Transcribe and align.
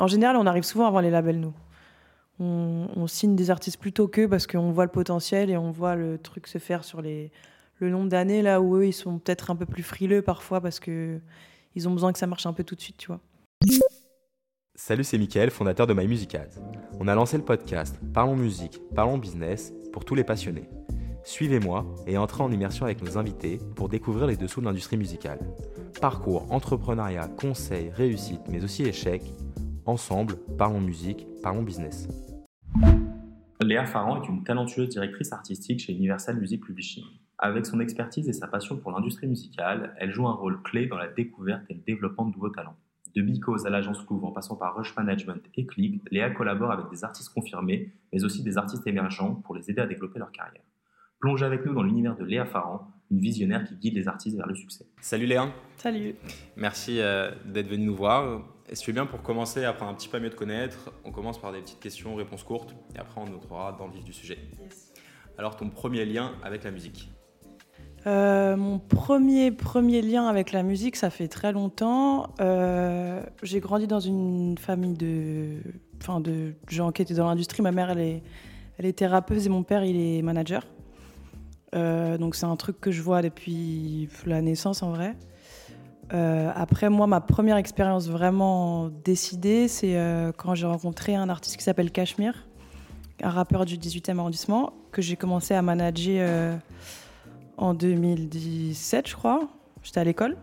En 0.00 0.06
général, 0.06 0.36
on 0.36 0.46
arrive 0.46 0.62
souvent 0.62 0.86
avant 0.86 1.00
les 1.00 1.10
labels, 1.10 1.38
nous. 1.38 1.52
On, 2.42 3.06
signe 3.06 3.36
des 3.36 3.50
artistes 3.50 3.78
plutôt 3.78 4.08
qu'eux 4.08 4.26
parce 4.26 4.46
qu'on 4.46 4.72
voit 4.72 4.86
le 4.86 4.90
potentiel 4.90 5.50
et 5.50 5.58
on 5.58 5.70
voit 5.70 5.94
le 5.94 6.16
truc 6.16 6.46
se 6.46 6.56
faire 6.56 6.84
sur 6.84 7.02
les, 7.02 7.30
le 7.80 7.90
nombre 7.90 8.08
d'années 8.08 8.40
là 8.40 8.62
où 8.62 8.76
eux, 8.76 8.86
ils 8.86 8.94
sont 8.94 9.18
peut-être 9.18 9.50
un 9.50 9.56
peu 9.56 9.66
plus 9.66 9.82
frileux 9.82 10.22
parfois 10.22 10.62
parce 10.62 10.80
que 10.80 11.20
ils 11.74 11.86
ont 11.86 11.92
besoin 11.92 12.14
que 12.14 12.18
ça 12.18 12.26
marche 12.26 12.46
un 12.46 12.54
peu 12.54 12.64
tout 12.64 12.74
de 12.74 12.80
suite, 12.80 12.96
tu 12.96 13.08
vois. 13.08 13.20
Salut, 14.74 15.04
c'est 15.04 15.18
Mickaël, 15.18 15.50
fondateur 15.50 15.86
de 15.86 15.92
My 15.92 16.06
Music 16.06 16.34
Ads. 16.34 16.62
On 16.98 17.06
a 17.06 17.14
lancé 17.14 17.36
le 17.36 17.44
podcast 17.44 18.00
Parlons 18.14 18.36
musique, 18.36 18.80
parlons 18.94 19.18
business 19.18 19.74
pour 19.92 20.06
tous 20.06 20.14
les 20.14 20.24
passionnés. 20.24 20.70
Suivez-moi 21.24 21.84
et 22.06 22.16
entrez 22.16 22.42
en 22.42 22.50
immersion 22.50 22.86
avec 22.86 23.02
nos 23.02 23.18
invités 23.18 23.60
pour 23.76 23.90
découvrir 23.90 24.26
les 24.26 24.36
dessous 24.36 24.60
de 24.60 24.64
l'industrie 24.64 24.96
musicale. 24.96 25.40
Parcours, 26.00 26.50
entrepreneuriat, 26.50 27.28
conseils, 27.28 27.90
réussite, 27.90 28.40
mais 28.48 28.64
aussi 28.64 28.84
échecs. 28.84 29.30
Ensemble, 29.86 30.36
parlons 30.58 30.80
musique, 30.80 31.26
parlons 31.42 31.62
business. 31.62 32.08
Léa 33.62 33.86
Farran 33.86 34.22
est 34.22 34.28
une 34.28 34.44
talentueuse 34.44 34.88
directrice 34.88 35.32
artistique 35.32 35.80
chez 35.80 35.92
Universal 35.92 36.38
Music 36.38 36.64
Publishing. 36.64 37.04
Avec 37.38 37.64
son 37.64 37.80
expertise 37.80 38.28
et 38.28 38.32
sa 38.34 38.46
passion 38.46 38.76
pour 38.76 38.90
l'industrie 38.92 39.26
musicale, 39.26 39.94
elle 39.98 40.12
joue 40.12 40.28
un 40.28 40.34
rôle 40.34 40.60
clé 40.62 40.86
dans 40.86 40.98
la 40.98 41.08
découverte 41.08 41.62
et 41.70 41.74
le 41.74 41.80
développement 41.80 42.26
de 42.26 42.34
nouveaux 42.34 42.50
talents. 42.50 42.76
De 43.14 43.22
Bicos 43.22 43.66
à 43.66 43.70
l'agence 43.70 44.06
Louvre 44.08 44.26
en 44.26 44.32
passant 44.32 44.56
par 44.56 44.76
Rush 44.76 44.94
Management 44.96 45.42
et 45.56 45.66
Click, 45.66 46.02
Léa 46.10 46.30
collabore 46.30 46.70
avec 46.70 46.86
des 46.90 47.02
artistes 47.02 47.32
confirmés, 47.32 47.92
mais 48.12 48.22
aussi 48.22 48.42
des 48.42 48.58
artistes 48.58 48.86
émergents 48.86 49.34
pour 49.34 49.54
les 49.54 49.70
aider 49.70 49.80
à 49.80 49.86
développer 49.86 50.18
leur 50.18 50.30
carrière. 50.30 50.62
Plongez 51.18 51.44
avec 51.44 51.64
nous 51.66 51.74
dans 51.74 51.82
l'univers 51.82 52.16
de 52.16 52.24
Léa 52.24 52.44
Farran, 52.44 52.86
une 53.10 53.20
visionnaire 53.20 53.64
qui 53.64 53.74
guide 53.74 53.94
les 53.94 54.08
artistes 54.08 54.36
vers 54.36 54.46
le 54.46 54.54
succès. 54.54 54.86
Salut 55.00 55.26
Léa. 55.26 55.48
Salut. 55.76 56.14
Merci 56.56 57.00
euh, 57.00 57.30
d'être 57.46 57.68
venu 57.68 57.86
nous 57.86 57.96
voir. 57.96 58.42
Est-ce 58.70 58.82
que 58.82 58.84
tu 58.84 58.90
es 58.92 58.94
bien 58.94 59.06
pour 59.06 59.20
commencer 59.22 59.64
à 59.64 59.70
apprendre 59.70 59.90
un 59.90 59.94
petit 59.94 60.08
peu 60.08 60.20
mieux 60.20 60.30
te 60.30 60.36
connaître 60.36 60.92
On 61.04 61.10
commence 61.10 61.40
par 61.40 61.50
des 61.50 61.60
petites 61.60 61.80
questions, 61.80 62.14
réponses 62.14 62.44
courtes, 62.44 62.76
et 62.94 63.00
après 63.00 63.20
on 63.20 63.34
entrera 63.34 63.72
dans 63.76 63.88
le 63.88 63.92
vif 63.92 64.04
du 64.04 64.12
sujet. 64.12 64.38
Alors 65.36 65.56
ton 65.56 65.70
premier 65.70 66.04
lien 66.04 66.34
avec 66.44 66.62
la 66.62 66.70
musique 66.70 67.10
euh, 68.06 68.56
mon 68.56 68.78
premier, 68.78 69.50
premier 69.50 70.00
lien 70.00 70.26
avec 70.26 70.52
la 70.52 70.62
musique, 70.62 70.96
ça 70.96 71.10
fait 71.10 71.28
très 71.28 71.52
longtemps. 71.52 72.32
Euh, 72.40 73.22
j'ai 73.42 73.60
grandi 73.60 73.86
dans 73.86 74.00
une 74.00 74.56
famille 74.56 74.94
de, 74.94 75.58
enfin 76.00 76.20
de 76.20 76.54
gens 76.70 76.92
qui 76.92 77.02
étaient 77.02 77.12
dans 77.12 77.26
l'industrie. 77.26 77.62
Ma 77.62 77.72
mère, 77.72 77.90
elle 77.90 78.00
est, 78.00 78.22
elle 78.78 78.86
est 78.86 78.94
thérapeute 78.94 79.44
et 79.44 79.50
mon 79.50 79.64
père, 79.64 79.84
il 79.84 80.00
est 80.00 80.22
manager. 80.22 80.66
Euh, 81.74 82.16
donc 82.16 82.36
c'est 82.36 82.46
un 82.46 82.56
truc 82.56 82.80
que 82.80 82.90
je 82.90 83.02
vois 83.02 83.20
depuis 83.20 84.08
la 84.24 84.40
naissance 84.40 84.82
en 84.82 84.92
vrai. 84.92 85.14
Après, 86.10 86.90
moi, 86.90 87.06
ma 87.06 87.20
première 87.20 87.56
expérience 87.56 88.08
vraiment 88.08 88.90
décidée, 89.04 89.68
c'est 89.68 89.96
quand 90.36 90.54
j'ai 90.54 90.66
rencontré 90.66 91.14
un 91.14 91.28
artiste 91.28 91.56
qui 91.56 91.64
s'appelle 91.64 91.90
Cachemire, 91.90 92.46
un 93.22 93.30
rappeur 93.30 93.64
du 93.64 93.76
18e 93.76 94.18
arrondissement, 94.18 94.72
que 94.92 95.02
j'ai 95.02 95.16
commencé 95.16 95.54
à 95.54 95.62
manager 95.62 96.58
en 97.56 97.74
2017, 97.74 99.08
je 99.08 99.14
crois. 99.14 99.48
J'étais 99.82 100.00
à 100.00 100.04
l'école. 100.04 100.36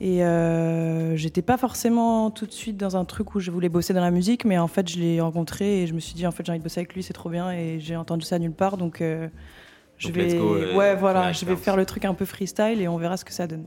Et 0.00 0.24
euh, 0.24 1.14
j'étais 1.16 1.42
pas 1.42 1.58
forcément 1.58 2.30
tout 2.30 2.46
de 2.46 2.52
suite 2.52 2.78
dans 2.78 2.96
un 2.96 3.04
truc 3.04 3.34
où 3.34 3.40
je 3.40 3.50
voulais 3.50 3.68
bosser 3.68 3.92
dans 3.92 4.00
la 4.00 4.10
musique, 4.10 4.46
mais 4.46 4.56
en 4.56 4.66
fait, 4.66 4.88
je 4.88 4.98
l'ai 4.98 5.20
rencontré 5.20 5.82
et 5.82 5.86
je 5.86 5.92
me 5.92 6.00
suis 6.00 6.14
dit, 6.14 6.26
en 6.26 6.32
fait, 6.32 6.44
j'ai 6.46 6.52
envie 6.52 6.58
de 6.58 6.64
bosser 6.64 6.80
avec 6.80 6.94
lui, 6.94 7.02
c'est 7.02 7.12
trop 7.12 7.28
bien. 7.28 7.52
Et 7.52 7.80
j'ai 7.80 7.96
entendu 7.96 8.24
ça 8.24 8.38
nulle 8.38 8.54
part, 8.54 8.78
donc, 8.78 9.02
euh, 9.02 9.28
je 9.98 10.10
vais, 10.10 10.34
euh, 10.36 10.74
ouais, 10.74 10.96
voilà, 10.96 11.32
je 11.32 11.44
vais 11.44 11.54
faire 11.54 11.76
le 11.76 11.84
truc 11.84 12.06
un 12.06 12.14
peu 12.14 12.24
freestyle 12.24 12.80
et 12.80 12.88
on 12.88 12.96
verra 12.96 13.18
ce 13.18 13.26
que 13.26 13.32
ça 13.32 13.46
donne. 13.46 13.66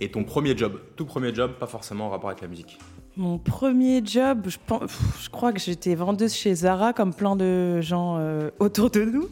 Et 0.00 0.10
ton 0.10 0.24
premier 0.24 0.56
job, 0.56 0.80
tout 0.96 1.04
premier 1.04 1.34
job, 1.34 1.52
pas 1.58 1.66
forcément 1.66 2.06
en 2.06 2.10
rapport 2.10 2.30
avec 2.30 2.42
la 2.42 2.48
musique 2.48 2.78
Mon 3.16 3.38
premier 3.38 4.04
job, 4.04 4.46
je, 4.48 4.58
pense, 4.66 4.90
je 5.22 5.30
crois 5.30 5.52
que 5.52 5.60
j'étais 5.60 5.94
vendeuse 5.94 6.34
chez 6.34 6.54
Zara, 6.54 6.92
comme 6.92 7.14
plein 7.14 7.36
de 7.36 7.80
gens 7.80 8.18
autour 8.58 8.90
de 8.90 9.02
nous. 9.02 9.28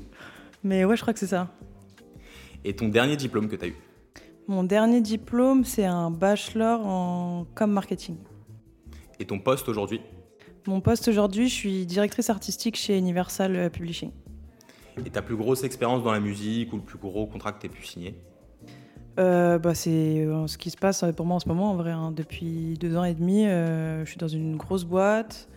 Mais 0.62 0.84
ouais, 0.84 0.96
je 0.96 1.02
crois 1.02 1.12
que 1.12 1.18
c'est 1.18 1.26
ça. 1.26 1.48
Et 2.64 2.74
ton 2.76 2.88
dernier 2.88 3.16
diplôme 3.16 3.48
que 3.48 3.56
tu 3.56 3.64
as 3.64 3.68
eu? 3.68 3.76
Mon 4.46 4.64
dernier 4.64 5.00
diplôme, 5.00 5.64
c'est 5.64 5.84
un 5.84 6.10
bachelor 6.10 6.86
en 6.86 7.46
com 7.54 7.70
marketing. 7.70 8.16
Et 9.18 9.24
ton 9.24 9.38
poste 9.38 9.68
aujourd'hui? 9.68 10.00
Mon 10.66 10.80
poste 10.80 11.08
aujourd'hui, 11.08 11.48
je 11.48 11.54
suis 11.54 11.86
directrice 11.86 12.28
artistique 12.30 12.76
chez 12.76 12.98
Universal 12.98 13.70
Publishing. 13.70 14.10
Et 15.04 15.10
ta 15.10 15.22
plus 15.22 15.36
grosse 15.36 15.64
expérience 15.64 16.02
dans 16.02 16.12
la 16.12 16.20
musique 16.20 16.72
ou 16.72 16.76
le 16.76 16.82
plus 16.82 16.98
gros 16.98 17.26
contrat 17.26 17.52
que 17.52 17.60
tu 17.60 17.66
as 17.66 17.70
pu 17.70 17.84
signer? 17.84 18.14
Euh, 19.20 19.58
bah, 19.58 19.74
c'est 19.74 20.24
euh, 20.24 20.46
ce 20.46 20.58
qui 20.58 20.70
se 20.70 20.76
passe 20.76 21.04
pour 21.16 21.26
moi 21.26 21.36
en 21.36 21.40
ce 21.40 21.48
moment 21.48 21.70
en 21.70 21.76
vrai. 21.76 21.90
Hein. 21.90 22.12
Depuis 22.12 22.76
deux 22.80 22.96
ans 22.96 23.04
et 23.04 23.14
demi, 23.14 23.46
euh, 23.46 24.04
je 24.04 24.10
suis 24.10 24.18
dans 24.18 24.28
une 24.28 24.56
grosse 24.56 24.84
boîte. 24.84 25.48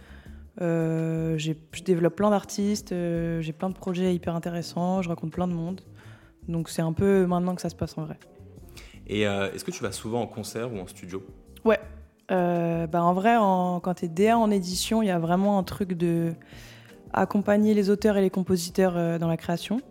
je 0.59 1.53
développe 1.83 2.15
plein 2.15 2.29
d'artistes, 2.29 2.89
j'ai 2.91 3.53
plein 3.53 3.69
de 3.69 3.75
projets 3.75 4.13
hyper 4.13 4.35
intéressants, 4.35 5.01
je 5.01 5.09
raconte 5.09 5.31
plein 5.31 5.47
de 5.47 5.53
monde. 5.53 5.81
Donc 6.47 6.69
c'est 6.69 6.81
un 6.81 6.93
peu 6.93 7.25
maintenant 7.25 7.55
que 7.55 7.61
ça 7.61 7.69
se 7.69 7.75
passe 7.75 7.97
en 7.97 8.03
vrai. 8.03 8.17
Et 9.07 9.27
euh, 9.27 9.51
est-ce 9.53 9.63
que 9.63 9.71
tu 9.71 9.83
vas 9.83 9.91
souvent 9.91 10.21
en 10.21 10.27
concert 10.27 10.73
ou 10.73 10.79
en 10.79 10.87
studio? 10.87 11.23
Ouais. 11.65 11.79
Euh, 12.31 12.87
bah 12.87 13.03
en 13.03 13.13
vrai, 13.13 13.35
quand 13.35 13.93
tu 13.95 14.05
es 14.05 14.07
DA 14.07 14.37
en 14.37 14.49
édition, 14.49 15.01
il 15.01 15.07
y 15.07 15.11
a 15.11 15.19
vraiment 15.19 15.59
un 15.59 15.63
truc 15.63 15.93
de 15.93 16.33
accompagner 17.11 17.73
les 17.73 17.89
auteurs 17.89 18.17
et 18.17 18.21
les 18.21 18.29
compositeurs 18.29 18.93
euh, 18.95 19.19
dans 19.19 19.27
la 19.27 19.37
création. 19.37 19.81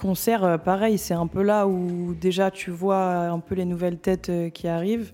Concert, 0.00 0.58
pareil, 0.64 0.96
c'est 0.98 1.14
un 1.14 1.26
peu 1.26 1.42
là 1.42 1.66
où 1.66 2.14
déjà 2.14 2.50
tu 2.50 2.70
vois 2.70 3.28
un 3.28 3.38
peu 3.38 3.54
les 3.54 3.64
nouvelles 3.64 3.98
têtes 3.98 4.32
qui 4.54 4.66
arrivent. 4.66 5.12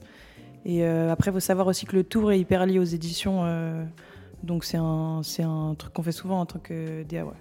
Et 0.65 0.85
après, 0.85 1.31
il 1.31 1.35
faut 1.35 1.41
savoir 1.41 1.67
aussi 1.67 1.87
que 1.87 1.97
le 1.97 2.05
tour 2.05 2.31
est 2.33 2.39
hyper 2.39 2.67
lié 2.67 2.79
aux 2.79 2.85
éditions. 2.85 3.45
donc 4.43 4.65
c'est 4.65 4.77
un, 4.77 5.23
un 5.41 5.75
truc 5.75 5.93
qu'on 5.93 6.03
fait 6.03 6.13
souvent 6.13 6.41
en 6.41 6.47
tant 6.47 6.59
que 6.61 7.03
DA. 7.03 7.25
Ouais. 7.25 7.33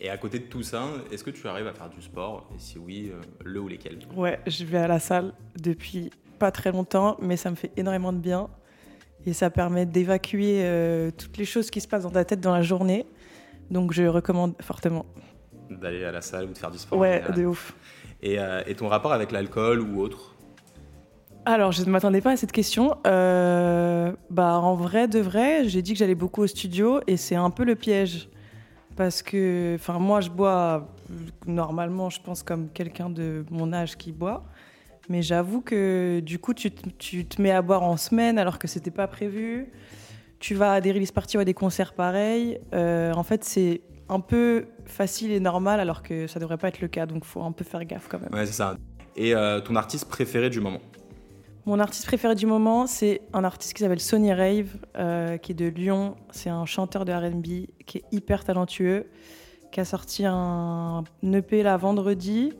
Et 0.00 0.10
à 0.10 0.16
côté 0.16 0.38
de 0.38 0.44
tout 0.44 0.62
ça, 0.62 0.84
est-ce 1.12 1.24
que 1.24 1.30
tu 1.30 1.46
arrives 1.46 1.66
à 1.66 1.72
faire 1.72 1.88
du 1.88 2.02
sport? 2.02 2.48
Et 2.54 2.58
si 2.58 2.78
oui, 2.78 3.10
euh, 3.12 3.20
le 3.44 3.60
ou 3.60 3.68
lesquels? 3.68 3.98
Ouais, 4.16 4.40
je 4.46 4.64
vais 4.64 4.78
à 4.78 4.88
la 4.88 4.98
salle 4.98 5.34
depuis 5.60 6.10
pas 6.38 6.50
très 6.50 6.72
longtemps, 6.72 7.16
mais 7.20 7.36
ça 7.36 7.50
me 7.50 7.56
fait 7.56 7.72
énormément 7.76 8.12
de 8.12 8.18
bien. 8.18 8.48
Et 9.26 9.32
ça 9.32 9.50
permet 9.50 9.84
d'évacuer 9.84 10.60
euh, 10.62 11.10
toutes 11.10 11.36
les 11.36 11.44
choses 11.44 11.70
qui 11.70 11.80
se 11.80 11.88
passent 11.88 12.04
dans 12.04 12.10
ta 12.10 12.24
tête 12.24 12.40
dans 12.40 12.54
la 12.54 12.62
journée. 12.62 13.06
Donc 13.70 13.92
je 13.92 14.04
recommande 14.04 14.54
fortement. 14.62 15.04
D'aller 15.70 16.04
à 16.04 16.12
la 16.12 16.20
salle 16.20 16.46
ou 16.46 16.52
de 16.52 16.58
faire 16.58 16.70
du 16.70 16.78
sport 16.78 16.98
Ouais, 16.98 17.22
de 17.34 17.44
ouf. 17.46 17.74
Et, 18.22 18.38
euh, 18.38 18.62
et 18.66 18.74
ton 18.74 18.88
rapport 18.88 19.12
avec 19.12 19.32
l'alcool 19.32 19.80
ou 19.80 20.00
autre? 20.00 20.34
Alors, 21.44 21.72
je 21.72 21.82
ne 21.82 21.90
m'attendais 21.90 22.20
pas 22.20 22.32
à 22.32 22.36
cette 22.36 22.52
question. 22.52 22.96
bah, 23.04 24.60
en 24.60 24.74
vrai, 24.74 25.08
de 25.08 25.18
vrai, 25.18 25.68
j'ai 25.68 25.82
dit 25.82 25.92
que 25.92 25.98
j'allais 25.98 26.14
beaucoup 26.14 26.42
au 26.42 26.46
studio 26.46 27.00
et 27.06 27.16
c'est 27.16 27.36
un 27.36 27.50
peu 27.50 27.64
le 27.64 27.74
piège 27.74 28.28
parce 28.96 29.22
que, 29.22 29.76
enfin, 29.76 29.98
moi, 29.98 30.20
je 30.20 30.28
bois 30.28 30.88
normalement, 31.46 32.10
je 32.10 32.20
pense 32.20 32.42
comme 32.42 32.68
quelqu'un 32.68 33.08
de 33.10 33.44
mon 33.50 33.72
âge 33.72 33.96
qui 33.96 34.12
boit. 34.12 34.44
Mais 35.08 35.22
j'avoue 35.22 35.60
que 35.60 36.20
du 36.20 36.38
coup, 36.38 36.52
tu, 36.52 36.70
te 36.70 37.40
mets 37.40 37.50
à 37.50 37.62
boire 37.62 37.82
en 37.82 37.96
semaine 37.96 38.38
alors 38.38 38.58
que 38.58 38.68
c'était 38.68 38.90
pas 38.90 39.06
prévu. 39.06 39.72
Tu 40.38 40.54
vas 40.54 40.74
à 40.74 40.80
des 40.80 40.92
release 40.92 41.12
parties 41.12 41.38
ou 41.38 41.40
à 41.40 41.44
des 41.44 41.54
concerts 41.54 41.94
pareils. 41.94 42.60
Euh, 42.74 43.12
en 43.14 43.22
fait, 43.22 43.44
c'est 43.44 43.80
un 44.08 44.20
peu 44.20 44.66
facile 44.86 45.32
et 45.32 45.40
normal 45.40 45.80
alors 45.80 46.02
que 46.02 46.26
ça 46.26 46.40
devrait 46.40 46.58
pas 46.58 46.68
être 46.68 46.80
le 46.80 46.88
cas. 46.88 47.06
Donc, 47.06 47.24
faut 47.24 47.42
un 47.42 47.52
peu 47.52 47.64
faire 47.64 47.84
gaffe 47.84 48.08
quand 48.08 48.20
même. 48.20 48.32
Ouais, 48.32 48.46
c'est 48.46 48.52
ça. 48.52 48.76
Et 49.16 49.34
euh, 49.34 49.60
ton 49.60 49.76
artiste 49.76 50.08
préféré 50.08 50.50
du 50.50 50.60
moment? 50.60 50.80
Mon 51.66 51.80
artiste 51.80 52.06
préféré 52.06 52.34
du 52.34 52.46
moment, 52.46 52.86
c'est 52.86 53.20
un 53.34 53.44
artiste 53.44 53.74
qui 53.74 53.82
s'appelle 53.82 54.00
Sonny 54.00 54.32
Rave, 54.32 54.68
euh, 54.96 55.36
qui 55.36 55.52
est 55.52 55.54
de 55.54 55.66
Lyon. 55.66 56.16
C'est 56.30 56.48
un 56.48 56.64
chanteur 56.64 57.04
de 57.04 57.12
RB 57.12 57.68
qui 57.84 57.98
est 57.98 58.04
hyper 58.10 58.44
talentueux, 58.44 59.06
qui 59.70 59.80
a 59.80 59.84
sorti 59.84 60.24
un 60.24 61.04
EP 61.22 61.62
là 61.62 61.76
vendredi 61.76 62.52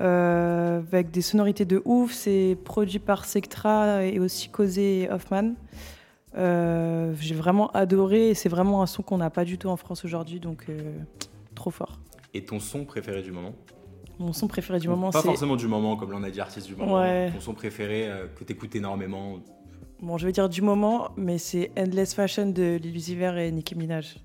euh, 0.00 0.78
avec 0.78 1.10
des 1.10 1.20
sonorités 1.20 1.66
de 1.66 1.82
ouf. 1.84 2.12
C'est 2.12 2.56
produit 2.64 2.98
par 2.98 3.26
Sectra 3.26 4.04
et 4.04 4.18
aussi 4.18 4.48
causé 4.48 5.08
Hoffman. 5.10 5.52
Euh, 6.36 7.14
j'ai 7.20 7.34
vraiment 7.34 7.70
adoré 7.72 8.30
et 8.30 8.34
c'est 8.34 8.48
vraiment 8.48 8.82
un 8.82 8.86
son 8.86 9.02
qu'on 9.02 9.18
n'a 9.18 9.30
pas 9.30 9.44
du 9.44 9.58
tout 9.58 9.68
en 9.68 9.76
France 9.76 10.04
aujourd'hui, 10.04 10.40
donc 10.40 10.66
trop 11.54 11.70
fort. 11.70 11.98
Et 12.34 12.44
ton 12.44 12.60
son 12.60 12.84
préféré 12.84 13.22
du 13.22 13.32
moment? 13.32 13.54
Mon 14.20 14.34
son 14.34 14.48
préféré 14.48 14.78
du 14.78 14.88
moment, 14.88 15.10
c'est. 15.10 15.18
Pas 15.18 15.24
forcément 15.24 15.56
du 15.56 15.66
moment, 15.66 15.96
comme 15.96 16.10
l'on 16.10 16.22
a 16.22 16.30
dit, 16.30 16.40
artiste 16.40 16.66
du 16.66 16.76
moment. 16.76 17.00
Ouais. 17.00 17.30
Ton 17.32 17.40
son 17.40 17.54
préféré 17.54 18.06
euh, 18.06 18.26
que 18.26 18.44
tu 18.44 18.52
écoutes 18.52 18.76
énormément 18.76 19.40
Bon, 20.00 20.18
je 20.18 20.26
vais 20.26 20.32
dire 20.32 20.48
du 20.48 20.60
moment, 20.60 21.10
mais 21.16 21.38
c'est 21.38 21.70
Endless 21.78 22.14
Fashion 22.14 22.50
de 22.50 22.76
Lil 22.76 23.22
et 23.38 23.50
Nicki 23.50 23.74
Minaj. 23.74 24.18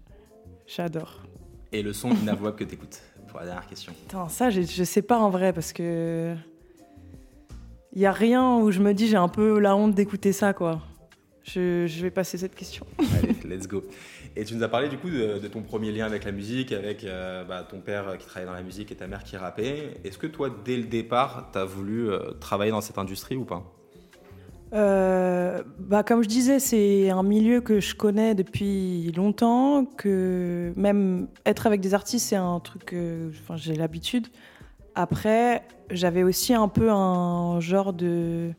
J'adore. 0.68 1.24
Et 1.72 1.82
le 1.82 1.94
son 1.94 2.12
inavouable 2.12 2.58
que 2.58 2.66
tu 2.66 2.76
écoutes 2.76 3.02
Pour 3.28 3.40
la 3.40 3.46
dernière 3.46 3.68
question. 3.68 3.94
Ça, 4.28 4.50
je, 4.50 4.62
je 4.62 4.84
sais 4.84 5.02
pas 5.02 5.18
en 5.18 5.30
vrai, 5.30 5.54
parce 5.54 5.72
que. 5.72 6.36
Il 7.94 8.02
y 8.02 8.06
a 8.06 8.12
rien 8.12 8.58
où 8.58 8.72
je 8.72 8.82
me 8.82 8.94
dis 8.94 9.08
j'ai 9.08 9.16
un 9.16 9.30
peu 9.30 9.60
la 9.60 9.78
honte 9.78 9.96
d'écouter 9.96 10.34
ça, 10.34 10.54
quoi. 10.54 10.82
Je, 11.46 11.86
je 11.86 12.02
vais 12.02 12.10
passer 12.10 12.40
cette 12.40 12.56
question. 12.56 12.88
Allez, 13.00 13.36
let's 13.46 13.68
go. 13.68 13.84
Et 14.36 14.44
tu 14.44 14.56
nous 14.56 14.64
as 14.64 14.68
parlé 14.68 14.90
du 14.90 14.98
coup 14.98 15.10
de, 15.10 15.48
ton 15.48 15.62
premier 15.62 15.92
lien 15.92 16.06
avec 16.06 16.26
la 16.26 16.32
musique, 16.32 16.72
avec 16.72 17.04
euh, 17.04 17.44
bah, 17.44 17.66
ton 17.70 17.80
père 17.80 18.18
qui 18.18 18.26
travaillait 18.26 18.50
dans 18.50 18.58
la 18.58 18.64
musique 18.64 18.92
et 18.92 18.96
ta 18.96 19.06
mère 19.06 19.24
qui 19.24 19.38
rappait. 19.38 19.98
Est-ce 20.04 20.18
que 20.18 20.28
toi, 20.28 20.50
dès 20.66 20.76
le 20.76 20.86
départ, 20.86 21.50
tu 21.54 21.60
as 21.60 21.66
voulu 21.66 22.10
euh, 22.10 22.32
travailler 22.40 22.72
dans 22.72 22.82
cette 22.82 22.98
industrie 22.98 23.36
ou 23.36 23.46
pas? 23.46 23.64
Euh, 24.74 25.62
bah, 25.78 26.02
comme 26.02 26.24
je 26.24 26.28
disais, 26.28 26.60
c'est 26.60 27.12
un 27.12 27.24
milieu 27.24 27.62
que 27.62 27.80
je 27.80 27.94
connais 27.94 28.34
depuis 28.34 29.12
longtemps, 29.16 29.86
que 29.86 30.74
même 30.76 31.28
être 31.46 31.68
avec 31.68 31.80
des 31.80 31.94
artistes, 31.94 32.30
c'est 32.30 32.36
un 32.36 32.60
truc 32.60 32.86
que 32.86 33.32
j'ai 33.56 33.76
l'habitude. 33.76 34.28
Après, 34.96 35.64
j'avais 35.92 36.24
aussi 36.24 36.56
un 36.56 36.68
peu 36.68 36.90
un 36.90 37.60
genre 37.60 37.94
de 37.94 38.52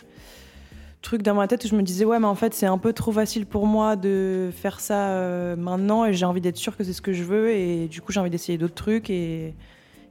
truc 1.02 1.22
dans 1.22 1.34
ma 1.34 1.46
tête 1.46 1.64
où 1.64 1.68
je 1.68 1.76
me 1.76 1.82
disais 1.82 2.04
ouais 2.04 2.18
mais 2.18 2.26
en 2.26 2.34
fait 2.34 2.54
c'est 2.54 2.66
un 2.66 2.78
peu 2.78 2.92
trop 2.92 3.12
facile 3.12 3.46
pour 3.46 3.66
moi 3.66 3.96
de 3.96 4.50
faire 4.52 4.80
ça 4.80 5.10
euh, 5.10 5.56
maintenant 5.56 6.04
et 6.04 6.12
j'ai 6.12 6.24
envie 6.24 6.40
d'être 6.40 6.56
sûre 6.56 6.76
que 6.76 6.84
c'est 6.84 6.92
ce 6.92 7.02
que 7.02 7.12
je 7.12 7.22
veux 7.22 7.50
et 7.50 7.88
du 7.88 8.00
coup 8.00 8.12
j'ai 8.12 8.20
envie 8.20 8.30
d'essayer 8.30 8.58
d'autres 8.58 8.74
trucs 8.74 9.08
et, 9.08 9.54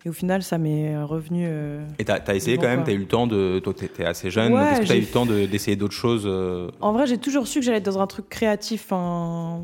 et, 0.05 0.09
au 0.09 0.13
final 0.13 0.41
ça 0.41 0.57
m'est 0.57 0.97
revenu 1.03 1.45
euh, 1.47 1.85
et 1.99 2.05
t'as 2.05 2.19
as 2.25 2.35
essayé 2.35 2.57
quand 2.57 2.67
même 2.67 2.83
t'as 2.83 2.93
eu 2.93 2.97
le 2.97 3.07
temps 3.07 3.27
de 3.27 3.59
toi 3.59 3.73
t'étais 3.73 4.05
assez 4.05 4.31
jeune 4.31 4.53
ouais, 4.53 4.71
est-ce 4.71 4.81
que 4.81 4.87
t'as 4.87 4.95
eu 4.95 5.01
le 5.01 5.07
temps 5.07 5.25
d'essayer 5.25 5.75
d'autres 5.75 5.93
choses 5.93 6.23
euh 6.25 6.69
en 6.79 6.93
vrai 6.93 7.07
j'ai 7.07 7.17
toujours 7.17 7.47
su 7.47 7.59
que 7.59 7.65
j'allais 7.65 7.79
être 7.79 7.85
dans 7.85 7.99
un 7.99 8.07
truc 8.07 8.29
créatif 8.29 8.93
hein, 8.93 9.61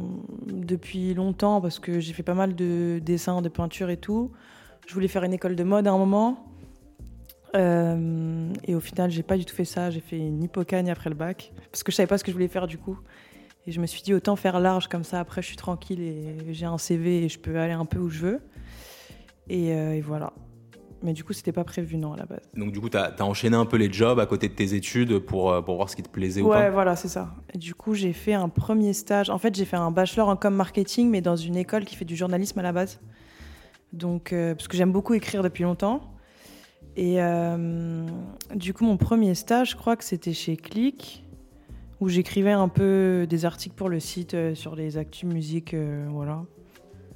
depuis 0.47 1.13
longtemps 1.13 1.62
parce 1.62 1.79
que 1.79 2.00
j'ai 2.00 2.13
fait 2.13 2.24
pas 2.24 2.33
mal 2.33 2.56
de 2.56 3.00
dessins 3.03 3.41
de 3.41 3.50
peinture 3.50 3.89
et 3.89 3.97
tout. 3.97 4.31
Je 4.88 4.94
voulais 4.94 5.07
faire 5.07 5.24
une 5.24 5.33
école 5.33 5.56
de 5.56 5.63
mode 5.63 5.88
à 5.88 5.91
un 5.91 5.97
moment 5.97 6.50
euh, 7.56 8.53
et 8.65 8.75
au 8.75 8.80
final, 8.80 9.12
j'ai 9.12 9.24
pas 9.24 9.38
du 9.38 9.45
tout 9.45 9.56
fait 9.56 9.65
ça. 9.65 9.89
J'ai 9.89 10.00
fait 10.00 10.18
une 10.18 10.44
hypocagne 10.44 10.89
après 10.89 11.09
le 11.09 11.15
bac 11.15 11.53
parce 11.71 11.83
que 11.83 11.92
je 11.92 11.98
savais 11.98 12.07
pas 12.07 12.18
ce 12.18 12.24
que 12.24 12.31
je 12.31 12.36
voulais 12.36 12.48
faire 12.48 12.68
du 12.68 12.77
coup. 12.77 12.98
Et 13.68 13.71
je 13.71 13.80
me 13.80 13.86
suis 13.86 14.01
dit 14.01 14.13
autant 14.13 14.36
faire 14.36 14.59
large 14.59 14.88
comme 14.88 15.03
ça. 15.03 15.19
Après, 15.19 15.42
je 15.42 15.48
suis 15.48 15.57
tranquille 15.57 16.01
et 16.01 16.53
j'ai 16.53 16.65
un 16.65 16.77
CV 16.77 17.25
et 17.25 17.30
je 17.30 17.39
peux 17.39 17.59
aller 17.59 17.74
un 17.74 17.86
peu 17.86 18.00
où 18.00 18.09
je 18.09 18.19
veux. 18.19 18.39
Et, 19.50 19.74
euh, 19.74 19.94
et 19.94 20.01
voilà. 20.01 20.33
Mais 21.03 21.13
du 21.13 21.24
coup, 21.24 21.33
c'était 21.33 21.51
pas 21.51 21.63
prévu 21.63 21.98
non 21.98 22.13
à 22.13 22.18
la 22.18 22.25
base. 22.25 22.50
Donc 22.56 22.71
du 22.71 22.80
coup, 22.80 22.89
tu 22.89 22.98
as, 22.98 23.13
as, 23.18 23.24
enchaîné 23.24 23.56
un 23.56 23.65
peu 23.65 23.77
les 23.77 23.92
jobs 23.92 24.19
à 24.19 24.25
côté 24.25 24.48
de 24.48 24.53
tes 24.53 24.75
études 24.75 25.19
pour, 25.19 25.51
euh, 25.51 25.62
pour 25.62 25.75
voir 25.75 25.89
ce 25.89 25.95
qui 25.95 26.03
te 26.03 26.09
plaisait 26.09 26.42
ouais, 26.42 26.48
ou 26.48 26.51
pas? 26.51 26.59
Ouais, 26.59 26.69
voilà, 26.69 26.95
c'est 26.95 27.07
ça. 27.07 27.33
Et 27.53 27.57
du 27.57 27.74
coup, 27.74 27.95
j'ai 27.95 28.13
fait 28.13 28.33
un 28.33 28.50
premier 28.50 28.94
stage. 28.94 29.30
En 29.30 29.39
fait, 29.39 29.56
j'ai 29.56 29.65
fait 29.65 29.77
un 29.77 29.92
bachelor 29.92 30.30
en 30.30 30.36
com 30.36 30.53
marketing, 30.53 31.09
mais 31.09 31.21
dans 31.21 31.36
une 31.36 31.56
école 31.56 31.86
qui 31.86 31.95
fait 31.95 32.06
du 32.06 32.15
journalisme 32.15 32.59
à 32.59 32.62
la 32.62 32.71
base. 32.71 33.00
Donc, 33.94 34.31
euh, 34.31 34.53
parce 34.56 34.68
que 34.68 34.77
j'aime 34.77 34.92
beaucoup 34.92 35.13
écrire 35.13 35.44
depuis 35.44 35.63
longtemps. 35.63 36.01
Et 36.97 37.21
euh, 37.21 38.05
du 38.53 38.73
coup, 38.73 38.85
mon 38.85 38.97
premier 38.97 39.33
stage, 39.35 39.71
je 39.71 39.75
crois 39.75 39.95
que 39.95 40.03
c'était 40.03 40.33
chez 40.33 40.57
Click, 40.57 41.23
où 41.99 42.09
j'écrivais 42.09 42.51
un 42.51 42.67
peu 42.67 43.25
des 43.29 43.45
articles 43.45 43.75
pour 43.75 43.89
le 43.89 43.99
site 43.99 44.33
euh, 44.33 44.55
sur 44.55 44.75
les 44.75 44.97
actus 44.97 45.29
musique, 45.29 45.73
euh, 45.73 46.07
voilà. 46.09 46.43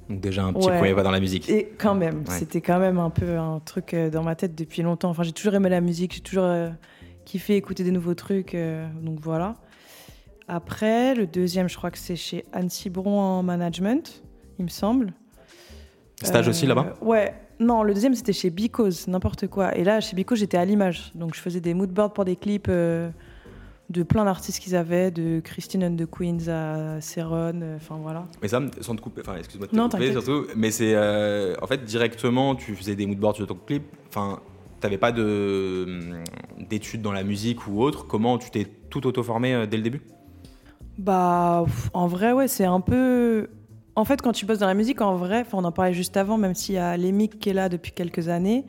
Donc 0.08 0.20
déjà 0.20 0.44
un 0.44 0.52
petit 0.52 0.68
ouais. 0.68 0.78
premier 0.78 0.94
pas 0.94 1.02
dans 1.02 1.10
la 1.10 1.20
musique. 1.20 1.48
Et 1.50 1.72
quand 1.78 1.94
même, 1.94 2.18
ouais. 2.18 2.38
c'était 2.38 2.60
quand 2.60 2.78
même 2.78 2.98
un 2.98 3.10
peu 3.10 3.38
un 3.38 3.60
truc 3.60 3.94
dans 3.94 4.22
ma 4.22 4.36
tête 4.36 4.54
depuis 4.54 4.82
longtemps. 4.82 5.10
Enfin, 5.10 5.24
j'ai 5.24 5.32
toujours 5.32 5.54
aimé 5.54 5.68
la 5.68 5.80
musique, 5.80 6.14
j'ai 6.14 6.20
toujours 6.20 6.44
euh, 6.44 6.70
kiffé 7.24 7.56
écouter 7.56 7.84
des 7.84 7.90
nouveaux 7.90 8.14
trucs, 8.14 8.54
euh, 8.54 8.88
donc 9.02 9.18
voilà. 9.20 9.56
Après, 10.48 11.14
le 11.16 11.26
deuxième, 11.26 11.68
je 11.68 11.76
crois 11.76 11.90
que 11.90 11.98
c'est 11.98 12.14
chez 12.14 12.44
Anne 12.52 12.70
Cibron 12.70 13.18
en 13.18 13.42
management, 13.42 14.22
il 14.60 14.64
me 14.64 14.70
semble. 14.70 15.12
Stage 16.22 16.46
aussi 16.48 16.66
là-bas? 16.66 16.94
Ouais, 17.02 17.34
non, 17.58 17.82
le 17.82 17.94
deuxième 17.94 18.14
c'était 18.14 18.32
chez 18.32 18.50
Because, 18.50 19.08
n'importe 19.08 19.46
quoi. 19.46 19.76
Et 19.76 19.84
là, 19.84 20.00
chez 20.00 20.14
Because, 20.14 20.38
j'étais 20.38 20.58
à 20.58 20.64
l'image. 20.64 21.12
Donc 21.14 21.34
je 21.34 21.40
faisais 21.40 21.60
des 21.60 21.74
moodboards 21.74 22.12
pour 22.12 22.24
des 22.24 22.36
clips 22.36 22.66
euh, 22.68 23.10
de 23.88 24.02
plein 24.02 24.24
d'artistes 24.24 24.60
qu'ils 24.60 24.76
avaient, 24.76 25.10
de 25.10 25.40
Christine 25.40 25.84
and 25.84 25.96
the 25.96 26.06
Queens 26.06 26.48
à 26.48 27.00
Céron, 27.00 27.60
enfin 27.76 27.94
euh, 27.94 28.02
voilà. 28.02 28.26
Mais 28.42 28.48
ça, 28.48 28.60
sans 28.80 28.94
te 28.94 29.00
couper, 29.00 29.22
enfin 29.22 29.36
excuse-moi 29.36 29.66
de 29.68 29.72
te 29.72 29.76
non, 29.76 29.88
couper 29.88 30.12
surtout, 30.12 30.46
mais 30.54 30.70
c'est 30.70 30.92
euh, 30.94 31.54
en 31.62 31.66
fait 31.66 31.84
directement, 31.84 32.54
tu 32.54 32.74
faisais 32.74 32.94
des 32.94 33.06
moodboards 33.06 33.36
sur 33.36 33.46
ton 33.46 33.54
clip, 33.54 33.84
enfin 34.08 34.40
t'avais 34.80 34.98
pas 34.98 35.10
d'études 35.10 37.00
dans 37.00 37.12
la 37.12 37.24
musique 37.24 37.66
ou 37.66 37.80
autre, 37.80 38.06
comment 38.06 38.36
tu 38.36 38.50
t'es 38.50 38.66
tout 38.90 39.06
auto-formé 39.06 39.66
dès 39.66 39.78
le 39.78 39.82
début? 39.82 40.02
Bah, 40.98 41.64
en 41.94 42.06
vrai, 42.06 42.32
ouais, 42.32 42.48
c'est 42.48 42.64
un 42.64 42.80
peu 42.80 43.48
en 43.96 44.04
fait, 44.04 44.20
quand 44.20 44.32
tu 44.32 44.44
bosses 44.44 44.58
dans 44.58 44.66
la 44.66 44.74
musique, 44.74 45.00
en 45.00 45.16
vrai, 45.16 45.44
on 45.54 45.64
en 45.64 45.72
parlait 45.72 45.94
juste 45.94 46.18
avant, 46.18 46.36
même 46.36 46.54
s'il 46.54 46.74
y 46.74 46.78
a 46.78 46.96
l'EMIC 46.98 47.38
qui 47.38 47.48
est 47.48 47.54
là 47.54 47.70
depuis 47.70 47.92
quelques 47.92 48.28
années, 48.28 48.66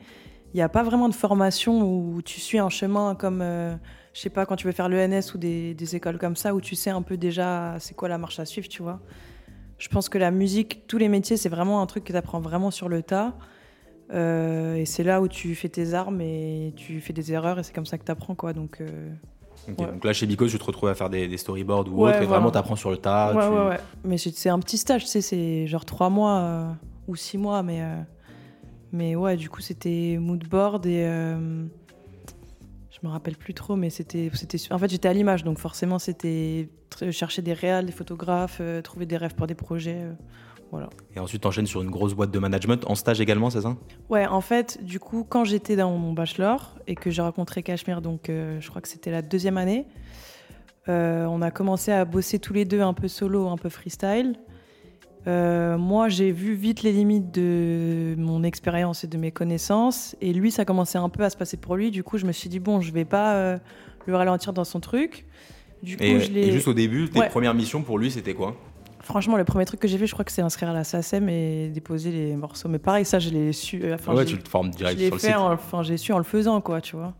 il 0.54 0.56
n'y 0.56 0.62
a 0.62 0.70
pas 0.70 0.82
vraiment 0.82 1.10
de 1.10 1.14
formation 1.14 1.82
où 1.82 2.22
tu 2.22 2.40
suis 2.40 2.58
un 2.58 2.70
chemin 2.70 3.14
comme, 3.14 3.42
euh, 3.42 3.74
je 4.14 4.20
sais 4.22 4.30
pas, 4.30 4.46
quand 4.46 4.56
tu 4.56 4.66
veux 4.66 4.72
faire 4.72 4.88
l'ENS 4.88 5.34
ou 5.34 5.38
des, 5.38 5.74
des, 5.74 5.96
écoles 5.96 6.16
comme 6.16 6.34
ça, 6.34 6.54
où 6.54 6.62
tu 6.62 6.74
sais 6.74 6.88
un 6.88 7.02
peu 7.02 7.18
déjà 7.18 7.76
c'est 7.78 7.94
quoi 7.94 8.08
la 8.08 8.16
marche 8.16 8.40
à 8.40 8.46
suivre, 8.46 8.68
tu 8.68 8.82
vois. 8.82 9.00
Je 9.76 9.88
pense 9.88 10.08
que 10.08 10.16
la 10.16 10.30
musique, 10.30 10.86
tous 10.86 10.96
les 10.96 11.08
métiers, 11.08 11.36
c'est 11.36 11.50
vraiment 11.50 11.82
un 11.82 11.86
truc 11.86 12.04
que 12.04 12.12
tu 12.12 12.18
apprends 12.18 12.40
vraiment 12.40 12.70
sur 12.70 12.88
le 12.88 13.02
tas. 13.02 13.36
Euh, 14.10 14.76
et 14.76 14.86
c'est 14.86 15.04
là 15.04 15.20
où 15.20 15.28
tu 15.28 15.54
fais 15.54 15.68
tes 15.68 15.92
armes 15.92 16.22
et 16.22 16.72
tu 16.74 17.02
fais 17.02 17.12
des 17.12 17.32
erreurs 17.32 17.58
et 17.58 17.62
c'est 17.62 17.74
comme 17.74 17.86
ça 17.86 17.98
que 17.98 18.04
tu 18.04 18.10
apprends, 18.10 18.34
quoi. 18.34 18.54
Donc. 18.54 18.80
Euh 18.80 19.10
Okay. 19.70 19.84
Ouais. 19.84 19.92
Donc 19.92 20.04
là, 20.04 20.12
chez 20.12 20.26
Bico, 20.26 20.46
tu 20.46 20.58
te 20.58 20.64
retrouves 20.64 20.88
à 20.88 20.94
faire 20.94 21.10
des, 21.10 21.28
des 21.28 21.36
storyboards 21.36 21.88
ou 21.88 22.04
ouais, 22.04 22.10
autre, 22.10 22.22
et 22.22 22.24
voilà. 22.24 22.26
vraiment, 22.26 22.50
tu 22.50 22.58
apprends 22.58 22.76
sur 22.76 22.90
le 22.90 22.96
tas. 22.96 23.34
Ouais, 23.34 23.46
tu... 23.46 23.52
ouais, 23.52 23.68
ouais. 23.68 23.80
Mais 24.04 24.18
c'est 24.18 24.48
un 24.48 24.58
petit 24.58 24.78
stage, 24.78 25.04
tu 25.04 25.10
sais, 25.10 25.20
c'est 25.20 25.66
genre 25.66 25.84
trois 25.84 26.10
mois 26.10 26.38
euh, 26.38 26.72
ou 27.06 27.16
six 27.16 27.38
mois, 27.38 27.62
mais, 27.62 27.82
euh, 27.82 28.00
mais 28.92 29.16
ouais, 29.16 29.36
du 29.36 29.50
coup, 29.50 29.60
c'était 29.60 30.16
moodboard 30.20 30.86
et. 30.86 31.04
Euh, 31.04 31.64
je 32.90 33.06
me 33.06 33.12
rappelle 33.12 33.36
plus 33.36 33.54
trop, 33.54 33.76
mais 33.76 33.90
c'était. 33.90 34.30
En 34.70 34.78
fait, 34.78 34.90
j'étais 34.90 35.08
à 35.08 35.12
l'image, 35.12 35.44
donc 35.44 35.58
forcément, 35.58 36.00
c'était 36.00 36.68
chercher 37.12 37.42
des 37.42 37.52
réals, 37.52 37.86
des 37.86 37.92
photographes, 37.92 38.58
euh, 38.60 38.82
trouver 38.82 39.06
des 39.06 39.16
rêves 39.16 39.36
pour 39.36 39.46
des 39.46 39.54
projets. 39.54 40.02
Voilà. 40.70 40.90
Et 41.16 41.18
ensuite, 41.18 41.42
t'enchaînes 41.42 41.66
sur 41.66 41.82
une 41.82 41.90
grosse 41.90 42.14
boîte 42.14 42.30
de 42.30 42.38
management 42.38 42.84
en 42.88 42.94
stage 42.94 43.20
également, 43.20 43.50
c'est 43.50 43.62
ça? 43.62 43.76
Ouais, 44.08 44.26
en 44.26 44.40
fait, 44.40 44.84
du 44.84 45.00
coup, 45.00 45.24
quand 45.28 45.44
j'étais 45.44 45.76
dans 45.76 45.96
mon 45.96 46.12
bachelor 46.12 46.76
et 46.86 46.94
que 46.94 47.10
j'ai 47.10 47.22
rencontré 47.22 47.62
Cachemire, 47.62 48.02
donc 48.02 48.28
euh, 48.28 48.60
je 48.60 48.68
crois 48.68 48.82
que 48.82 48.88
c'était 48.88 49.10
la 49.10 49.22
deuxième 49.22 49.56
année, 49.56 49.86
euh, 50.88 51.26
on 51.26 51.42
a 51.42 51.50
commencé 51.50 51.92
à 51.92 52.04
bosser 52.04 52.38
tous 52.38 52.52
les 52.52 52.64
deux 52.64 52.80
un 52.80 52.94
peu 52.94 53.08
solo, 53.08 53.48
un 53.48 53.56
peu 53.56 53.68
freestyle. 53.68 54.38
Euh, 55.26 55.76
moi, 55.76 56.08
j'ai 56.08 56.32
vu 56.32 56.54
vite 56.54 56.82
les 56.82 56.92
limites 56.92 57.34
de 57.34 58.14
mon 58.16 58.42
expérience 58.42 59.04
et 59.04 59.06
de 59.06 59.18
mes 59.18 59.30
connaissances, 59.30 60.16
et 60.20 60.32
lui, 60.32 60.50
ça 60.50 60.64
commençait 60.64 60.98
un 60.98 61.08
peu 61.08 61.22
à 61.24 61.30
se 61.30 61.36
passer 61.36 61.56
pour 61.56 61.76
lui. 61.76 61.90
Du 61.90 62.02
coup, 62.02 62.18
je 62.18 62.26
me 62.26 62.32
suis 62.32 62.48
dit 62.48 62.60
bon, 62.60 62.80
je 62.80 62.92
vais 62.92 63.04
pas 63.04 63.34
euh, 63.34 63.58
le 64.06 64.16
ralentir 64.16 64.52
dans 64.52 64.64
son 64.64 64.80
truc. 64.80 65.26
Du 65.82 65.96
coup, 65.96 66.02
et, 66.02 66.20
je 66.20 66.32
et 66.32 66.50
juste 66.50 66.68
au 66.68 66.74
début, 66.74 67.08
tes 67.08 67.20
ouais. 67.20 67.28
premières 67.28 67.54
missions 67.54 67.82
pour 67.82 67.98
lui, 67.98 68.10
c'était 68.10 68.34
quoi? 68.34 68.56
Franchement, 69.08 69.38
le 69.38 69.44
premier 69.44 69.64
truc 69.64 69.80
que 69.80 69.88
j'ai 69.88 69.96
fait, 69.96 70.06
je 70.06 70.12
crois 70.12 70.26
que 70.26 70.30
c'est 70.30 70.42
inscrire 70.42 70.68
à 70.68 70.74
la 70.74 70.84
SACEM 70.84 71.30
et 71.30 71.70
déposer 71.70 72.10
les 72.10 72.36
morceaux. 72.36 72.68
Mais 72.68 72.78
pareil, 72.78 73.06
ça, 73.06 73.18
je 73.18 73.30
l'ai 73.30 73.54
su. 73.54 73.82
Enfin, 73.90 74.14
ouais, 74.14 74.26
tu 74.26 74.36
te 74.36 74.46
formes 74.46 74.68
direct 74.68 75.00
sur 75.00 75.14
le 75.14 75.18
fait 75.18 75.28
site. 75.28 75.36
En, 75.36 75.52
enfin, 75.54 75.82
j'ai 75.82 75.96
su 75.96 76.12
en 76.12 76.18
le 76.18 76.24
faisant, 76.24 76.60
quoi, 76.60 76.82
tu 76.82 76.94
vois. 76.94 77.14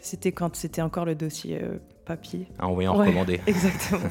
C'était 0.00 0.32
quand 0.32 0.56
c'était 0.56 0.82
encore 0.82 1.04
le 1.04 1.14
dossier 1.14 1.60
euh, 1.62 1.78
papier. 2.04 2.48
À 2.58 2.66
envoyer 2.66 2.88
en 2.88 2.98
ouais, 2.98 3.06
recommandé. 3.06 3.40
Exactement. 3.46 4.08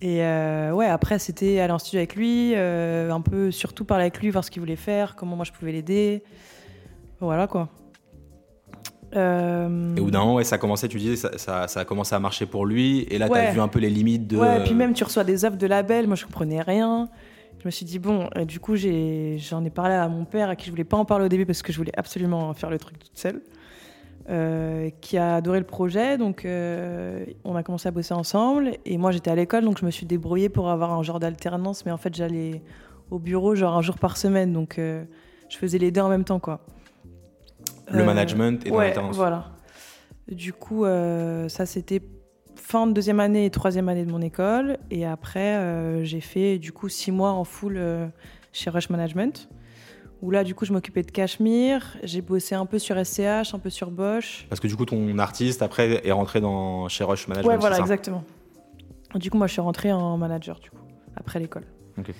et 0.00 0.24
euh, 0.24 0.72
ouais, 0.72 0.86
après, 0.86 1.20
c'était 1.20 1.60
aller 1.60 1.72
en 1.72 1.78
studio 1.78 1.98
avec 1.98 2.16
lui, 2.16 2.54
euh, 2.56 3.12
un 3.12 3.20
peu 3.20 3.52
surtout 3.52 3.84
parler 3.84 4.02
avec 4.02 4.18
lui, 4.20 4.30
voir 4.30 4.42
ce 4.42 4.50
qu'il 4.50 4.58
voulait 4.58 4.74
faire, 4.74 5.14
comment 5.14 5.36
moi 5.36 5.44
je 5.44 5.52
pouvais 5.52 5.70
l'aider. 5.70 6.24
Voilà, 7.20 7.46
quoi. 7.46 7.68
Euh... 9.16 9.96
Et 9.96 10.00
au 10.00 10.04
bout 10.04 10.10
d'un 10.10 10.20
moment, 10.20 10.34
ouais, 10.34 10.44
ça 10.44 10.56
a 10.56 10.58
commencé, 10.58 10.88
tu 10.88 10.98
disais, 10.98 11.16
ça, 11.16 11.38
ça, 11.38 11.68
ça, 11.68 11.80
a 11.80 11.84
commencé 11.84 12.14
à 12.14 12.20
marcher 12.20 12.46
pour 12.46 12.66
lui. 12.66 13.06
Et 13.10 13.18
là, 13.18 13.28
ouais. 13.28 13.40
tu 13.40 13.46
as 13.46 13.52
vu 13.52 13.60
un 13.60 13.68
peu 13.68 13.78
les 13.78 13.90
limites 13.90 14.26
de. 14.26 14.36
Ouais, 14.36 14.60
et 14.60 14.64
puis 14.64 14.74
même, 14.74 14.92
tu 14.92 15.04
reçois 15.04 15.24
des 15.24 15.44
offres 15.44 15.56
de 15.56 15.66
label. 15.66 16.06
Moi, 16.06 16.16
je 16.16 16.24
comprenais 16.24 16.60
rien. 16.60 17.08
Je 17.60 17.68
me 17.68 17.70
suis 17.70 17.86
dit, 17.86 17.98
bon, 17.98 18.28
et 18.36 18.44
du 18.44 18.60
coup, 18.60 18.76
j'en 18.76 18.88
ai, 18.88 19.66
ai, 19.66 19.70
parlé 19.70 19.94
à 19.94 20.08
mon 20.08 20.24
père, 20.24 20.50
à 20.50 20.56
qui 20.56 20.66
je 20.66 20.70
voulais 20.70 20.84
pas 20.84 20.96
en 20.96 21.04
parler 21.04 21.24
au 21.24 21.28
début 21.28 21.46
parce 21.46 21.62
que 21.62 21.72
je 21.72 21.78
voulais 21.78 21.96
absolument 21.96 22.52
faire 22.54 22.70
le 22.70 22.78
truc 22.78 22.98
toute 22.98 23.16
seule, 23.16 23.40
euh, 24.28 24.90
qui 25.00 25.16
a 25.16 25.36
adoré 25.36 25.58
le 25.58 25.64
projet. 25.66 26.18
Donc, 26.18 26.44
euh, 26.44 27.24
on 27.44 27.56
a 27.56 27.62
commencé 27.62 27.88
à 27.88 27.90
bosser 27.90 28.14
ensemble. 28.14 28.72
Et 28.84 28.98
moi, 28.98 29.10
j'étais 29.10 29.30
à 29.30 29.34
l'école, 29.34 29.64
donc 29.64 29.80
je 29.80 29.86
me 29.86 29.90
suis 29.90 30.06
débrouillée 30.06 30.48
pour 30.48 30.68
avoir 30.70 30.92
un 30.92 31.02
genre 31.02 31.18
d'alternance. 31.18 31.86
Mais 31.86 31.92
en 31.92 31.96
fait, 31.96 32.14
j'allais 32.14 32.62
au 33.10 33.18
bureau, 33.18 33.54
genre 33.54 33.76
un 33.76 33.82
jour 33.82 33.98
par 33.98 34.16
semaine. 34.16 34.52
Donc, 34.52 34.78
euh, 34.78 35.04
je 35.48 35.56
faisais 35.56 35.78
les 35.78 35.90
deux 35.90 36.02
en 36.02 36.08
même 36.08 36.24
temps, 36.24 36.40
quoi. 36.40 36.60
Le 37.90 38.04
management 38.04 38.66
et 38.66 38.70
dans 38.70 38.76
ouais, 38.76 38.86
l'alternance. 38.86 39.16
Voilà. 39.16 39.50
Du 40.30 40.52
coup, 40.52 40.84
euh, 40.84 41.48
ça 41.48 41.66
c'était 41.66 42.02
fin 42.56 42.86
de 42.86 42.92
deuxième 42.92 43.20
année 43.20 43.44
et 43.44 43.50
troisième 43.50 43.88
année 43.88 44.04
de 44.04 44.10
mon 44.10 44.20
école. 44.20 44.78
Et 44.90 45.06
après, 45.06 45.56
euh, 45.56 46.04
j'ai 46.04 46.20
fait 46.20 46.58
du 46.58 46.72
coup 46.72 46.88
six 46.88 47.12
mois 47.12 47.30
en 47.30 47.44
full 47.44 47.76
euh, 47.76 48.08
chez 48.52 48.70
Rush 48.70 48.90
Management. 48.90 49.48
Où 50.22 50.30
là, 50.30 50.44
du 50.44 50.54
coup, 50.54 50.64
je 50.64 50.72
m'occupais 50.72 51.02
de 51.02 51.10
Cachemire. 51.10 51.96
J'ai 52.02 52.22
bossé 52.22 52.54
un 52.54 52.64
peu 52.64 52.78
sur 52.78 52.96
SCH, 52.96 53.52
un 53.54 53.58
peu 53.58 53.68
sur 53.68 53.90
Bosch. 53.90 54.46
Parce 54.48 54.60
que 54.60 54.66
du 54.66 54.74
coup, 54.74 54.86
ton 54.86 55.18
artiste 55.18 55.60
après 55.60 56.06
est 56.06 56.12
rentré 56.12 56.40
dans 56.40 56.88
chez 56.88 57.04
Rush 57.04 57.28
Management. 57.28 57.52
Ouais, 57.52 57.58
voilà, 57.58 57.78
exactement. 57.78 58.24
Du 59.14 59.30
coup, 59.30 59.36
moi, 59.36 59.46
je 59.46 59.52
suis 59.52 59.60
rentrée 59.60 59.92
en 59.92 60.16
manager 60.16 60.58
du 60.58 60.70
coup 60.70 60.78
après 61.16 61.38
l'école. 61.38 61.64
Ok. 61.98 62.12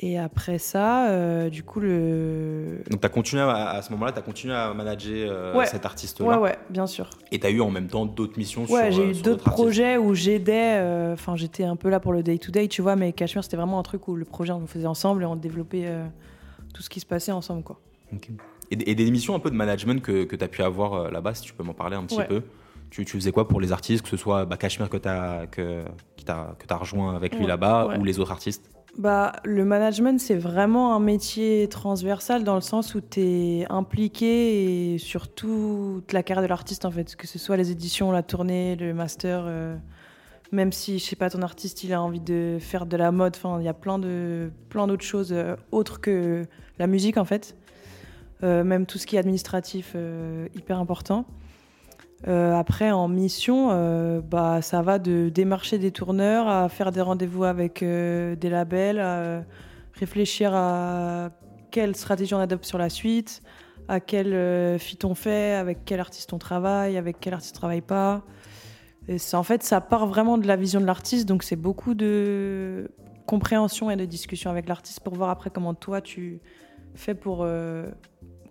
Et 0.00 0.18
après 0.18 0.58
ça, 0.58 1.08
euh, 1.08 1.48
du 1.48 1.62
coup, 1.62 1.78
le. 1.78 2.82
Donc, 2.90 3.00
tu 3.00 3.06
as 3.06 3.10
continué 3.10 3.42
à, 3.42 3.70
à 3.70 3.82
ce 3.82 3.92
moment-là, 3.92 4.12
tu 4.12 4.18
as 4.18 4.22
continué 4.22 4.52
à 4.54 4.74
manager 4.74 5.30
euh, 5.30 5.54
ouais. 5.54 5.66
cet 5.66 5.86
artiste-là 5.86 6.26
Ouais, 6.26 6.36
ouais, 6.36 6.58
bien 6.68 6.86
sûr. 6.86 7.08
Et 7.30 7.38
tu 7.38 7.46
as 7.46 7.50
eu 7.50 7.60
en 7.60 7.70
même 7.70 7.86
temps 7.86 8.04
d'autres 8.04 8.36
missions 8.36 8.64
ouais, 8.64 8.90
sur 8.90 9.02
j'ai 9.04 9.10
eu 9.10 9.22
d'autres 9.22 9.48
projets 9.48 9.96
où 9.96 10.12
j'aidais. 10.14 10.80
Enfin, 11.12 11.34
euh, 11.34 11.36
j'étais 11.36 11.64
un 11.64 11.76
peu 11.76 11.90
là 11.90 12.00
pour 12.00 12.12
le 12.12 12.22
day-to-day, 12.24 12.64
-day, 12.64 12.68
tu 12.68 12.82
vois, 12.82 12.96
mais 12.96 13.12
Cachemire, 13.12 13.44
c'était 13.44 13.56
vraiment 13.56 13.78
un 13.78 13.84
truc 13.84 14.08
où 14.08 14.16
le 14.16 14.24
projet, 14.24 14.52
on 14.52 14.60
le 14.60 14.66
faisait 14.66 14.86
ensemble 14.86 15.22
et 15.22 15.26
on 15.26 15.36
développait 15.36 15.86
euh, 15.86 16.04
tout 16.74 16.82
ce 16.82 16.90
qui 16.90 16.98
se 16.98 17.06
passait 17.06 17.32
ensemble, 17.32 17.62
quoi. 17.62 17.78
Okay. 18.12 18.32
Et, 18.70 18.90
et, 18.90 18.94
des 18.94 19.10
missions 19.10 19.34
un 19.34 19.40
peu 19.40 19.50
de 19.50 19.56
management 19.56 20.02
que, 20.02 20.24
que 20.24 20.34
tu 20.34 20.44
as 20.44 20.48
pu 20.48 20.62
avoir 20.62 21.10
là-bas, 21.10 21.34
si 21.34 21.42
tu 21.42 21.52
peux 21.52 21.62
m'en 21.62 21.74
parler 21.74 21.96
un 21.96 22.04
petit 22.04 22.16
ouais. 22.16 22.26
peu 22.26 22.42
tu, 22.90 23.04
tu, 23.04 23.16
faisais 23.16 23.32
quoi 23.32 23.48
pour 23.48 23.60
les 23.60 23.72
artistes, 23.72 24.02
que 24.02 24.08
ce 24.08 24.16
soit 24.16 24.44
bah, 24.44 24.56
Cachemire 24.56 24.88
que 24.88 24.96
tu 24.96 25.08
as, 25.08 25.46
que, 25.50 25.82
que 26.24 26.74
as 26.74 26.76
rejoint 26.76 27.16
avec 27.16 27.34
lui 27.34 27.42
Ouais, 27.42 27.48
là-bas 27.48 27.86
ouais. 27.86 27.98
ou 27.98 28.04
les 28.04 28.20
autres 28.20 28.30
artistes? 28.30 28.70
Bah, 28.96 29.32
le 29.44 29.64
management, 29.64 30.20
c'est 30.20 30.36
vraiment 30.36 30.94
un 30.94 31.00
métier 31.00 31.68
transversal 31.68 32.44
dans 32.44 32.54
le 32.54 32.60
sens 32.60 32.94
où 32.94 33.00
tu 33.00 33.20
es 33.20 33.66
impliqué 33.68 34.98
sur 34.98 35.26
toute 35.26 36.12
la 36.12 36.22
carrière 36.22 36.42
de 36.42 36.48
l'artiste, 36.48 36.84
en 36.84 36.92
fait. 36.92 37.16
Que 37.16 37.26
ce 37.26 37.40
soit 37.40 37.56
les 37.56 37.72
éditions, 37.72 38.12
la 38.12 38.22
tournée, 38.22 38.76
le 38.76 38.94
master. 38.94 39.44
euh, 39.46 39.76
même 40.52 40.70
si, 40.70 41.00
je 41.00 41.04
sais 41.04 41.16
pas, 41.16 41.28
ton 41.28 41.42
artiste, 41.42 41.82
il 41.82 41.92
a 41.92 42.00
envie 42.00 42.20
de 42.20 42.58
faire 42.60 42.86
de 42.86 42.96
la 42.96 43.10
mode. 43.10 43.34
Enfin, 43.36 43.58
il 43.58 43.64
y 43.64 43.68
a 43.68 43.74
plein, 43.74 43.98
de, 43.98 44.52
plein 44.68 44.86
d'autres 44.86 45.04
choses 45.04 45.32
euh, 45.32 45.56
autres 45.72 46.00
que 46.00 46.46
la 46.78 46.86
musique, 46.86 47.16
en 47.16 47.24
fait. 47.24 47.56
Euh, 48.44 48.62
même 48.62 48.86
tout 48.86 48.98
ce 48.98 49.08
qui 49.08 49.16
est 49.16 49.18
administratif, 49.18 49.96
hyper 50.54 50.78
important. 50.78 51.24
Euh, 52.26 52.54
après, 52.54 52.90
en 52.90 53.08
mission, 53.08 53.68
euh, 53.70 54.20
bah, 54.22 54.62
ça 54.62 54.82
va 54.82 54.98
de 54.98 55.28
démarcher 55.28 55.78
des 55.78 55.90
tourneurs 55.90 56.48
à 56.48 56.68
faire 56.68 56.90
des 56.90 57.02
rendez-vous 57.02 57.44
avec 57.44 57.82
euh, 57.82 58.34
des 58.34 58.48
labels, 58.48 58.98
à 58.98 59.44
réfléchir 59.92 60.54
à 60.54 61.30
quelle 61.70 61.94
stratégie 61.94 62.34
on 62.34 62.38
adopte 62.38 62.64
sur 62.64 62.78
la 62.78 62.88
suite, 62.88 63.42
à 63.88 64.00
quel 64.00 64.78
feat 64.78 65.04
on 65.04 65.14
fait, 65.14 65.54
avec 65.54 65.84
quel 65.84 66.00
artiste 66.00 66.32
on 66.32 66.38
travaille, 66.38 66.96
avec 66.96 67.18
quel 67.20 67.34
artiste 67.34 67.56
on 67.56 67.60
travaille 67.60 67.82
pas. 67.82 68.22
En 69.34 69.42
fait, 69.42 69.62
ça 69.62 69.82
part 69.82 70.06
vraiment 70.06 70.38
de 70.38 70.46
la 70.46 70.56
vision 70.56 70.80
de 70.80 70.86
l'artiste, 70.86 71.28
donc 71.28 71.42
c'est 71.42 71.56
beaucoup 71.56 71.92
de 71.94 72.90
compréhension 73.26 73.90
et 73.90 73.96
de 73.96 74.04
discussion 74.06 74.50
avec 74.50 74.66
l'artiste 74.66 75.00
pour 75.00 75.14
voir 75.14 75.28
après 75.28 75.50
comment 75.50 75.74
toi 75.74 76.00
tu 76.00 76.40
fais 76.94 77.14
pour 77.14 77.46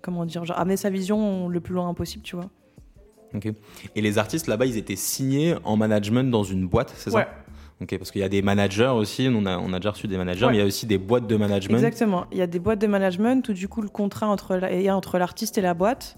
comment 0.02 0.26
dire, 0.26 0.44
amener 0.56 0.78
sa 0.78 0.92
vision 0.92 1.48
le 1.48 1.60
plus 1.62 1.74
loin 1.74 1.92
possible, 1.96 2.24
tu 2.24 2.36
vois. 2.36 2.50
Et 3.96 4.02
les 4.02 4.18
artistes 4.18 4.48
là-bas, 4.48 4.66
ils 4.66 4.78
étaient 4.78 4.96
signés 4.96 5.56
en 5.64 5.76
management 5.78 6.30
dans 6.30 6.44
une 6.44 6.68
boîte, 6.68 6.94
c'est 6.96 7.10
ça 7.10 7.18
Ouais. 7.18 7.28
Ok, 7.82 7.98
parce 7.98 8.12
qu'il 8.12 8.22
y 8.22 8.24
a 8.24 8.30
des 8.30 8.42
managers 8.42 8.92
aussi, 8.96 9.28
on 9.34 9.46
a, 9.46 9.58
on 9.58 9.74
a 9.74 9.80
déjà 9.80 9.92
reçu 9.92 10.08
des 10.08 10.18
managers, 10.18 10.46
Ouais. 10.46 10.52
mais 10.52 10.58
il 10.58 10.60
y 10.62 10.64
a 10.64 10.68
aussi 10.68 10.86
des 10.86 10.98
boîtes 11.00 11.28
de 11.28 11.36
management. 11.36 11.76
Exactement. 11.76 12.26
Il 12.32 12.38
y 12.38 12.42
a 12.42 12.48
des 12.48 12.60
boîtes 12.60 12.80
de 12.80 12.88
management 12.88 13.50
où 13.50 13.54
du 13.54 13.68
coup 13.68 13.82
le 13.82 13.90
contrat 13.90 14.28
entre 14.28 14.56
la- 14.56 14.72
est 14.72 14.90
entre 14.90 15.18
l'artiste 15.18 15.58
et 15.58 15.62
la 15.62 15.74
boîte. 15.74 16.16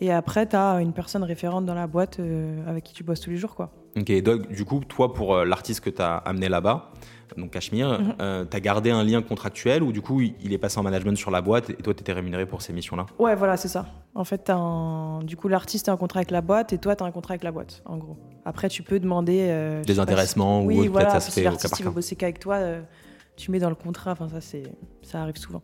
Et 0.00 0.12
après, 0.12 0.48
tu 0.48 0.56
as 0.56 0.80
une 0.80 0.92
personne 0.92 1.22
référente 1.22 1.64
dans 1.64 1.74
la 1.74 1.86
boîte 1.86 2.18
euh, 2.20 2.58
avec 2.68 2.84
qui 2.84 2.92
tu 2.92 3.04
bosses 3.04 3.20
tous 3.20 3.30
les 3.30 3.36
jours. 3.36 3.54
quoi. 3.54 3.70
Ok, 3.96 4.22
donc, 4.22 4.52
du 4.52 4.64
coup, 4.64 4.80
toi, 4.86 5.12
pour 5.14 5.34
euh, 5.36 5.44
l'artiste 5.44 5.80
que 5.80 5.90
tu 5.90 6.02
as 6.02 6.16
amené 6.16 6.48
là-bas, 6.48 6.90
donc 7.36 7.50
Cachemire, 7.50 8.00
Mhm. 8.00 8.46
tu 8.50 8.56
as 8.56 8.60
gardé 8.60 8.90
un 8.90 9.02
lien 9.04 9.22
contractuel 9.22 9.82
ou 9.82 9.92
du 9.92 10.00
coup, 10.02 10.20
il 10.20 10.52
est 10.52 10.58
passé 10.58 10.78
en 10.78 10.82
management 10.82 11.16
sur 11.16 11.30
la 11.30 11.40
boîte 11.42 11.70
et 11.70 11.74
toi, 11.74 11.94
tu 11.94 12.00
étais 12.00 12.12
rémunéré 12.12 12.46
pour 12.46 12.62
ces 12.62 12.72
missions-là? 12.72 13.06
Ouais, 13.18 13.34
voilà, 13.34 13.56
c'est 13.56 13.68
ça. 13.68 13.86
En 14.14 14.24
fait, 14.24 14.38
t'as 14.38 14.56
un... 14.56 15.22
du 15.24 15.36
coup, 15.36 15.48
l'artiste 15.48 15.88
a 15.88 15.92
un 15.92 15.96
contrat 15.96 16.18
avec 16.20 16.30
la 16.30 16.40
boîte 16.42 16.72
et 16.72 16.78
toi, 16.78 16.94
tu 16.96 17.02
as 17.02 17.06
un 17.06 17.10
contrat 17.12 17.32
avec 17.32 17.44
la 17.44 17.52
boîte, 17.52 17.82
en 17.86 17.96
gros. 17.96 18.16
Après, 18.44 18.68
tu 18.68 18.82
peux 18.82 18.98
demander. 19.00 19.46
euh, 19.50 19.82
Des 19.82 19.86
pas 19.86 19.94
si- 19.94 20.00
intéressements 20.00 20.62
ou 20.62 20.66
Oui, 20.66 20.88
voilà. 20.88 21.06
peut-être 21.06 21.20
ça 21.22 21.26
se 21.26 21.30
si 21.32 21.40
fait 21.40 21.46
au 21.46 21.50
cas 21.50 21.50
l'artiste 21.62 21.82
veut 21.82 21.90
bosser 21.90 22.16
qu'avec 22.16 22.38
toi, 22.38 22.56
euh, 22.56 22.82
tu 23.36 23.50
mets 23.50 23.58
dans 23.58 23.68
le 23.70 23.74
contrat. 23.74 24.12
Enfin, 24.12 24.28
ça, 24.28 24.40
ça 25.02 25.22
arrive 25.22 25.36
souvent. 25.36 25.62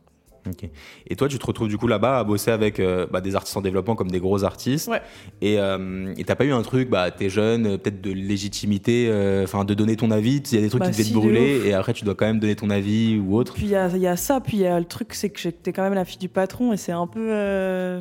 Et 1.06 1.16
toi, 1.16 1.28
tu 1.28 1.38
te 1.38 1.46
retrouves 1.46 1.68
du 1.68 1.78
coup 1.78 1.86
là-bas 1.86 2.18
à 2.18 2.24
bosser 2.24 2.50
avec 2.50 2.80
euh, 2.80 3.06
bah, 3.10 3.20
des 3.20 3.36
artistes 3.36 3.56
en 3.56 3.60
développement 3.60 3.94
comme 3.94 4.10
des 4.10 4.20
gros 4.20 4.44
artistes. 4.44 4.88
Ouais. 4.88 5.02
Et 5.40 5.58
euh, 5.58 6.14
et 6.16 6.24
t'as 6.24 6.34
pas 6.34 6.44
eu 6.44 6.52
un 6.52 6.62
truc, 6.62 6.90
bah, 6.90 7.10
t'es 7.10 7.28
jeune, 7.28 7.66
euh, 7.66 7.78
peut-être 7.78 8.00
de 8.00 8.10
légitimité, 8.10 9.08
euh, 9.08 9.44
enfin 9.44 9.64
de 9.64 9.74
donner 9.74 9.96
ton 9.96 10.10
avis. 10.10 10.36
Il 10.36 10.54
y 10.54 10.58
a 10.58 10.60
des 10.60 10.68
trucs 10.68 10.80
Bah, 10.80 10.86
qui 10.86 10.92
devaient 10.92 11.04
si, 11.04 11.12
te 11.12 11.18
brûler 11.18 11.62
et 11.66 11.74
après 11.74 11.92
tu 11.92 12.04
dois 12.04 12.14
quand 12.14 12.26
même 12.26 12.40
donner 12.40 12.56
ton 12.56 12.70
avis 12.70 13.18
ou 13.18 13.36
autre. 13.36 13.54
Puis 13.54 13.64
il 13.64 13.70
y 13.70 13.76
a, 13.76 13.88
il 13.88 14.00
y 14.00 14.06
a 14.06 14.16
ça, 14.16 14.40
puis 14.40 14.58
il 14.58 14.60
y 14.60 14.66
a 14.66 14.78
le 14.78 14.86
truc, 14.86 15.14
c'est 15.14 15.30
que 15.30 15.40
j'étais 15.40 15.72
quand 15.72 15.82
même 15.82 15.94
la 15.94 16.04
fille 16.04 16.18
du 16.18 16.28
patron 16.28 16.72
et 16.72 16.76
c'est 16.76 16.92
un 16.92 17.06
peu. 17.06 18.00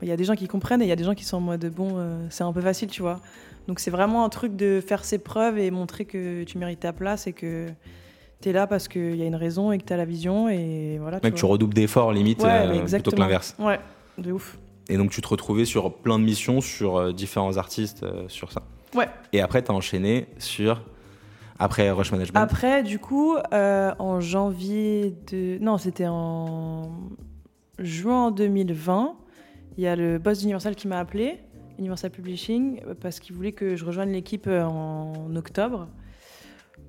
Il 0.00 0.06
y 0.06 0.12
a 0.12 0.16
des 0.16 0.24
gens 0.24 0.36
qui 0.36 0.46
comprennent 0.46 0.80
et 0.80 0.84
il 0.84 0.88
y 0.88 0.92
a 0.92 0.96
des 0.96 1.04
gens 1.04 1.14
qui 1.14 1.24
sont 1.24 1.38
en 1.38 1.40
mode 1.40 1.72
bon, 1.74 1.96
c'est 2.30 2.44
un 2.44 2.52
peu 2.52 2.60
facile, 2.60 2.88
tu 2.88 3.02
vois. 3.02 3.20
Donc 3.66 3.80
c'est 3.80 3.90
vraiment 3.90 4.24
un 4.24 4.28
truc 4.28 4.56
de 4.56 4.80
faire 4.84 5.04
ses 5.04 5.18
preuves 5.18 5.58
et 5.58 5.70
montrer 5.70 6.04
que 6.04 6.44
tu 6.44 6.56
mérites 6.56 6.80
ta 6.80 6.92
place 6.92 7.26
et 7.26 7.32
que 7.32 7.66
t'es 8.40 8.52
là 8.52 8.66
parce 8.66 8.88
qu'il 8.88 9.16
y 9.16 9.22
a 9.22 9.26
une 9.26 9.34
raison 9.34 9.72
et 9.72 9.78
que 9.78 9.84
t'as 9.84 9.96
la 9.96 10.04
vision 10.04 10.48
et 10.48 10.98
voilà. 11.00 11.20
Mec, 11.22 11.34
tu 11.34 11.40
vois. 11.42 11.50
redoubles 11.50 11.74
d'efforts 11.74 12.12
limite 12.12 12.42
Ouais, 12.42 12.66
euh, 12.66 12.86
plutôt 12.86 13.10
que 13.10 13.16
l'inverse. 13.16 13.56
Ouais, 13.58 13.80
de 14.18 14.32
ouf. 14.32 14.58
Et 14.88 14.96
donc 14.96 15.10
tu 15.10 15.20
te 15.20 15.28
retrouvais 15.28 15.64
sur 15.64 15.92
plein 15.92 16.18
de 16.18 16.24
missions 16.24 16.60
sur 16.60 16.96
euh, 16.96 17.12
différents 17.12 17.56
artistes 17.56 18.02
euh, 18.02 18.24
sur 18.28 18.52
ça. 18.52 18.62
Ouais. 18.94 19.08
Et 19.32 19.40
après 19.40 19.62
t'as 19.62 19.72
enchaîné 19.72 20.26
sur 20.38 20.82
après 21.58 21.90
Rush 21.90 22.12
Management. 22.12 22.38
Après, 22.38 22.84
du 22.84 23.00
coup, 23.00 23.36
euh, 23.52 23.92
en 23.98 24.20
janvier 24.20 25.16
de. 25.32 25.58
Non, 25.60 25.76
c'était 25.76 26.06
en 26.06 26.92
juin 27.80 28.30
2020. 28.30 29.16
Il 29.76 29.82
y 29.82 29.88
a 29.88 29.96
le 29.96 30.18
boss 30.18 30.38
d'Universal 30.38 30.76
qui 30.76 30.86
m'a 30.86 31.00
appelé, 31.00 31.40
Universal 31.78 32.10
Publishing, 32.10 32.80
parce 33.00 33.18
qu'il 33.18 33.34
voulait 33.34 33.52
que 33.52 33.74
je 33.74 33.84
rejoigne 33.84 34.12
l'équipe 34.12 34.48
en 34.48 35.34
octobre. 35.34 35.88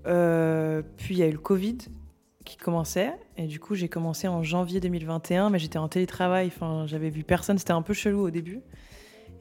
Euh, 0.05 0.81
puis 0.97 1.15
il 1.15 1.19
y 1.19 1.23
a 1.23 1.27
eu 1.27 1.31
le 1.31 1.37
Covid 1.37 1.77
qui 2.45 2.57
commençait, 2.57 3.13
et 3.37 3.45
du 3.45 3.59
coup, 3.59 3.75
j'ai 3.75 3.89
commencé 3.89 4.27
en 4.27 4.41
janvier 4.43 4.79
2021, 4.79 5.49
mais 5.49 5.59
j'étais 5.59 5.77
en 5.77 5.87
télétravail, 5.87 6.47
enfin, 6.47 6.85
j'avais 6.87 7.09
vu 7.09 7.23
personne, 7.23 7.57
c'était 7.57 7.73
un 7.73 7.81
peu 7.81 7.93
chelou 7.93 8.21
au 8.21 8.31
début. 8.31 8.61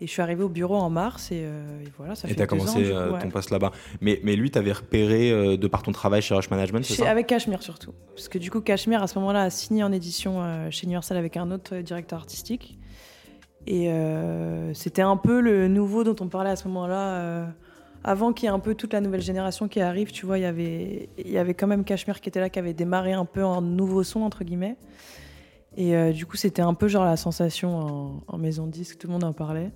Et 0.01 0.07
je 0.07 0.13
suis 0.13 0.23
arrivée 0.23 0.45
au 0.45 0.49
bureau 0.49 0.77
en 0.77 0.91
mars, 0.91 1.33
et, 1.33 1.43
euh, 1.43 1.83
et 1.83 1.89
voilà, 1.97 2.15
ça 2.15 2.29
et 2.29 2.31
fait 2.31 2.37
t'as 2.37 2.47
deux 2.47 2.55
ans, 2.55 2.59
commencé 2.59 2.83
du 2.83 2.91
coup, 2.91 2.97
euh, 2.97 3.13
ouais. 3.13 3.19
ton 3.19 3.31
poste 3.31 3.51
là-bas. 3.51 3.73
Mais, 4.01 4.21
mais 4.23 4.37
lui, 4.37 4.51
t'avais 4.51 4.73
repéré 4.73 5.33
euh, 5.33 5.57
de 5.57 5.67
par 5.67 5.83
ton 5.83 5.91
travail 5.91 6.23
chez 6.23 6.35
Rush 6.35 6.51
Management, 6.51 6.85
c'est 6.85 6.95
ça? 6.95 7.11
avec 7.11 7.27
Cachemire 7.27 7.63
surtout. 7.63 7.93
Parce 8.15 8.29
que 8.29 8.39
du 8.39 8.51
coup, 8.51 8.61
Cachemire, 8.61 9.03
à 9.03 9.09
ce 9.09 9.19
moment-là, 9.19 9.43
a 9.43 9.51
signé 9.51 9.83
en 9.83 9.91
édition 9.91 10.43
euh, 10.43 10.71
chez 10.71 10.85
Universal 10.85 11.17
avec 11.17 11.37
un 11.37 11.51
autre 11.51 11.77
euh, 11.77 11.83
directeur 11.83 12.21
artistique. 12.21 12.79
Et 13.67 13.91
c'était 14.73 15.03
un 15.03 15.19
peu 15.19 15.43
le 15.43 15.69
nouveau 15.69 16.03
dont 16.03 16.17
on 16.21 16.29
parlait 16.29 16.49
à 16.49 16.57
ce 16.57 16.67
moment-là. 16.69 17.49
Avant 18.05 18.33
qu'il 18.33 18.47
y 18.47 18.51
ait 18.51 18.55
un 18.55 18.59
peu 18.59 18.75
toute 18.75 18.93
la 18.93 19.01
nouvelle 19.01 19.21
génération 19.23 19.69
qui 19.69 19.81
arrive, 19.81 20.11
tu 20.13 20.25
vois, 20.27 20.39
il 20.39 20.43
y 20.43 20.45
avait, 20.47 21.09
il 21.19 21.31
y 21.31 21.39
avait 21.39 21.55
quand 21.55 21.67
même 21.67 21.85
Cachemire 21.85 22.21
qui 22.21 22.29
était 22.29 22.41
là, 22.41 22.49
qui 22.49 22.59
avait 22.59 22.73
démarré 22.75 23.13
un 23.13 23.25
peu 23.25 23.45
en 23.45 23.61
nouveau 23.61 24.03
son, 24.03 24.21
entre 24.21 24.45
guillemets. 24.45 24.77
Et 25.77 25.95
euh, 25.95 26.13
du 26.13 26.27
coup, 26.27 26.37
c'était 26.37 26.63
un 26.63 26.75
peu 26.75 26.89
genre 26.89 27.05
la 27.05 27.17
sensation 27.17 27.77
en, 27.79 28.23
en 28.27 28.39
maison 28.39 28.67
de 28.67 28.73
disque, 28.73 28.99
tout 28.99 29.07
le 29.07 29.13
monde 29.13 29.25
en 29.25 29.33
parlait. 29.33 29.71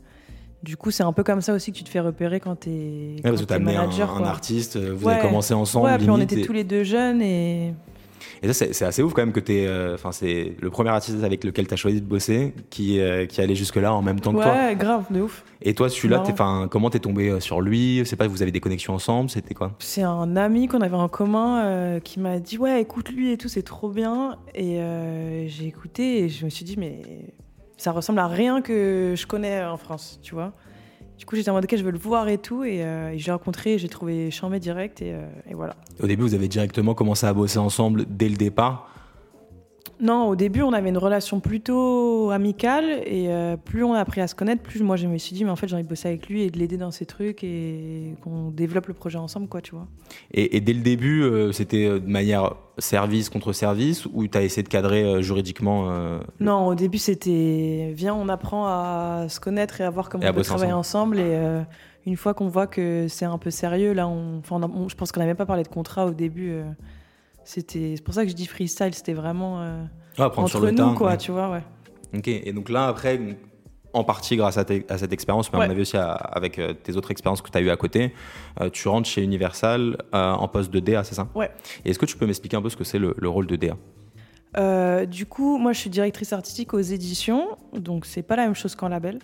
Du 0.62 0.76
coup, 0.76 0.90
c'est 0.92 1.02
un 1.02 1.12
peu 1.12 1.24
comme 1.24 1.40
ça 1.40 1.52
aussi 1.54 1.72
que 1.72 1.76
tu 1.78 1.84
te 1.84 1.88
fais 1.88 2.00
repérer 2.00 2.38
quand 2.38 2.54
t'es 2.54 2.70
Ouais, 2.70 3.16
quand 3.24 3.28
parce 3.30 3.40
que 3.42 3.46
t'as 3.46 3.56
amené 3.56 3.76
un, 3.76 3.88
un 3.90 4.24
artiste, 4.24 4.76
euh, 4.76 4.92
vous 4.94 5.06
Ouais. 5.06 5.14
avez 5.14 5.22
commencé 5.22 5.54
ensemble. 5.54 5.86
Ouais, 5.86 5.98
puis 5.98 6.08
on 6.10 6.20
était 6.20 6.40
et... 6.40 6.44
tous 6.44 6.52
les 6.52 6.62
deux 6.64 6.84
jeunes 6.84 7.20
et 7.20 7.74
et 8.42 8.46
ça, 8.48 8.52
c'est 8.54 8.72
c'est 8.72 8.84
assez 8.84 9.02
ouf 9.02 9.12
quand 9.12 9.22
même 9.22 9.32
que 9.32 9.40
t'es. 9.40 9.66
euh, 9.66 9.94
Enfin, 9.94 10.12
c'est 10.12 10.56
le 10.60 10.70
premier 10.70 10.90
artiste 10.90 11.22
avec 11.22 11.44
lequel 11.44 11.66
t'as 11.66 11.76
choisi 11.76 12.00
de 12.00 12.06
bosser 12.06 12.54
qui, 12.70 13.00
euh, 13.00 13.26
qui 13.26 13.40
allait 13.40 13.54
jusque-là 13.54 13.94
en 13.94 14.02
même 14.02 14.18
temps 14.20 14.32
que 14.32 14.42
toi. 14.42 14.52
Ouais, 14.52 14.74
grave, 14.76 15.04
de 15.10 15.20
ouf. 15.20 15.44
Et 15.62 15.74
toi, 15.74 15.88
celui-là, 15.88 16.22
comment 16.70 16.90
t'es 16.90 16.98
tombé 16.98 17.28
euh, 17.28 17.40
sur 17.40 17.60
lui? 17.60 18.02
Sais 18.04 18.16
pas, 18.16 18.26
vous 18.26 18.42
avez 18.42 18.50
des 18.50 18.60
connexions 18.60 18.94
ensemble? 18.94 19.30
C'était 19.30 19.54
quoi? 19.54 19.72
C'est 19.78 20.02
un 20.02 20.36
ami 20.36 20.66
qu'on 20.68 20.80
avait 20.80 20.96
en 20.96 21.08
commun 21.08 21.62
euh, 21.64 22.00
qui 22.00 22.18
m'a 22.20 22.38
dit 22.40 22.58
Ouais, 22.58 22.80
écoute 22.82 23.10
lui 23.10 23.30
et 23.32 23.36
tout, 23.38 23.48
c'est 23.48 23.62
trop 23.62 23.88
bien. 23.90 24.36
Et 24.54 24.78
j'ai 25.48 25.66
écouté 25.66 26.24
et 26.24 26.28
je 26.28 26.44
me 26.44 26.50
suis 26.50 26.64
dit 26.64 26.76
Mais 26.78 27.00
ça 27.76 27.92
ressemble 27.92 28.18
à 28.18 28.26
rien 28.28 28.60
que 28.62 29.14
je 29.16 29.26
connais 29.26 29.64
en 29.64 29.76
France, 29.76 30.18
tu 30.22 30.34
vois. 30.34 30.52
Du 31.22 31.26
coup, 31.26 31.36
j'étais 31.36 31.50
en 31.50 31.54
mode 31.54 31.66
Ok, 31.66 31.76
je 31.76 31.84
veux 31.84 31.92
le 31.92 31.98
voir 31.98 32.28
et 32.28 32.36
tout. 32.36 32.64
Et, 32.64 32.82
euh, 32.82 33.12
et 33.12 33.18
j'ai 33.20 33.30
rencontré, 33.30 33.78
j'ai 33.78 33.88
trouvé 33.88 34.32
chambé 34.32 34.58
direct 34.58 35.02
euh, 35.02 35.24
et 35.48 35.54
voilà. 35.54 35.76
Au 36.02 36.08
début, 36.08 36.22
vous 36.22 36.34
avez 36.34 36.48
directement 36.48 36.94
commencé 36.94 37.24
à 37.24 37.32
bosser 37.32 37.60
ensemble 37.60 38.06
dès 38.08 38.28
le 38.28 38.34
départ. 38.34 38.91
Non, 40.02 40.26
au 40.28 40.34
début, 40.36 40.62
on 40.62 40.72
avait 40.72 40.88
une 40.88 40.98
relation 40.98 41.38
plutôt 41.38 42.30
amicale 42.30 42.84
et 43.06 43.28
euh, 43.28 43.56
plus 43.56 43.84
on 43.84 43.94
a 43.94 44.00
appris 44.00 44.20
à 44.20 44.26
se 44.26 44.34
connaître, 44.34 44.60
plus 44.60 44.82
moi 44.82 44.96
je 44.96 45.06
me 45.06 45.16
suis 45.16 45.32
dit, 45.34 45.44
mais 45.44 45.50
en 45.50 45.56
fait, 45.56 45.68
j'ai 45.68 45.74
envie 45.74 45.84
de 45.84 45.88
bosser 45.88 46.08
avec 46.08 46.28
lui 46.28 46.42
et 46.42 46.50
de 46.50 46.58
l'aider 46.58 46.76
dans 46.76 46.90
ses 46.90 47.06
trucs 47.06 47.44
et 47.44 48.14
qu'on 48.22 48.50
développe 48.50 48.86
le 48.88 48.94
projet 48.94 49.18
ensemble, 49.18 49.46
quoi, 49.46 49.60
tu 49.62 49.76
vois. 49.76 49.86
Et, 50.34 50.56
et 50.56 50.60
dès 50.60 50.72
le 50.72 50.80
début, 50.80 51.22
euh, 51.22 51.52
c'était 51.52 51.86
euh, 51.86 52.00
de 52.00 52.08
manière 52.08 52.54
service 52.78 53.28
contre 53.30 53.52
service 53.52 54.06
ou 54.12 54.26
t'as 54.26 54.42
essayé 54.42 54.64
de 54.64 54.68
cadrer 54.68 55.04
euh, 55.04 55.22
juridiquement 55.22 55.88
Non, 56.40 56.66
au 56.66 56.74
début, 56.74 56.98
c'était 56.98 57.92
viens, 57.94 58.14
on 58.14 58.28
apprend 58.28 58.66
à 58.66 59.26
se 59.28 59.38
connaître 59.38 59.80
et 59.80 59.84
à 59.84 59.90
voir 59.90 60.08
comment 60.08 60.24
Et 60.24 60.28
on 60.30 60.34
peut 60.34 60.42
travailler 60.42 60.72
ensemble. 60.72 61.20
Et 61.20 61.38
une 62.06 62.16
fois 62.16 62.34
qu'on 62.34 62.48
voit 62.48 62.66
que 62.66 63.06
c'est 63.08 63.24
un 63.26 63.38
peu 63.38 63.50
sérieux, 63.50 63.92
là, 63.92 64.08
on, 64.08 64.38
enfin, 64.40 64.56
on 64.56 64.62
a- 64.64 64.66
on- 64.74 64.88
je 64.88 64.96
pense 64.96 65.12
qu'on 65.12 65.20
n'avait 65.20 65.36
pas 65.36 65.46
parlé 65.46 65.62
de 65.62 65.68
contrat 65.68 66.06
au 66.06 66.10
début. 66.10 66.52
Euh, 67.42 67.44
c'était, 67.44 67.94
c'est 67.96 68.02
pour 68.02 68.14
ça 68.14 68.24
que 68.24 68.30
je 68.30 68.34
dis 68.34 68.46
freestyle, 68.46 68.94
c'était 68.94 69.12
vraiment 69.12 69.60
euh, 69.60 69.84
ah, 70.18 70.30
entre 70.36 70.48
sur 70.48 70.60
le 70.60 70.70
nous, 70.70 70.76
tas, 70.76 70.94
quoi, 70.96 71.10
ouais. 71.12 71.16
tu 71.18 71.32
vois, 71.32 71.50
ouais. 71.50 71.62
Ok. 72.16 72.28
Et 72.28 72.52
donc 72.52 72.68
là, 72.68 72.86
après, 72.88 73.20
en 73.94 74.04
partie 74.04 74.36
grâce 74.36 74.56
à, 74.56 74.64
cette 74.98 75.12
expérience, 75.12 75.52
mais 75.52 75.58
à 75.58 75.60
Ouais. 75.60 75.66
mon 75.66 75.72
avis 75.72 75.82
aussi 75.82 75.96
à- 75.96 76.12
avec 76.12 76.58
euh, 76.58 76.72
tes 76.72 76.96
autres 76.96 77.10
expériences 77.10 77.42
que 77.42 77.50
tu 77.50 77.58
as 77.58 77.60
eues 77.60 77.70
à 77.70 77.76
côté, 77.76 78.14
euh, 78.60 78.70
tu 78.70 78.88
rentres 78.88 79.08
chez 79.08 79.22
Universal 79.22 79.98
euh, 80.14 80.32
en 80.32 80.48
poste 80.48 80.70
de 80.70 80.80
DA, 80.80 81.04
c'est 81.04 81.14
ça? 81.14 81.28
Ouais. 81.34 81.50
Et 81.84 81.90
est-ce 81.90 81.98
que 81.98 82.06
tu 82.06 82.16
peux 82.16 82.26
m'expliquer 82.26 82.56
un 82.56 82.62
peu 82.62 82.70
ce 82.70 82.76
que 82.76 82.84
c'est 82.84 82.98
le, 82.98 83.14
le 83.18 83.28
rôle 83.28 83.46
de 83.46 83.56
DA 83.56 83.76
Euh, 84.58 85.06
du 85.06 85.26
coup, 85.26 85.58
moi, 85.58 85.72
je 85.72 85.78
suis 85.80 85.90
directrice 85.90 86.32
artistique 86.32 86.72
aux 86.74 86.80
éditions, 86.80 87.56
donc 87.74 88.04
c'est 88.06 88.22
pas 88.22 88.36
la 88.36 88.44
même 88.44 88.54
chose 88.54 88.74
qu'en 88.74 88.88
label. 88.88 89.18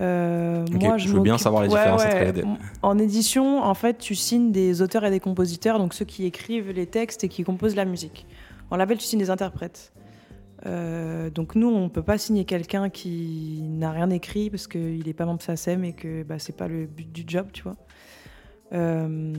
Euh, 0.00 0.64
moi, 0.80 0.96
je 0.96 1.08
veux 1.08 1.20
bien 1.20 1.38
savoir 1.38 1.62
les 1.62 1.68
différences 1.68 2.02
ouais. 2.02 2.08
entre 2.08 2.24
les 2.24 2.32
deux. 2.32 2.48
En 2.82 2.98
édition, 2.98 3.62
en 3.62 3.74
fait, 3.74 3.98
tu 3.98 4.14
signes 4.14 4.50
des 4.50 4.80
auteurs 4.80 5.04
et 5.04 5.10
des 5.10 5.20
compositeurs, 5.20 5.78
donc 5.78 5.94
ceux 5.94 6.04
qui 6.04 6.24
écrivent 6.24 6.70
les 6.70 6.86
textes 6.86 7.24
et 7.24 7.28
qui 7.28 7.44
composent 7.44 7.76
la 7.76 7.84
musique. 7.84 8.26
En 8.70 8.76
label, 8.76 8.98
tu 8.98 9.04
signes 9.04 9.18
des 9.18 9.30
interprètes. 9.30 9.92
Euh, 10.64 11.28
donc 11.28 11.54
nous, 11.54 11.68
on 11.68 11.88
peut 11.88 12.02
pas 12.02 12.18
signer 12.18 12.44
quelqu'un 12.44 12.88
qui 12.88 13.62
n'a 13.62 13.90
rien 13.90 14.10
écrit 14.10 14.48
parce 14.48 14.66
qu'il 14.66 15.04
n'est 15.04 15.12
pas 15.12 15.26
membre 15.26 15.42
SACEM 15.42 15.84
et 15.84 15.92
que 15.92 16.22
bah, 16.22 16.38
c'est 16.38 16.56
pas 16.56 16.68
le 16.68 16.86
but 16.86 17.10
du 17.10 17.24
job, 17.26 17.48
tu 17.52 17.62
vois. 17.62 17.76
Euh, 18.72 19.34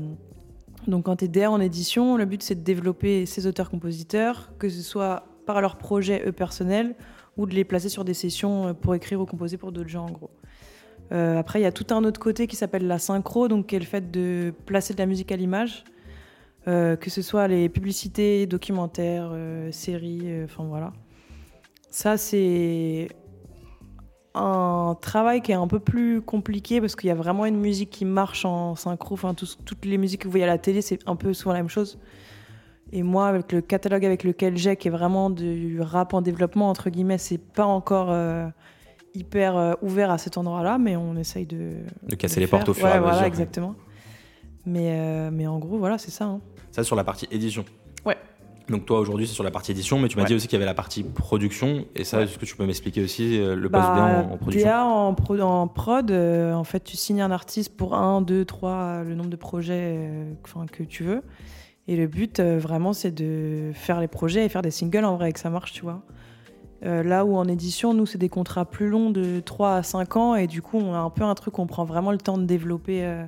donc 0.87 1.05
quand 1.05 1.17
tu 1.17 1.25
es 1.25 1.27
DA 1.27 1.49
en 1.49 1.61
édition, 1.61 2.17
le 2.17 2.25
but 2.25 2.43
c'est 2.43 2.55
de 2.55 2.61
développer 2.61 3.25
ces 3.25 3.47
auteurs-compositeurs, 3.47 4.51
que 4.59 4.67
ce 4.67 4.81
soit 4.81 5.25
par 5.45 5.61
leur 5.61 5.77
projet 5.77 6.23
eux 6.27 6.31
personnels 6.31 6.95
ou 7.37 7.45
de 7.45 7.53
les 7.53 7.63
placer 7.63 7.89
sur 7.89 8.05
des 8.05 8.13
sessions 8.13 8.73
pour 8.73 8.95
écrire 8.95 9.19
ou 9.21 9.25
composer 9.25 9.57
pour 9.57 9.71
d'autres 9.71 9.89
gens 9.89 10.05
en 10.05 10.11
gros. 10.11 10.31
Euh, 11.11 11.37
après, 11.37 11.59
il 11.59 11.63
y 11.63 11.67
a 11.67 11.71
tout 11.71 11.93
un 11.93 12.03
autre 12.03 12.19
côté 12.19 12.47
qui 12.47 12.55
s'appelle 12.55 12.87
la 12.87 12.97
synchro, 12.97 13.47
donc 13.47 13.67
qui 13.67 13.75
est 13.75 13.79
le 13.79 13.85
fait 13.85 14.11
de 14.11 14.53
placer 14.65 14.93
de 14.93 14.99
la 14.99 15.05
musique 15.05 15.31
à 15.31 15.35
l'image, 15.35 15.83
euh, 16.67 16.95
que 16.95 17.09
ce 17.09 17.21
soit 17.21 17.47
les 17.47 17.69
publicités, 17.69 18.47
documentaires, 18.47 19.29
euh, 19.31 19.71
séries, 19.71 20.43
enfin 20.43 20.63
voilà. 20.63 20.93
Ça, 21.89 22.17
c'est 22.17 23.09
un 24.33 24.97
travail 24.99 25.41
qui 25.41 25.51
est 25.51 25.55
un 25.55 25.67
peu 25.67 25.79
plus 25.79 26.21
compliqué 26.21 26.81
parce 26.81 26.95
qu'il 26.95 27.07
y 27.07 27.11
a 27.11 27.15
vraiment 27.15 27.45
une 27.45 27.59
musique 27.59 27.91
qui 27.91 28.05
marche 28.05 28.45
en 28.45 28.75
synchro. 28.75 29.13
Enfin, 29.13 29.35
toutes 29.35 29.85
les 29.85 29.99
musiques 29.99 30.21
que 30.21 30.25
vous 30.25 30.31
voyez 30.31 30.45
à 30.45 30.47
la 30.47 30.57
télé, 30.57 30.81
c'est 30.81 30.97
un 31.07 31.15
peu 31.15 31.33
souvent 31.33 31.53
la 31.53 31.59
même 31.59 31.69
chose. 31.69 31.99
Et 32.95 33.03
moi, 33.03 33.27
avec 33.27 33.51
le 33.51 33.61
catalogue 33.61 34.05
avec 34.05 34.23
lequel 34.23 34.55
j'ai, 34.55 34.77
qui 34.77 34.87
est 34.87 34.91
vraiment 34.91 35.29
du 35.29 35.81
rap 35.81 36.13
en 36.13 36.21
développement, 36.21 36.69
entre 36.69 36.89
guillemets, 36.89 37.17
c'est 37.17 37.39
pas 37.39 37.65
encore 37.65 38.11
hyper 39.15 39.57
euh, 39.57 39.73
ouvert 39.81 40.11
à 40.11 40.17
cet 40.17 40.37
endroit-là, 40.37 40.77
mais 40.77 40.95
on 40.95 41.15
essaye 41.15 41.45
de. 41.45 41.71
De 42.07 42.15
casser 42.15 42.39
les 42.39 42.47
portes 42.47 42.69
au 42.69 42.73
fur 42.73 42.87
et 42.87 42.91
à 42.91 42.99
mesure. 42.99 43.11
Voilà, 43.11 43.27
exactement. 43.27 43.75
Mais, 44.65 44.91
euh, 44.91 45.29
mais 45.31 45.47
en 45.47 45.59
gros, 45.59 45.77
voilà, 45.77 45.97
c'est 45.97 46.11
ça. 46.11 46.25
Hein. 46.25 46.41
Ça, 46.71 46.83
sur 46.83 46.95
la 46.95 47.03
partie 47.03 47.27
édition. 47.31 47.65
Ouais. 48.05 48.17
Donc 48.69 48.85
toi 48.85 48.99
aujourd'hui 48.99 49.27
c'est 49.27 49.33
sur 49.33 49.43
la 49.43 49.51
partie 49.51 49.73
édition, 49.73 49.99
mais 49.99 50.07
tu 50.07 50.17
m'as 50.17 50.23
dit 50.23 50.33
aussi 50.33 50.47
qu'il 50.47 50.57
y 50.57 50.61
avait 50.61 50.65
la 50.65 50.73
partie 50.73 51.03
production. 51.03 51.85
Et 51.95 52.05
ça, 52.05 52.21
est-ce 52.21 52.37
que 52.37 52.45
tu 52.45 52.55
peux 52.55 52.65
m'expliquer 52.65 53.03
aussi 53.03 53.37
euh, 53.37 53.57
le 53.57 53.69
poste 53.69 53.83
bah, 53.83 54.25
en, 54.31 54.37
production? 54.37 54.69
DA 54.69 54.85
en, 54.85 55.09
en 55.09 55.67
prod, 55.67 56.09
en 56.09 56.63
fait 56.63 56.81
tu 56.81 56.95
signes 56.95 57.21
un 57.21 57.31
artiste 57.31 57.75
pour 57.75 57.93
un, 57.93 58.21
deux, 58.21 58.45
trois, 58.45 59.03
le 59.03 59.15
nombre 59.15 59.29
de 59.29 59.35
projets 59.35 60.09
que 60.71 60.83
tu 60.83 61.03
veux. 61.03 61.23
Et 61.87 61.95
le 61.95 62.07
but 62.07 62.39
vraiment 62.39 62.93
c'est 62.93 63.11
de 63.11 63.71
faire 63.73 63.99
les 63.99 64.07
projets 64.07 64.45
et 64.45 64.49
faire 64.49 64.61
des 64.61 64.71
singles 64.71 65.05
en 65.05 65.15
vrai 65.15 65.29
et 65.29 65.33
que 65.33 65.39
ça 65.39 65.49
marche, 65.49 65.73
tu 65.73 65.81
vois. 65.81 66.03
Euh, 66.85 67.01
là 67.01 67.23
où 67.23 67.35
en 67.37 67.47
édition, 67.47 67.93
nous, 67.93 68.05
c'est 68.05 68.17
des 68.17 68.29
contrats 68.29 68.65
plus 68.65 68.89
longs 68.89 69.09
de 69.09 69.39
3 69.39 69.75
à 69.75 69.83
5 69.83 70.17
ans 70.17 70.35
et 70.35 70.47
du 70.47 70.61
coup, 70.61 70.77
on 70.77 70.93
a 70.93 70.97
un 70.97 71.09
peu 71.09 71.23
un 71.23 71.33
truc, 71.33 71.59
on 71.59 71.67
prend 71.67 71.85
vraiment 71.85 72.11
le 72.11 72.17
temps 72.17 72.37
de 72.37 72.43
développer 72.43 73.05
euh, 73.05 73.23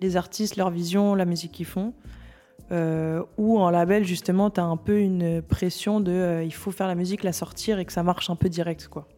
les 0.00 0.16
artistes, 0.16 0.56
leur 0.56 0.70
vision, 0.70 1.14
la 1.14 1.24
musique 1.24 1.52
qu'ils 1.52 1.66
font. 1.66 1.94
Euh, 2.70 3.22
ou 3.38 3.58
en 3.58 3.70
label, 3.70 4.04
justement, 4.04 4.50
tu 4.50 4.60
as 4.60 4.64
un 4.64 4.76
peu 4.76 5.00
une 5.00 5.42
pression 5.42 6.00
de 6.00 6.42
il 6.44 6.54
faut 6.54 6.70
faire 6.70 6.86
la 6.86 6.94
musique, 6.94 7.24
la 7.24 7.32
sortir 7.32 7.78
et 7.78 7.84
que 7.84 7.92
ça 7.92 8.04
marche 8.04 8.30
un 8.30 8.36
peu 8.36 8.48
direct. 8.48 8.86
quoi. 8.88 9.08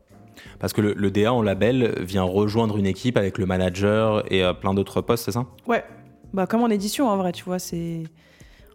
Parce 0.59 0.73
que 0.73 0.81
le, 0.81 1.11
DA 1.11 1.33
en 1.33 1.43
label 1.43 1.95
vient 2.01 2.23
rejoindre 2.23 2.79
une 2.79 2.87
équipe 2.87 3.17
avec 3.17 3.39
le 3.39 3.47
manager 3.47 4.25
et 4.33 4.43
plein 4.61 4.75
d'autres 4.75 5.03
postes, 5.03 5.27
c'est 5.27 5.33
ça? 5.33 5.45
Ouais, 5.69 5.85
bah, 6.33 6.47
comme 6.47 6.63
en 6.63 6.69
édition 6.69 7.09
en 7.09 7.17
vrai, 7.17 7.33
tu 7.33 7.45
vois. 7.45 7.59
c'est 7.59 8.05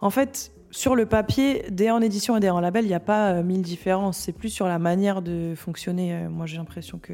En 0.01 0.09
fait, 0.09 0.51
sur 0.71 0.95
le 0.95 1.05
papier, 1.05 1.65
DA 1.71 1.93
en 1.93 2.01
édition 2.01 2.37
et 2.37 2.39
DA 2.39 2.53
en 2.53 2.59
label, 2.59 2.85
il 2.85 2.89
n'y 2.89 2.93
a 2.93 2.99
pas 2.99 3.31
euh, 3.31 3.43
mille 3.43 3.61
différences. 3.61 4.17
C'est 4.17 4.33
plus 4.33 4.49
sur 4.49 4.67
la 4.67 4.79
manière 4.79 5.21
de 5.21 5.53
fonctionner. 5.55 6.13
Euh, 6.13 6.29
moi, 6.29 6.45
j'ai 6.45 6.57
l'impression 6.57 6.99
que 6.99 7.13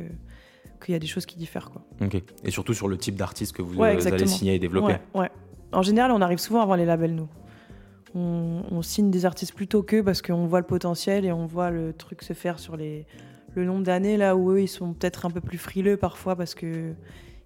qu'il 0.84 0.92
y 0.92 0.96
a 0.96 1.00
des 1.00 1.08
choses 1.08 1.26
qui 1.26 1.38
diffèrent. 1.38 1.72
Quoi. 1.72 1.82
Ok. 2.02 2.22
Et 2.44 2.52
surtout 2.52 2.74
sur 2.74 2.88
le 2.88 2.98
type 2.98 3.16
d'artiste 3.16 3.56
que 3.56 3.62
vous, 3.62 3.82
allez 3.82 4.28
signer 4.28 4.56
et 4.56 4.60
développer. 4.60 4.98
Ouais, 5.14 5.32
En 5.72 5.82
général, 5.82 6.12
on 6.12 6.22
arrive 6.22 6.38
souvent 6.38 6.62
avant 6.62 6.76
les 6.76 6.86
labels, 6.86 7.16
nous. 7.16 7.28
On, 8.14 8.82
signe 8.82 9.12
des 9.12 9.26
artistes 9.26 9.54
plutôt 9.54 9.84
qu'eux 9.84 10.04
parce 10.04 10.22
qu'on 10.22 10.46
voit 10.48 10.60
le 10.60 10.66
potentiel 10.66 11.26
et 11.26 11.34
on 11.34 11.46
voit 11.46 11.70
le 11.70 11.92
truc 11.92 12.22
se 12.22 12.32
faire 12.32 12.60
sur 12.60 12.78
les, 12.78 13.06
le 13.56 13.66
nombre 13.66 13.84
d'années 13.84 14.16
là 14.16 14.38
où 14.38 14.52
eux, 14.52 14.62
ils 14.62 14.70
sont 14.70 14.94
peut-être 14.94 15.26
un 15.26 15.32
peu 15.32 15.42
plus 15.42 15.58
frileux 15.58 15.98
parfois 15.98 16.38
parce 16.38 16.56
que 16.56 16.94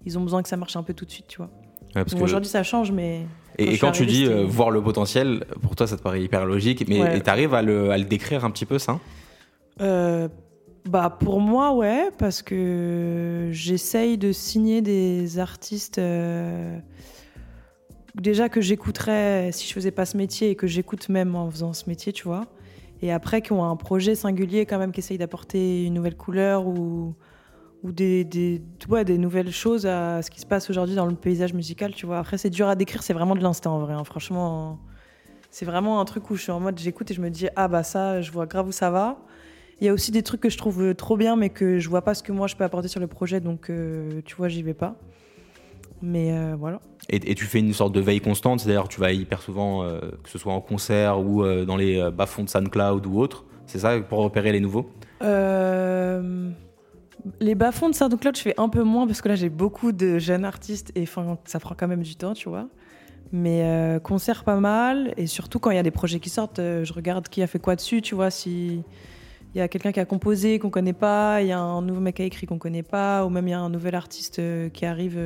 ils 0.04 0.16
ont 0.16 0.22
besoin 0.22 0.42
que 0.42 0.48
ça 0.48 0.56
marche 0.56 0.76
un 0.76 0.84
peu 0.84 0.94
tout 0.94 1.04
de 1.04 1.10
suite, 1.10 1.26
tu 1.26 1.38
vois. 1.38 1.50
Aujourd'hui, 2.20 2.48
ça 2.48 2.62
change, 2.62 2.92
mais. 2.92 3.26
Et, 3.58 3.76
quand, 3.78 3.92
tu 3.92 4.06
dis 4.06 4.26
euh, 4.26 4.44
voir 4.46 4.70
le 4.70 4.80
potentiel, 4.80 5.44
pour 5.60 5.76
toi, 5.76 5.86
ça 5.86 5.96
te 5.96 6.02
paraît 6.02 6.22
hyper 6.22 6.46
logique, 6.46 6.88
mais 6.88 7.20
tu 7.20 7.30
arrives 7.30 7.52
à 7.52 7.62
le, 7.62 7.90
à 7.90 7.98
le, 7.98 8.04
décrire 8.04 8.44
un 8.44 8.50
petit 8.50 8.64
peu, 8.64 8.78
ça? 8.78 8.98
Euh, 9.80 10.28
bah 10.88 11.16
pour 11.20 11.40
moi 11.40 11.74
ouais 11.74 12.10
parce 12.18 12.42
que 12.42 13.48
j'essaye 13.50 14.16
de 14.16 14.32
signer 14.32 14.80
des 14.80 15.38
artistes 15.38 15.98
euh, 15.98 16.78
déjà 18.14 18.48
que 18.48 18.60
j'écouterais 18.60 19.50
si 19.52 19.68
je 19.68 19.72
faisais 19.72 19.90
pas 19.90 20.06
ce 20.06 20.16
métier 20.16 20.50
et 20.50 20.54
que 20.56 20.66
j'écoute 20.66 21.08
même 21.08 21.34
en 21.36 21.50
faisant 21.50 21.72
ce 21.72 21.88
métier 21.88 22.12
tu 22.12 22.24
vois 22.24 22.46
et 23.02 23.12
après 23.12 23.42
qui 23.42 23.52
ont 23.52 23.64
un 23.64 23.76
projet 23.76 24.14
singulier 24.14 24.64
quand 24.64 24.78
même 24.78 24.92
qui 24.92 25.00
essaye 25.00 25.18
d'apporter 25.18 25.84
une 25.84 25.94
nouvelle 25.94 26.16
couleur 26.16 26.66
ou 26.66 27.14
ou 27.82 27.92
des, 27.92 28.24
des, 28.24 28.60
des 29.04 29.18
nouvelles 29.18 29.52
choses 29.52 29.86
à 29.86 30.22
ce 30.22 30.30
qui 30.30 30.40
se 30.40 30.46
passe 30.46 30.68
aujourd'hui 30.68 30.94
dans 30.94 31.06
le 31.06 31.14
paysage 31.14 31.54
musical, 31.54 31.94
tu 31.94 32.06
vois. 32.06 32.18
Après, 32.18 32.36
c'est 32.38 32.50
dur 32.50 32.68
à 32.68 32.76
décrire, 32.76 33.02
c'est 33.02 33.14
vraiment 33.14 33.34
de 33.34 33.42
l'instant, 33.42 33.76
en 33.76 33.78
vrai. 33.80 33.94
Hein. 33.94 34.04
Franchement, 34.04 34.78
c'est 35.50 35.64
vraiment 35.64 36.00
un 36.00 36.04
truc 36.04 36.30
où 36.30 36.36
je 36.36 36.42
suis 36.42 36.52
en 36.52 36.60
mode, 36.60 36.78
j'écoute 36.78 37.10
et 37.10 37.14
je 37.14 37.20
me 37.20 37.30
dis, 37.30 37.48
ah 37.56 37.68
bah 37.68 37.82
ça, 37.82 38.20
je 38.20 38.30
vois 38.30 38.46
grave 38.46 38.68
où 38.68 38.72
ça 38.72 38.90
va. 38.90 39.18
Il 39.80 39.86
y 39.86 39.88
a 39.88 39.94
aussi 39.94 40.10
des 40.10 40.22
trucs 40.22 40.42
que 40.42 40.50
je 40.50 40.58
trouve 40.58 40.94
trop 40.94 41.16
bien, 41.16 41.36
mais 41.36 41.48
que 41.48 41.78
je 41.78 41.88
vois 41.88 42.02
pas 42.02 42.14
ce 42.14 42.22
que 42.22 42.32
moi 42.32 42.46
je 42.46 42.54
peux 42.54 42.64
apporter 42.64 42.88
sur 42.88 43.00
le 43.00 43.06
projet, 43.06 43.40
donc 43.40 43.70
euh, 43.70 44.20
tu 44.26 44.36
vois, 44.36 44.48
j'y 44.48 44.62
vais 44.62 44.74
pas. 44.74 44.96
Mais 46.02 46.32
euh, 46.32 46.54
voilà. 46.58 46.80
Et, 47.08 47.34
tu 47.34 47.46
fais 47.46 47.60
une 47.60 47.72
sorte 47.72 47.94
de 47.94 48.00
veille 48.00 48.20
constante, 48.20 48.60
c'est-à-dire 48.60 48.88
tu 48.88 49.00
vas 49.00 49.12
hyper 49.12 49.40
souvent, 49.40 49.82
euh, 49.82 50.00
que 50.22 50.28
ce 50.28 50.38
soit 50.38 50.52
en 50.52 50.60
concert 50.60 51.20
ou 51.20 51.42
dans 51.64 51.76
les 51.76 52.10
bas-fonds 52.10 52.44
de 52.44 52.50
SoundCloud 52.50 53.06
ou 53.06 53.18
autre, 53.18 53.46
c'est 53.66 53.78
ça 53.78 53.98
pour 54.00 54.18
repérer 54.18 54.52
les 54.52 54.60
nouveaux? 54.60 54.90
Les 57.40 57.54
bas-fonds 57.54 57.88
de 57.88 57.94
SoundCloud, 57.94 58.36
je 58.36 58.42
fais 58.42 58.54
un 58.58 58.68
peu 58.68 58.82
moins 58.82 59.06
parce 59.06 59.20
que 59.20 59.28
là, 59.28 59.34
j'ai 59.34 59.48
beaucoup 59.48 59.92
de 59.92 60.18
jeunes 60.18 60.44
artistes 60.44 60.92
et 60.94 61.04
ça 61.44 61.60
prend 61.60 61.74
quand 61.74 61.88
même 61.88 62.02
du 62.02 62.16
temps, 62.16 62.34
tu 62.34 62.48
vois. 62.48 62.68
Mais 63.32 63.62
euh, 63.62 64.00
concert 64.00 64.42
pas 64.42 64.58
mal 64.58 65.14
et 65.16 65.26
surtout 65.26 65.60
quand 65.60 65.70
il 65.70 65.76
y 65.76 65.78
a 65.78 65.82
des 65.82 65.92
projets 65.92 66.18
qui 66.18 66.30
sortent, 66.30 66.58
euh, 66.58 66.84
je 66.84 66.92
regarde 66.92 67.28
qui 67.28 67.42
a 67.42 67.46
fait 67.46 67.60
quoi 67.60 67.76
dessus, 67.76 68.02
tu 68.02 68.14
vois. 68.14 68.30
Si 68.30 68.82
il 69.54 69.58
y 69.58 69.60
a 69.60 69.68
quelqu'un 69.68 69.92
qui 69.92 70.00
a 70.00 70.04
composé 70.04 70.58
qu'on 70.58 70.70
connaît 70.70 70.92
pas, 70.92 71.40
il 71.42 71.48
y 71.48 71.52
a 71.52 71.58
un 71.58 71.82
nouveau 71.82 72.00
mec 72.00 72.16
qui 72.16 72.22
a 72.22 72.24
écrit 72.24 72.46
qu'on 72.46 72.58
connaît 72.58 72.82
pas, 72.82 73.24
ou 73.24 73.30
même 73.30 73.46
il 73.46 73.50
y 73.52 73.54
a 73.54 73.60
un 73.60 73.70
nouvel 73.70 73.94
artiste 73.94 74.38
euh, 74.40 74.68
qui 74.68 74.84
arrive 74.84 75.18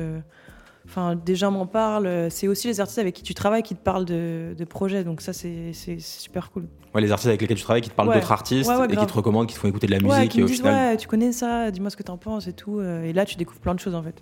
Enfin, 0.87 1.15
des 1.15 1.35
gens 1.35 1.51
m'en 1.51 1.65
parlent. 1.65 2.27
C'est 2.29 2.47
aussi 2.47 2.67
les 2.67 2.79
artistes 2.79 2.99
avec 2.99 3.15
qui 3.15 3.23
tu 3.23 3.33
travailles 3.33 3.63
qui 3.63 3.75
te 3.75 3.81
parlent 3.81 4.05
de, 4.05 4.55
de 4.57 4.65
projets. 4.65 5.03
Donc 5.03 5.21
ça, 5.21 5.33
c'est 5.33 5.73
super 5.99 6.51
cool. 6.51 6.67
Ouais, 6.93 7.01
les 7.01 7.11
artistes 7.11 7.27
avec 7.27 7.41
lesquels 7.41 7.57
tu 7.57 7.63
travailles 7.63 7.81
qui 7.81 7.89
te 7.89 7.95
parlent 7.95 8.13
d'autres 8.13 8.31
artistes 8.31 8.71
et 8.89 8.95
qui 8.95 9.05
te 9.05 9.13
recommandent, 9.13 9.47
qui 9.47 9.55
te 9.55 9.59
font 9.59 9.67
écouter 9.67 9.87
de 9.87 9.91
la 9.91 9.99
musique. 9.99 10.31
Qui 10.31 10.39
et 10.39 10.43
au 10.43 10.45
disent, 10.45 10.57
final... 10.57 10.91
ouais, 10.91 10.97
tu 10.97 11.07
connais 11.07 11.33
ça, 11.33 11.69
dis-moi 11.71 11.89
ce 11.89 11.97
que 11.97 12.03
t'en 12.03 12.17
penses 12.17 12.47
et 12.47 12.53
tout. 12.53 12.79
Euh, 12.79 13.03
et 13.03 13.11
là, 13.11 13.25
tu 13.25 13.35
découvres 13.35 13.59
plein 13.59 13.75
de 13.75 13.79
choses 13.79 13.95
en 13.95 14.03
fait. 14.03 14.15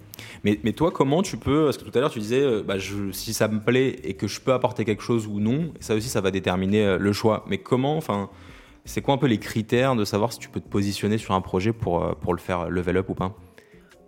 Mais, 0.44 0.60
mais 0.64 0.72
toi, 0.72 0.90
comment 0.90 1.22
tu 1.22 1.38
peux... 1.38 1.66
Parce 1.66 1.78
que 1.78 1.84
tout 1.84 1.96
à 1.96 2.02
l'heure, 2.02 2.10
tu 2.10 2.20
disais, 2.20 2.42
euh, 2.42 2.64
bah, 2.64 2.80
je, 2.80 3.12
si 3.12 3.34
ça 3.34 3.48
me 3.48 3.60
plaît 3.60 4.00
et 4.04 4.16
que 4.16 4.28
je 4.28 4.42
peux 4.42 4.54
apporter 4.54 4.86
quelque 4.86 5.04
chose 5.04 5.28
ou 5.28 5.40
non, 5.40 5.72
ça 5.80 5.94
aussi, 5.94 6.10
ça 6.10 6.22
va 6.22 6.32
déterminer 6.32 6.84
euh, 6.84 6.98
le 6.98 7.14
choix. 7.14 7.46
Mais 7.48 7.60
comment... 7.60 7.96
Enfin, 7.98 8.30
c'est 8.86 9.02
quoi 9.02 9.14
un 9.14 9.18
peu 9.18 9.28
les 9.28 9.38
critères 9.38 9.96
de 9.96 10.04
savoir 10.04 10.34
si 10.34 10.40
tu 10.40 10.50
peux 10.50 10.60
te 10.60 10.68
positionner 10.68 11.20
sur 11.20 11.36
un 11.36 11.42
projet 11.42 11.74
pour, 11.74 12.16
pour 12.18 12.34
le 12.34 12.40
faire 12.40 12.70
level 12.70 12.98
up 12.98 13.10
ou 13.10 13.14
pas? 13.14 13.36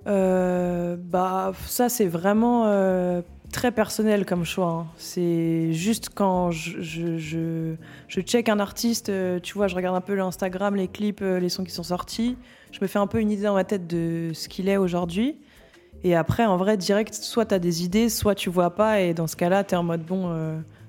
Euh, 0.07 0.95
bah, 0.99 1.53
ça, 1.65 1.89
c'est 1.89 2.05
vraiment 2.05 2.65
euh, 2.67 3.21
très 3.51 3.71
personnel 3.71 4.25
comme 4.25 4.45
choix. 4.45 4.69
Hein. 4.69 4.87
C'est 4.97 5.73
juste 5.73 6.09
quand 6.13 6.51
je, 6.51 6.81
je, 6.81 7.75
je, 8.07 8.21
check 8.21 8.49
un 8.49 8.59
artiste, 8.59 9.09
euh, 9.09 9.39
tu 9.39 9.55
vois, 9.55 9.67
je 9.67 9.75
regarde 9.75 9.95
un 9.95 10.01
peu 10.01 10.13
l'Instagram, 10.13 10.75
les 10.75 10.87
clips, 10.87 11.21
les 11.21 11.49
sons 11.49 11.63
qui 11.63 11.71
sont 11.71 11.83
sortis. 11.83 12.37
Je 12.71 12.79
me 12.81 12.87
fais 12.87 12.99
un 12.99 13.07
peu 13.07 13.19
une 13.19 13.31
idée 13.31 13.43
dans 13.43 13.55
ma 13.55 13.63
tête 13.63 13.87
de 13.87 14.31
ce 14.33 14.47
qu'il 14.49 14.69
est 14.69 14.77
aujourd'hui. 14.77 15.37
Et 16.03 16.15
après, 16.15 16.45
en 16.45 16.57
vrai, 16.57 16.77
direct, 16.77 17.13
soit 17.13 17.45
tu 17.45 17.55
as 17.55 17.59
des 17.59 17.83
idées, 17.83 18.09
soit 18.09 18.35
tu 18.35 18.49
vois 18.49 18.75
pas. 18.75 19.01
Et 19.01 19.13
dans 19.13 19.27
ce 19.27 19.35
cas-là, 19.35 19.63
tu 19.63 19.73
es 19.73 19.77
en 19.77 19.83
mode 19.83 20.03
bon 20.03 20.29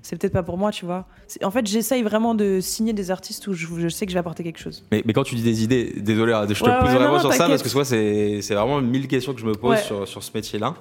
c'est 0.06 0.14
peut-être 0.14 0.32
pas 0.32 0.44
pour 0.44 0.56
moi, 0.56 0.70
tu 0.70 0.84
vois. 0.84 1.04
En 1.42 1.50
fait, 1.50 1.66
j'essaye 1.66 2.04
vraiment 2.04 2.36
de 2.36 2.60
signer 2.60 2.92
des 2.92 3.10
artistes 3.10 3.48
où 3.48 3.54
je, 3.54 3.88
sais 3.88 4.06
que 4.06 4.12
je 4.12 4.14
vais 4.14 4.20
apporter 4.20 4.44
quelque 4.44 4.60
chose. 4.60 4.84
Mais, 4.92 5.02
quand 5.02 5.24
tu 5.24 5.34
dis 5.34 5.42
des 5.42 5.64
idées, 5.64 5.94
désolé, 5.96 6.32
hein, 6.32 6.46
je 6.48 6.54
te 6.54 6.80
pose 6.80 6.90
vraiment 6.90 7.18
sur 7.18 7.32
ça 7.32 7.48
parce 7.48 7.60
que 7.60 7.68
soit 7.68 7.84
c'est 7.84 8.40
vraiment 8.54 8.80
mille 8.80 9.08
questions 9.08 9.34
que 9.34 9.40
je 9.40 9.46
me 9.46 9.54
pose 9.54 9.78
sur, 9.80 10.06
sur, 10.06 10.22
ce 10.22 10.30
métier-là, 10.32 10.74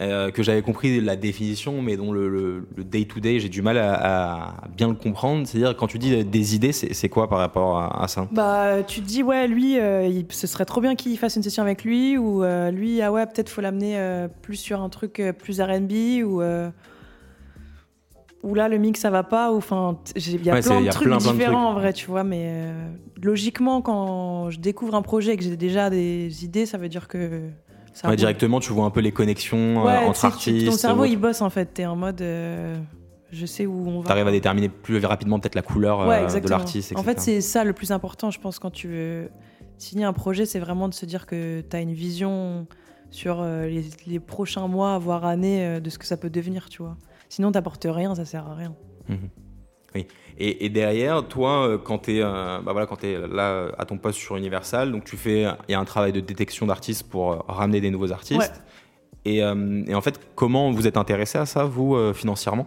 euh, 0.00 0.30
que 0.30 0.42
j'avais 0.42 0.62
compris 0.62 0.98
la 1.02 1.16
définition, 1.16 1.82
mais 1.82 1.98
dont 1.98 2.10
le 2.10 2.66
day-to-day, 2.78 3.38
j'ai 3.40 3.50
du 3.50 3.60
mal 3.60 3.76
à, 3.76 4.54
bien 4.74 4.88
le 4.88 4.94
comprendre. 4.94 5.46
C'est-à-dire, 5.46 5.76
quand 5.76 5.86
tu 5.86 5.98
dis 5.98 6.24
des 6.24 6.54
idées, 6.54 6.72
c'est 6.72 7.08
quoi 7.10 7.28
par 7.28 7.38
rapport 7.38 7.76
à, 7.78 8.08
ça? 8.08 8.28
Bah, 8.32 8.82
tu 8.82 9.02
te 9.02 9.06
dis, 9.06 9.22
ouais, 9.22 9.46
lui, 9.46 9.78
euh, 9.78 10.22
ce 10.30 10.46
serait 10.46 10.64
trop 10.64 10.80
bien 10.80 10.94
qu'il 10.94 11.18
fasse 11.18 11.36
une 11.36 11.42
session 11.42 11.62
avec 11.62 11.84
lui, 11.84 12.16
ou 12.16 12.42
euh, 12.42 12.70
lui, 12.70 13.02
ah 13.02 13.12
ouais, 13.12 13.26
peut-être 13.26 13.50
faut 13.50 13.60
l'amener 13.60 14.26
plus 14.40 14.56
sur 14.56 14.80
un 14.80 14.88
truc 14.88 15.22
plus 15.38 15.60
RB, 15.60 16.24
ou 16.24 16.40
ou 18.42 18.54
là 18.54 18.68
le 18.68 18.78
mix 18.78 19.00
ça 19.00 19.10
va 19.10 19.22
pas 19.22 19.52
ou 19.52 19.56
enfin 19.56 19.98
il 20.16 20.44
y 20.44 20.50
a 20.50 20.60
plein 20.60 20.80
de 20.80 20.88
trucs 20.88 21.16
différents 21.18 21.70
en 21.70 21.74
vrai 21.74 21.92
tu 21.92 22.06
vois 22.06 22.24
mais 22.24 22.46
euh, 22.48 22.88
logiquement 23.22 23.82
quand 23.82 24.50
je 24.50 24.58
découvre 24.58 24.94
un 24.94 25.02
projet 25.02 25.34
et 25.34 25.36
que 25.36 25.44
j'ai 25.44 25.56
déjà 25.56 25.90
des 25.90 26.44
idées 26.44 26.66
ça 26.66 26.78
veut 26.78 26.88
dire 26.88 27.08
que 27.08 27.42
ça 27.92 28.08
ouais, 28.08 28.16
directement 28.16 28.60
tu 28.60 28.72
vois 28.72 28.86
un 28.86 28.90
peu 28.90 29.00
les 29.00 29.12
connexions 29.12 29.86
euh, 29.86 30.06
entre 30.06 30.24
artistes 30.24 30.66
ton 30.66 30.76
cerveau 30.76 31.04
il 31.04 31.16
bosse 31.16 31.42
en 31.42 31.50
fait. 31.50 31.66
T'es 31.66 31.86
en 31.86 31.96
mode 31.96 32.22
euh, 32.22 32.76
Je 33.32 33.46
sais 33.46 33.66
où 33.66 33.88
on 33.88 34.00
va. 34.00 34.08
T'arrives 34.08 34.28
à 34.28 34.30
déterminer 34.30 34.68
plus 34.68 35.04
rapidement 35.04 35.40
peut-être 35.40 35.56
la 35.56 35.62
couleur 35.62 36.04
de 36.06 36.48
l'artiste, 36.48 36.94
En 36.96 37.02
fait, 37.02 37.20
c'est 37.20 37.40
ça 37.40 37.64
le 37.64 37.72
plus 37.72 37.90
important, 37.90 38.30
je 38.30 38.38
pense, 38.38 38.58
quand 38.58 38.70
tu 38.70 38.88
veux 38.88 39.30
signer 39.76 40.04
un 40.04 40.12
projet, 40.12 40.46
c'est 40.46 40.60
vraiment 40.60 40.88
de 40.88 40.94
se 40.94 41.04
dire 41.04 41.26
que 41.26 41.62
tu 41.68 41.76
as 41.76 41.80
une 41.80 41.92
vision 41.92 42.66
sur 43.10 43.42
les, 43.42 43.84
les 44.06 44.20
prochains 44.20 44.68
mois, 44.68 44.98
voire 44.98 45.24
années, 45.24 45.80
de 45.80 45.90
ce 45.90 45.98
que 45.98 46.06
ça 46.06 46.16
peut 46.16 46.30
devenir, 46.30 46.68
tu 46.68 46.82
vois. 46.82 46.96
Sinon, 47.30 47.50
t'apportes 47.52 47.86
rien, 47.88 48.14
ça 48.14 48.26
sert 48.26 48.46
à 48.46 48.54
rien. 48.54 48.74
Et, 49.94 50.64
et 50.64 50.68
derrière, 50.68 51.26
toi, 51.26 51.66
euh, 51.66 51.78
quand 51.78 51.98
tu 51.98 52.18
es, 52.18 52.22
bah 52.22 52.60
voilà, 52.72 52.86
quand 52.86 53.02
es 53.04 53.18
là 53.18 53.50
euh, 53.50 53.72
à 53.78 53.84
ton 53.86 53.98
poste 53.98 54.18
sur 54.18 54.36
Universal, 54.36 54.92
donc 54.92 55.04
tu 55.04 55.16
fais, 55.16 55.46
il 55.68 55.72
y 55.72 55.74
a 55.74 55.80
un 55.80 55.84
travail 55.84 56.12
de 56.12 56.20
détection 56.20 56.66
d'artistes 56.66 57.08
pour 57.08 57.32
euh, 57.32 57.38
ramener 57.48 57.80
des 57.80 57.90
nouveaux 57.90 58.12
artistes. 58.12 58.38
Ouais. 58.40 58.48
Et, 59.24 59.42
euh, 59.42 59.82
et 59.86 59.94
en 59.94 60.00
fait, 60.00 60.20
comment 60.34 60.70
vous 60.70 60.86
êtes 60.86 60.96
intéressé 60.96 61.38
à 61.38 61.44
ça, 61.46 61.64
vous, 61.64 61.94
euh, 61.96 62.12
financièrement? 62.12 62.66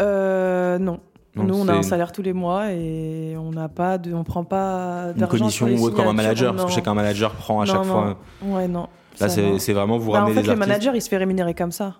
Euh, 0.00 0.78
non. 0.78 1.00
Non, 1.36 1.44
Nous, 1.44 1.54
on 1.54 1.68
a 1.68 1.74
un 1.74 1.82
salaire 1.82 2.10
tous 2.10 2.22
les 2.22 2.32
mois 2.32 2.72
et 2.72 3.36
on 3.36 3.50
n'a 3.52 3.68
pas 3.68 3.98
de, 3.98 4.12
on 4.12 4.24
prend 4.24 4.42
pas 4.44 5.10
Une 5.14 5.20
d'argent 5.20 5.38
commission 5.38 5.66
sur 5.66 5.76
les 5.76 5.80
ou 5.80 5.84
autre 5.86 5.96
comme 5.96 6.08
un 6.08 6.12
manager 6.12 6.52
Parce 6.52 6.64
que 6.64 6.70
je 6.70 6.74
sais 6.76 6.80
non. 6.80 6.84
qu'un 6.86 6.94
manager 6.94 7.32
prend 7.34 7.60
à 7.60 7.64
Non, 7.64 7.72
chaque 7.72 7.84
non. 7.86 7.92
fois. 7.92 8.18
Ouais, 8.42 8.66
non. 8.66 8.88
Là, 9.20 9.28
c'est 9.28 9.42
non. 9.42 9.58
vraiment 9.74 9.98
vous 9.98 10.10
Bah, 10.12 10.18
en 10.18 10.20
ramenez 10.22 10.34
fait, 10.36 10.40
des 10.40 10.46
le 10.46 10.52
artistes. 10.52 10.68
manager, 10.68 10.96
il 10.96 11.02
se 11.02 11.08
fait 11.08 11.16
rémunérer 11.16 11.54
comme 11.54 11.70
ça. 11.70 11.94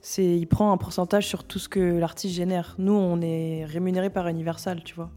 C'est, 0.00 0.24
il 0.36 0.46
prend 0.46 0.72
un 0.72 0.76
pourcentage 0.76 1.26
sur 1.26 1.44
tout 1.44 1.58
ce 1.58 1.68
que 1.68 1.98
l'artiste 1.98 2.34
génère. 2.34 2.74
Nous, 2.78 2.92
on 2.92 3.20
est 3.20 3.64
rémunéré 3.64 4.10
par 4.10 4.28
Universal, 4.28 4.82
tu 4.84 4.94
vois. 4.94 5.10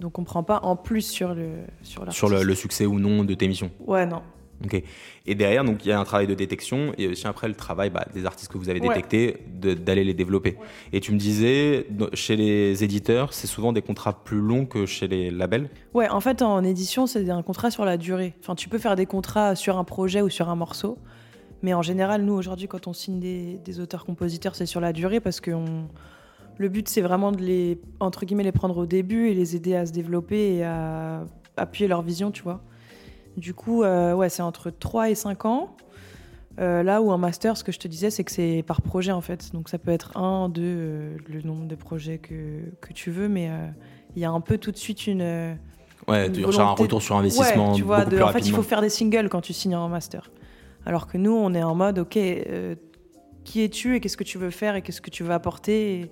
Donc, 0.00 0.18
on 0.18 0.24
prend 0.24 0.42
pas 0.42 0.60
en 0.62 0.76
plus 0.76 1.02
sur 1.02 1.34
le 1.34 1.50
sur 1.82 2.04
le, 2.28 2.42
le 2.42 2.54
succès 2.54 2.86
ou 2.86 2.98
non 2.98 3.22
de 3.24 3.34
tes 3.34 3.46
missions. 3.48 3.70
Ouais, 3.86 4.06
non. 4.06 4.22
Ok. 4.64 4.82
Et 5.26 5.34
derrière, 5.34 5.64
donc 5.64 5.84
il 5.84 5.88
y 5.88 5.92
a 5.92 5.98
un 5.98 6.04
travail 6.04 6.26
de 6.28 6.32
détection 6.34 6.92
et 6.96 7.08
aussi 7.08 7.26
après 7.26 7.48
le 7.48 7.54
travail 7.54 7.90
bah, 7.90 8.06
des 8.14 8.24
artistes 8.24 8.50
que 8.50 8.56
vous 8.56 8.68
avez 8.70 8.80
Ouais. 8.80 8.88
détectés, 8.88 9.38
de- 9.60 9.74
d'aller 9.74 10.04
les 10.04 10.14
développer. 10.14 10.56
Et 10.92 11.00
tu 11.00 11.12
me 11.12 11.18
disais, 11.18 11.86
chez 12.14 12.36
les 12.36 12.82
éditeurs, 12.84 13.32
c'est 13.34 13.48
souvent 13.48 13.72
des 13.72 13.82
contrats 13.82 14.24
plus 14.24 14.38
longs 14.40 14.64
que 14.64 14.86
chez 14.86 15.08
les 15.08 15.30
labels? 15.30 15.68
Ouais, 15.92 16.08
en 16.08 16.20
fait, 16.20 16.40
en 16.40 16.62
édition, 16.64 17.06
c'est 17.06 17.28
un 17.30 17.42
contrat 17.42 17.70
sur 17.72 17.84
la 17.84 17.96
durée. 17.96 18.34
Enfin, 18.40 18.54
tu 18.54 18.68
peux 18.68 18.78
faire 18.78 18.94
des 18.96 19.06
contrats 19.06 19.54
sur 19.56 19.76
un 19.76 19.84
projet 19.84 20.22
ou 20.22 20.30
sur 20.30 20.48
un 20.48 20.56
morceau. 20.56 20.98
Mais 21.64 21.72
en 21.72 21.80
général, 21.80 22.22
nous, 22.26 22.34
aujourd'hui, 22.34 22.68
quand 22.68 22.88
on 22.88 22.92
signe 22.92 23.18
des, 23.20 23.58
des 23.64 23.80
auteurs-compositeurs, 23.80 24.54
c'est 24.54 24.66
sur 24.66 24.82
la 24.82 24.92
durée 24.92 25.18
parce 25.20 25.40
que 25.40 25.50
on- 25.50 25.88
le 26.58 26.68
but, 26.68 26.86
c'est 26.90 27.00
vraiment 27.00 27.32
de 27.32 27.38
les, 27.42 27.80
entre 28.00 28.26
guillemets, 28.26 28.42
les 28.44 28.52
prendre 28.52 28.76
au 28.76 28.84
début 28.84 29.28
et 29.30 29.34
les 29.34 29.56
aider 29.56 29.74
à 29.74 29.86
se 29.86 29.92
développer 29.92 30.56
et 30.56 30.62
à 30.64 31.24
appuyer 31.56 31.88
leur 31.88 32.02
vision, 32.02 32.30
tu 32.30 32.42
vois. 32.42 32.60
Du 33.38 33.54
coup, 33.54 33.82
euh, 33.82 34.12
ouais, 34.12 34.28
c'est 34.28 34.42
entre 34.42 34.68
3 34.68 35.08
et 35.08 35.14
5 35.14 35.46
ans. 35.46 35.74
Euh, 36.60 36.82
là 36.82 37.00
où 37.00 37.10
un 37.12 37.16
master, 37.18 37.56
ce 37.56 37.64
que 37.64 37.72
je 37.72 37.78
te 37.78 37.88
disais, 37.88 38.10
c'est 38.10 38.24
que 38.24 38.30
c'est 38.30 38.62
par 38.66 38.82
projet, 38.82 39.10
en 39.10 39.22
fait. 39.22 39.50
Donc, 39.54 39.70
ça 39.70 39.78
peut 39.78 39.90
être 39.90 40.18
un, 40.18 40.50
deux, 40.50 40.62
euh, 40.64 41.16
le 41.32 41.40
nombre 41.40 41.66
de 41.66 41.74
projets 41.76 42.18
que, 42.18 42.60
que 42.82 42.92
tu 42.92 43.10
veux, 43.10 43.28
mais 43.28 43.48
euh, 43.48 43.66
il 44.14 44.20
y 44.20 44.26
a 44.26 44.30
un 44.30 44.40
peu 44.42 44.58
tout 44.58 44.70
de 44.70 44.76
suite 44.76 45.06
une... 45.06 45.22
Ouais, 46.06 46.26
Une 46.26 46.32
tu 46.32 46.44
recherches 46.44 46.60
un 46.60 46.64
volonté- 46.66 46.82
retour 46.82 47.00
sur 47.02 47.16
investissement 47.16 47.70
Ouais, 47.70 47.76
tu 47.78 47.82
vois, 47.84 48.00
beaucoup 48.00 48.10
de- 48.10 48.16
plus 48.16 48.24
en 48.24 48.28
fait, 48.28 48.40
il 48.40 48.52
faut 48.52 48.62
faire 48.62 48.82
des 48.82 48.90
singles 48.90 49.30
quand 49.30 49.40
tu 49.40 49.54
signes 49.54 49.72
un 49.74 49.88
master. 49.88 50.30
Alors 50.86 51.06
que 51.06 51.16
nous, 51.18 51.32
on 51.32 51.54
est 51.54 51.62
en 51.62 51.74
mode, 51.74 51.98
ok, 51.98 52.16
euh, 52.16 52.74
qui 53.44 53.62
es-tu 53.62 53.96
et 53.96 54.00
qu'est-ce 54.00 54.16
que 54.16 54.24
tu 54.24 54.38
veux 54.38 54.50
faire 54.50 54.76
et 54.76 54.82
qu'est-ce 54.82 55.00
que 55.00 55.10
tu 55.10 55.22
veux 55.22 55.32
apporter 55.32 56.00
et 56.00 56.10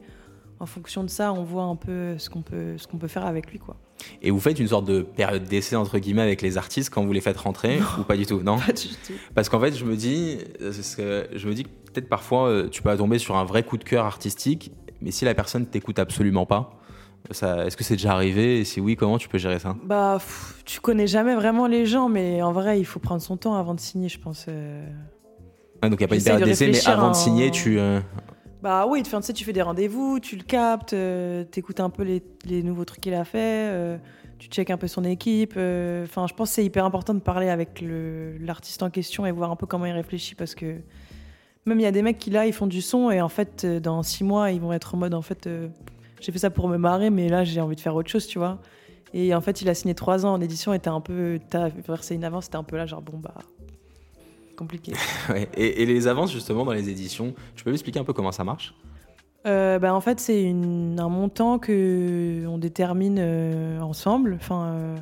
en 0.61 0.67
fonction 0.67 1.03
de 1.03 1.11
ça, 1.11 1.33
on 1.33 1.43
voit 1.43 1.65
un 1.65 1.75
peu 1.77 2.17
ce 2.19 2.31
qu'on 2.31 2.43
peut, 2.43 2.79
ce 2.79 2.87
qu'on 2.87 2.97
peut 2.99 3.09
faire 3.09 3.27
avec 3.27 3.51
lui, 3.51 3.59
quoi. 3.59 3.77
Et 4.21 4.31
vous 4.31 4.39
faites 4.41 4.59
une 4.59 4.69
sorte 4.69 4.85
de 4.85 5.03
période 5.03 5.45
d'essai 5.45 5.77
entre 5.77 5.99
guillemets 5.99 6.23
avec 6.23 6.43
les 6.43 6.57
artistes 6.57 6.91
quand 6.91 7.05
vous 7.05 7.13
les 7.13 7.21
faites 7.21 7.37
rentrer 7.37 7.81
ou 7.99 8.03
pas 8.03 8.17
du 8.17 8.27
tout 8.27 8.41
Non. 8.43 8.59
Pas 8.67 8.73
du 8.73 8.89
tout. 8.89 9.13
Parce 9.35 9.49
qu'en 9.49 9.61
fait, 9.61 9.73
je 9.77 9.85
me 9.85 9.97
dis, 9.97 10.39
euh, 10.61 10.73
que- 10.97 11.29
je 11.37 11.49
me 11.49 11.55
dis 11.55 11.65
que 11.65 11.69
peut-être 11.69 12.09
parfois 12.09 12.49
euh, 12.49 12.69
tu 12.69 12.83
peux 12.83 12.97
tomber 12.97 13.19
sur 13.19 13.37
un 13.37 13.45
vrai 13.45 13.63
coup 13.65 13.77
de 13.77 13.85
cœur 13.85 14.05
artistique, 14.05 14.73
mais 15.01 15.11
si 15.11 15.25
la 15.25 15.35
personne 15.35 15.67
t'écoute 15.67 15.99
absolument 15.99 16.47
pas, 16.47 16.81
est-ce 17.31 17.77
que 17.77 17.85
c'est 17.85 17.95
déjà 17.95 18.13
arrivé 18.13 18.61
Et 18.61 18.65
si 18.65 18.81
oui, 18.81 18.97
comment 18.97 19.19
tu 19.19 19.29
peux 19.29 19.39
gérer 19.39 19.59
ça? 19.59 19.77
Bah, 19.85 20.17
pff, 20.19 20.63
tu 20.65 20.81
connais 20.81 21.07
jamais 21.07 21.35
vraiment 21.35 21.67
les 21.67 21.87
gens, 21.87 22.09
mais 22.09 22.43
en 22.43 22.53
vrai, 22.53 22.79
il 22.81 22.85
faut 22.85 23.01
prendre 23.01 23.23
son 23.23 23.37
temps 23.37 23.55
avant 23.55 23.75
de 23.75 23.81
signer, 23.81 24.09
je 24.09 24.19
pense. 24.19 24.47
euh. 24.49 24.87
Ah, 25.81 25.89
Donc 25.89 25.99
il 26.01 26.03
n'y 26.03 26.05
a 26.05 26.09
pas 26.09 26.15
une 26.17 26.23
période 26.23 26.43
de 26.43 26.47
d'essai, 26.47 26.69
mais 26.69 26.87
avant 26.87 27.07
de 27.07 27.11
en- 27.11 27.15
signer, 27.15 27.51
tu. 27.51 27.79
euh, 27.79 28.01
Bah 28.63 28.87
oui, 28.89 29.03
enfin, 29.05 29.21
tu 29.21 29.27
sais, 29.27 29.33
tu 29.33 29.45
fais 29.45 29.53
des 29.53 29.63
rendez-vous, 29.63 30.21
tu 30.21 30.37
le 30.37 30.45
captes, 30.45 30.93
euh, 30.93 31.43
t'écoutes 31.45 31.81
un 31.81 31.91
peu 31.91 32.03
les, 32.05 32.23
les 32.45 32.63
nouveaux 32.63 32.85
trucs 32.85 33.01
qu'il 33.01 33.15
a 33.15 33.25
fait, 33.25 33.71
euh, 33.73 33.97
tu 34.39 34.49
checkes 34.49 34.71
un 34.71 34.77
peu 34.77 34.87
son 34.87 35.03
équipe. 35.05 35.55
euh, 35.57 36.05
Enfin, 36.05 36.27
je 36.29 36.35
pense 36.35 36.51
que 36.51 36.55
c'est 36.57 36.65
hyper 36.65 36.85
important 36.85 37.15
de 37.15 37.21
parler 37.21 37.49
avec 37.49 37.83
l'artiste 38.41 38.83
en 38.85 38.91
question 38.91 39.27
et 39.27 39.33
voir 39.33 39.51
un 39.51 39.57
peu 39.57 39.67
comment 39.67 39.87
il 39.87 39.93
réfléchit 39.93 40.35
parce 40.37 40.55
que 40.55 40.77
même 41.67 41.79
il 41.81 41.83
y 41.83 41.87
a 41.87 41.93
des 41.93 42.03
mecs 42.03 42.19
qui 42.19 42.31
là, 42.31 42.47
ils 42.47 42.53
font 42.53 42.67
du 42.69 42.83
son 42.83 43.11
et 43.11 43.21
en 43.21 43.29
fait, 43.29 43.67
dans 43.67 44.03
six 44.05 44.23
mois, 44.25 44.51
ils 44.53 44.61
vont 44.61 44.73
être 44.73 44.95
en 44.95 44.99
mode 44.99 45.15
en 45.15 45.23
fait, 45.23 45.49
j'ai 46.23 46.33
fait 46.33 46.39
ça 46.39 46.51
pour 46.51 46.69
me 46.69 46.79
marrer, 46.79 47.11
mais 47.11 47.29
là, 47.29 47.45
j'ai 47.45 47.61
envie 47.61 47.77
de 47.77 47.81
faire 47.81 47.95
autre 47.95 48.09
chose, 48.09 48.27
tu 48.27 48.39
vois. 48.39 48.59
Et 49.13 49.35
en 49.35 49.43
fait, 49.43 49.61
il 49.61 49.69
a 49.69 49.75
signé 49.75 49.95
trois 49.95 50.25
ans 50.25 50.33
en 50.33 50.41
édition 50.41 50.73
et 50.73 50.79
t'as 50.79 50.93
un 50.93 51.03
peu, 51.03 51.39
t'as 51.51 51.69
versé 51.69 52.15
une 52.15 52.25
avance, 52.25 52.49
t'es 52.49 52.57
un 52.57 52.63
peu 52.63 52.77
là, 52.77 52.87
genre 52.87 53.03
bon 53.03 53.19
bah 53.19 53.35
compliqué. 54.57 54.93
ouais. 55.29 55.49
et, 55.55 55.83
et 55.83 55.87
les 55.87 56.07
avances 56.07 56.33
justement 56.33 56.65
dans 56.65 56.73
les 56.73 56.89
éditions, 56.89 57.35
tu 57.55 57.65
peux 57.65 57.71
m'expliquer 57.71 57.99
un 57.99 58.05
peu 58.05 58.13
comment 58.13 58.33
ça 58.33 58.45
marche? 58.45 58.75
Euh, 59.47 59.79
bah, 59.79 59.95
en 59.95 60.01
fait, 60.01 60.21
c'est 60.21 60.51
un 60.51 61.09
montant 61.09 61.59
que 61.59 62.47
on 62.47 62.59
détermine 62.59 63.19
euh, 63.19 63.81
ensemble. 63.81 64.35
Enfin, 64.35 64.67
euh, 64.67 64.97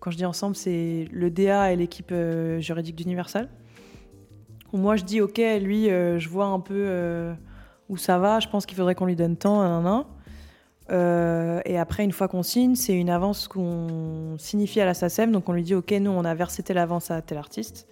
quand 0.00 0.10
je 0.10 0.16
dis 0.16 0.26
ensemble, 0.26 0.56
c'est 0.56 1.08
le 1.10 1.30
DA 1.30 1.72
et 1.72 1.76
l'équipe 1.76 2.10
euh, 2.12 2.60
juridique 2.60 2.96
d'Universal. 2.96 3.48
Moi, 4.72 4.96
je 4.96 5.04
dis, 5.04 5.20
ok, 5.22 5.40
lui, 5.62 5.86
je 5.86 6.28
vois 6.28 6.44
un 6.44 6.60
peu 6.60 7.32
où 7.88 7.96
ça 7.96 8.18
va. 8.18 8.38
Je 8.38 8.48
pense 8.48 8.66
qu'il 8.66 8.76
faudrait 8.76 8.94
qu'on 8.94 9.06
lui 9.06 9.16
donne 9.16 9.34
tant, 9.34 9.62
un, 9.62 9.86
un. 9.86 10.06
Euh, 10.90 11.60
et 11.64 11.78
après, 11.78 12.04
une 12.04 12.12
fois 12.12 12.28
qu'on 12.28 12.42
signe, 12.42 12.74
c'est 12.74 12.94
une 12.94 13.10
avance 13.10 13.48
qu'on 13.48 14.36
signifie 14.38 14.80
à 14.80 14.84
la 14.84 14.94
SACEM. 14.94 15.32
Donc, 15.32 15.48
on 15.48 15.52
lui 15.52 15.62
dit, 15.62 15.74
ok, 15.74 15.90
nous, 15.92 16.10
on 16.10 16.24
a 16.24 16.34
versé 16.34 16.62
telle 16.62 16.78
avance 16.78 17.10
à 17.10 17.20
tel 17.22 17.38
artiste. 17.38 17.86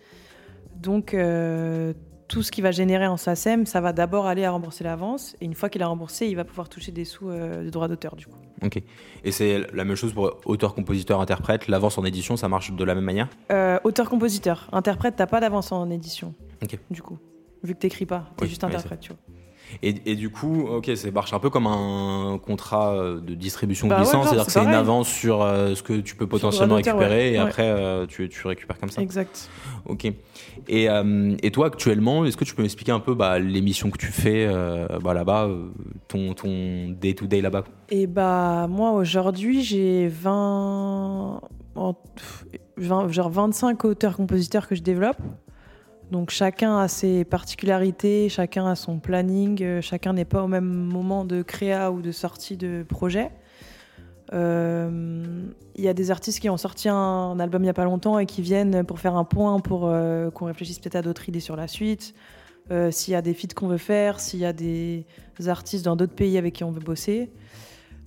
Donc, 0.76 1.14
euh, 1.14 1.92
tout 2.28 2.42
ce 2.42 2.50
qui 2.50 2.60
va 2.60 2.70
générer 2.70 3.06
en 3.06 3.16
SACEM, 3.16 3.66
ça 3.66 3.80
va 3.80 3.92
d'abord 3.92 4.26
aller 4.26 4.44
à 4.44 4.50
rembourser 4.50 4.84
l'avance. 4.84 5.36
Et 5.40 5.44
une 5.44 5.54
fois 5.54 5.68
qu'il 5.68 5.82
a 5.82 5.86
remboursé, 5.86 6.26
il 6.26 6.34
va 6.36 6.44
pouvoir 6.44 6.68
toucher 6.68 6.92
des 6.92 7.04
sous 7.04 7.28
euh, 7.28 7.64
de 7.64 7.70
droits 7.70 7.88
d'auteur, 7.88 8.16
du 8.16 8.26
coup. 8.26 8.38
Ok. 8.64 8.82
Et 9.24 9.32
c'est 9.32 9.60
la 9.72 9.84
même 9.84 9.96
chose 9.96 10.12
pour 10.12 10.40
auteur, 10.44 10.74
compositeur, 10.74 11.20
interprète. 11.20 11.68
L'avance 11.68 11.98
en 11.98 12.04
édition, 12.04 12.36
ça 12.36 12.48
marche 12.48 12.72
de 12.72 12.84
la 12.84 12.94
même 12.94 13.04
manière? 13.04 13.28
Euh, 13.52 13.78
Auteur-compositeur. 13.84 14.68
Interprète, 14.72 15.14
t'as 15.16 15.26
pas 15.26 15.40
d'avance 15.40 15.72
en 15.72 15.88
édition. 15.90 16.34
Ok. 16.62 16.78
Du 16.90 17.02
coup. 17.02 17.18
Vu 17.62 17.74
que 17.74 17.80
t'écris 17.80 18.06
pas, 18.06 18.30
t'es 18.36 18.44
Oui, 18.44 18.48
juste 18.48 18.62
oui, 18.62 18.68
interprète, 18.68 19.00
tu 19.00 19.12
vois. 19.12 19.18
Et, 19.82 19.94
et 20.06 20.14
du 20.14 20.30
coup, 20.30 20.62
ok, 20.68 20.90
ça 20.94 21.10
marche 21.10 21.32
un 21.32 21.38
peu 21.38 21.50
comme 21.50 21.66
un 21.66 22.38
contrat 22.44 22.94
euh, 22.94 23.20
de 23.20 23.34
distribution 23.34 23.88
Bah 23.88 23.96
de 23.96 24.00
ouais, 24.00 24.06
c'est-à-dire 24.06 24.46
que 24.46 24.52
c'est 24.52 24.62
une 24.62 24.68
avance 24.74 25.08
sur 25.08 25.42
euh, 25.42 25.74
ce 25.74 25.82
que 25.82 25.94
tu 26.00 26.14
peux 26.16 26.26
potentiellement 26.26 26.76
récupérer 26.76 27.08
ouais. 27.08 27.32
et 27.32 27.38
Ouais. 27.38 27.38
après 27.38 27.68
euh, 27.68 28.06
tu, 28.06 28.28
tu 28.28 28.46
récupères 28.46 28.78
comme 28.78 28.90
ça. 28.90 29.02
Exact. 29.02 29.48
Ok. 29.86 30.06
Et, 30.68 30.88
euh, 30.88 31.36
et 31.42 31.50
toi, 31.50 31.66
actuellement, 31.66 32.24
est-ce 32.24 32.36
que 32.36 32.44
tu 32.44 32.54
peux 32.54 32.62
m'expliquer 32.62 32.92
un 32.92 33.00
peu 33.00 33.14
bah, 33.14 33.38
les 33.38 33.60
missions 33.60 33.90
que 33.90 33.98
tu 33.98 34.06
fais 34.12 34.48
bah, 35.02 35.14
là-bas, 35.14 35.48
ton, 36.08 36.32
ton 36.34 36.88
day-to-day 36.90 37.40
là-bas? 37.40 37.64
Et 37.90 38.06
bah, 38.06 38.66
moi, 38.68 38.92
aujourd'hui, 38.92 39.62
j'ai 39.62 40.08
20... 40.08 41.40
en- 41.76 41.92
pff, 41.94 42.44
20 42.78 43.08
genre 43.12 43.30
25 43.30 43.84
auteurs-compositeurs 43.84 44.66
que 44.68 44.74
je 44.74 44.82
développe. 44.82 45.16
Donc 46.10 46.30
chacun 46.30 46.78
a 46.78 46.88
ses 46.88 47.24
particularités, 47.24 48.28
chacun 48.28 48.66
a 48.66 48.76
son 48.76 48.98
planning, 48.98 49.60
euh, 49.62 49.80
chacun 49.80 50.12
n'est 50.12 50.24
pas 50.24 50.42
au 50.42 50.46
même 50.46 50.64
moment 50.64 51.24
de 51.24 51.42
créa 51.42 51.90
ou 51.90 52.00
de 52.00 52.12
sortie 52.12 52.56
de 52.56 52.84
projet. 52.88 53.32
Euh, 54.32 55.42
Il 55.74 55.84
y 55.84 55.88
a 55.88 55.94
des 55.94 56.10
artistes 56.10 56.40
qui 56.40 56.48
ont 56.48 56.56
sorti 56.56 56.88
un 56.88 57.38
album 57.40 57.62
il 57.62 57.66
n'y 57.66 57.70
a 57.70 57.74
pas 57.74 57.84
longtemps 57.84 58.18
et 58.18 58.26
qui 58.26 58.40
viennent 58.40 58.84
pour 58.84 59.00
faire 59.00 59.16
un 59.16 59.24
point, 59.24 59.58
pour 59.60 59.82
euh, 59.84 60.30
qu'on 60.30 60.46
réfléchisse 60.46 60.78
peut-être 60.78 60.96
à 60.96 61.02
d'autres 61.02 61.28
idées 61.28 61.40
sur 61.40 61.56
la 61.56 61.68
suite. 61.68 62.14
S'il 62.90 63.12
y 63.12 63.14
a 63.14 63.22
des 63.22 63.32
feats 63.32 63.54
qu'on 63.54 63.68
veut 63.68 63.78
faire, 63.78 64.18
s'il 64.18 64.40
y 64.40 64.44
a 64.44 64.52
des 64.52 65.06
artistes 65.46 65.84
dans 65.84 65.94
d'autres 65.94 66.16
pays 66.16 66.36
avec 66.36 66.52
qui 66.52 66.64
on 66.64 66.72
veut 66.72 66.80
bosser. 66.80 67.30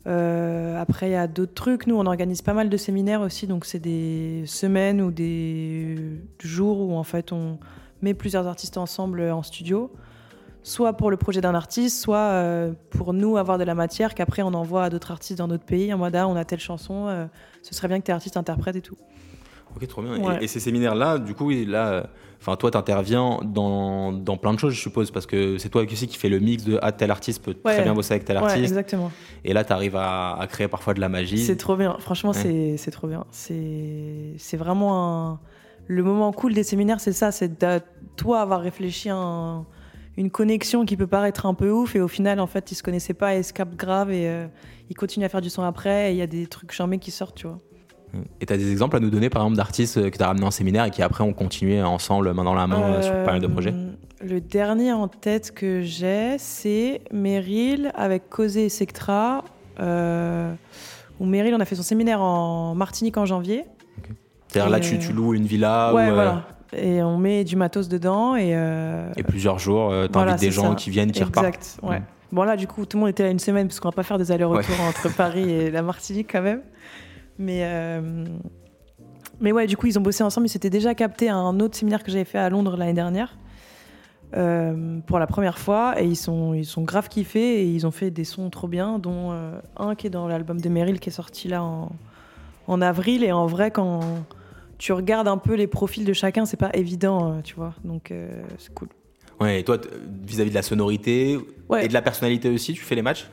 Après, 0.06 1.08
il 1.08 1.12
y 1.14 1.16
a 1.16 1.28
d'autres 1.28 1.54
trucs. 1.54 1.88
Nous, 1.88 1.96
on 1.96 2.06
organise 2.06 2.42
pas 2.42 2.54
mal 2.54 2.68
de 2.68 2.76
séminaires 2.76 3.22
aussi, 3.22 3.48
donc 3.48 3.64
c'est 3.64 3.80
des 3.80 4.44
semaines 4.48 5.02
ou 5.02 5.12
des 5.12 6.20
jours 6.42 6.82
où 6.82 6.98
en 6.98 7.04
fait 7.04 7.32
on 7.32 7.58
met 8.02 8.14
plusieurs 8.14 8.48
artistes 8.48 8.78
ensemble 8.78 9.22
en 9.22 9.44
studio, 9.44 9.92
soit 10.64 10.94
pour 10.94 11.10
le 11.12 11.18
projet 11.18 11.42
d'un 11.42 11.56
artiste, 11.56 12.02
soit 12.02 12.18
euh, 12.18 12.74
pour 12.92 13.14
nous 13.14 13.38
avoir 13.38 13.58
de 13.58 13.64
la 13.64 13.76
matière 13.76 14.14
qu'après 14.14 14.42
on 14.42 14.54
envoie 14.54 14.84
à 14.86 14.90
d'autres 14.90 15.12
artistes 15.12 15.38
dans 15.40 15.48
d'autres 15.48 15.66
pays 15.66 15.94
en 15.94 15.98
mode 15.98 16.16
ah, 16.16 16.28
on 16.28 16.36
a 16.36 16.46
telle 16.46 16.60
chanson, 16.60 17.08
euh, 17.08 17.26
ce 17.62 17.74
serait 17.74 17.88
bien 17.88 18.00
que 18.00 18.06
tes 18.06 18.12
artistes 18.12 18.38
interprètent 18.38 18.76
et 18.76 18.82
tout. 18.82 18.98
Ok, 19.76 19.88
trop 19.88 20.02
bien. 20.02 20.18
Ouais. 20.20 20.38
Et, 20.42 20.46
et 20.46 20.48
ces 20.48 20.60
séminaires-là, 20.60 21.20
du 21.20 21.36
coup, 21.36 21.52
là, 21.52 21.88
euh, 21.90 22.04
enfin, 22.42 22.56
toi, 22.56 22.72
t'interviens 22.72 23.38
dans, 23.44 24.12
dans 24.12 24.36
plein 24.36 24.52
de 24.52 24.58
choses, 24.58 24.74
je 24.74 24.82
suppose, 24.82 25.12
parce 25.12 25.28
que 25.28 25.60
c'est 25.60 25.70
toi 25.70 25.84
aussi 25.84 26.08
qui 26.08 26.18
fais 26.18 26.28
le 26.28 26.40
mix 26.40 26.64
de 26.64 26.80
ah, 26.82 26.92
tel 26.92 27.12
artiste 27.12 27.44
peut 27.44 27.56
Ouais. 27.64 27.74
très 27.76 27.84
bien 27.84 27.94
bosser 27.94 28.14
avec 28.16 28.26
tel 28.26 28.38
Ouais, 28.38 28.44
artiste. 28.46 28.64
exactement. 28.66 29.12
et 29.46 29.54
là, 29.54 29.64
tu 29.64 29.72
arrives 29.72 29.96
à, 29.96 30.36
à 30.40 30.48
créer 30.48 30.68
parfois 30.68 30.96
de 30.96 31.00
la 31.00 31.08
magie. 31.08 31.38
C'est 31.38 31.56
trop 31.56 31.76
bien. 31.76 31.96
Franchement, 32.00 32.34
c'est- 32.34 32.78
trop 32.92 33.08
bien. 33.08 33.26
C'est 33.30 34.58
vraiment 34.58 35.30
un... 35.34 35.40
Le 35.92 36.04
moment 36.04 36.32
cool 36.32 36.54
des 36.54 36.62
séminaires, 36.64 37.00
c'est 37.00 37.14
ça. 37.14 37.32
C'est 37.32 37.60
de 37.60 37.82
toi 38.16 38.42
avoir 38.42 38.62
réfléchi 38.62 39.10
à 39.10 39.16
un- 39.16 39.66
une 40.18 40.30
connexion 40.30 40.86
qui 40.86 40.96
peut 40.96 41.08
paraître 41.08 41.48
un 41.48 41.56
peu 41.56 41.72
ouf 41.72 41.96
et 41.96 42.02
au 42.02 42.08
final 42.08 42.40
en 42.40 42.46
fait 42.48 42.72
ils 42.72 42.76
se 42.76 42.84
connaissaient 42.84 43.14
pas 43.14 43.36
et 43.36 43.42
captent 43.54 43.76
grave 43.76 44.12
et 44.12 44.28
euh, 44.30 44.46
ils 44.90 44.96
continuent 44.96 45.24
à 45.26 45.30
faire 45.30 45.42
du 45.42 45.50
son 45.50 45.64
après 45.64 46.10
et 46.10 46.14
il 46.14 46.18
y 46.18 46.22
a 46.22 46.28
des 46.28 46.46
trucs 46.46 46.74
charmés 46.74 47.00
qui 47.00 47.10
sortent 47.10 47.36
tu 47.38 47.48
vois 47.48 47.58
et 48.42 48.46
tu 48.46 48.52
as 48.52 48.58
des 48.58 48.70
exemples 48.70 48.98
à 48.98 49.00
nous 49.00 49.10
donner 49.10 49.30
par 49.30 49.44
exemple 49.44 49.56
d'artistes 49.56 50.12
que 50.12 50.18
tu 50.18 50.22
as 50.22 50.28
ramenés 50.28 50.46
en 50.46 50.52
séminaire 50.52 50.84
et 50.86 50.92
qui 50.92 51.02
après 51.02 51.24
ont 51.24 51.32
continué 51.32 51.82
ensemble 51.82 52.34
main 52.34 52.44
dans 52.44 52.54
la 52.54 52.68
main 52.68 53.02
sur 53.02 53.14
pas 53.24 53.32
mal 53.32 53.40
de 53.40 53.48
projets? 53.48 53.74
Le 54.22 54.42
dernier 54.42 54.92
en 54.92 55.08
tête 55.08 55.54
que 55.54 55.82
j'ai 55.82 56.36
c'est 56.38 57.02
Meryl 57.14 57.92
avec 57.96 58.30
Cosé 58.30 58.66
et 58.66 58.70
Sectra 58.70 59.46
euh, 59.80 60.54
où 61.22 61.26
Meryl 61.26 61.56
on 61.56 61.60
a 61.62 61.66
fait 61.66 61.76
son 61.76 61.84
séminaire 61.84 62.22
en 62.22 62.76
Martinique 62.76 63.16
en 63.16 63.26
janvier 63.26 63.64
c'est-à-dire 64.50 64.72
là 64.72 64.80
tu, 64.80 64.98
tu, 64.98 65.14
loues 65.14 65.36
une 65.36 65.46
villa 65.46 65.94
ouais, 65.94 66.12
voilà. 66.12 66.44
et 66.74 67.04
on 67.04 67.18
met 67.18 67.44
du 67.44 67.56
matos 67.56 67.88
dedans 67.88 68.36
et 68.36 68.56
euh, 68.56 69.12
et 69.16 69.24
plusieurs 69.24 69.60
jours 69.60 69.92
euh, 69.92 70.08
t'invites 70.08 70.40
des 70.40 70.52
gens 70.52 70.74
qui 70.74 70.90
viennent 70.90 71.12
qui 71.12 71.24
repartent. 71.24 71.48
Exact 71.48 71.80
ouais. 71.84 72.00
Mm. 72.00 72.04
bon 72.32 72.44
là 72.44 72.58
du 72.58 72.66
coup 72.66 72.86
tout 72.86 72.98
le 72.98 73.02
monde 73.02 73.10
était 73.10 73.24
là 73.24 73.30
une 73.30 73.40
semaine 73.40 73.68
parce 73.68 73.80
qu'on 73.80 73.90
va 73.90 73.96
pas 73.96 74.04
faire 74.04 74.18
des 74.18 74.32
allers-retours 74.32 74.82
entre 74.82 75.10
Paris 75.16 75.50
et 75.50 75.72
la 75.72 75.82
Martinique 75.84 76.30
quand 76.32 76.42
même. 76.42 76.62
Mais 77.38 77.62
euh, 77.64 78.26
mais 79.40 79.52
ouais 79.52 79.68
du 79.68 79.78
coup 79.78 79.86
ils 79.86 80.00
ont 80.00 80.02
bossé 80.02 80.24
ensemble. 80.24 80.48
Ils 80.48 80.52
s'étaient 80.52 80.72
déjà 80.72 80.96
capté 80.96 81.30
à 81.30 81.36
un 81.36 81.60
autre 81.60 81.78
séminaire 81.78 82.04
que 82.04 82.12
j'avais 82.12 82.26
fait 82.26 82.40
à 82.40 82.50
Londres 82.50 82.76
l'année 82.76 82.94
dernière 82.94 83.38
pour 84.32 85.20
la 85.20 85.28
première 85.28 85.60
fois. 85.60 86.02
Et 86.02 86.06
ils 86.06 86.16
sont 86.16 86.56
ils 86.56 86.66
sont 86.66 86.82
grave 86.82 87.08
kiffés 87.08 87.62
et 87.62 87.66
ils 87.66 87.86
ont 87.86 87.92
fait 87.92 88.10
des 88.10 88.26
sons 88.26 88.50
trop 88.50 88.68
bien 88.68 88.98
dont 88.98 89.32
un 89.78 89.96
qui 89.96 90.08
est 90.08 90.10
dans 90.10 90.28
l'album 90.28 90.60
de 90.60 90.70
Meryl 90.70 91.00
qui 91.00 91.10
est 91.10 91.14
sorti 91.14 91.48
là 91.48 91.64
en 91.64 91.92
en 92.68 92.82
avril. 92.82 93.24
Et 93.24 93.32
en 93.32 93.46
vrai 93.46 93.72
quand 93.72 94.02
tu 94.80 94.94
regardes 94.94 95.28
un 95.28 95.38
peu 95.38 95.54
les 95.54 95.68
profils 95.68 96.06
de 96.06 96.14
chacun, 96.14 96.46
c'est 96.46 96.58
pas 96.58 96.72
évident, 96.74 97.34
euh, 97.34 97.42
tu 97.44 97.54
vois. 97.54 97.76
Donc 97.84 98.12
euh, 98.12 98.42
c'est 98.58 98.74
cool. 98.74 98.88
Ouais, 99.40 99.60
et 99.60 99.64
toi, 99.64 99.78
vis-à-vis 100.26 100.50
de 100.50 100.56
la 100.56 100.64
sonorité 100.64 101.38
et 101.80 101.88
de 101.88 101.94
la 101.94 102.02
personnalité 102.02 102.50
aussi, 102.50 102.74
tu 102.74 102.82
fais 102.82 102.96
les 102.96 103.02
matchs? 103.02 103.30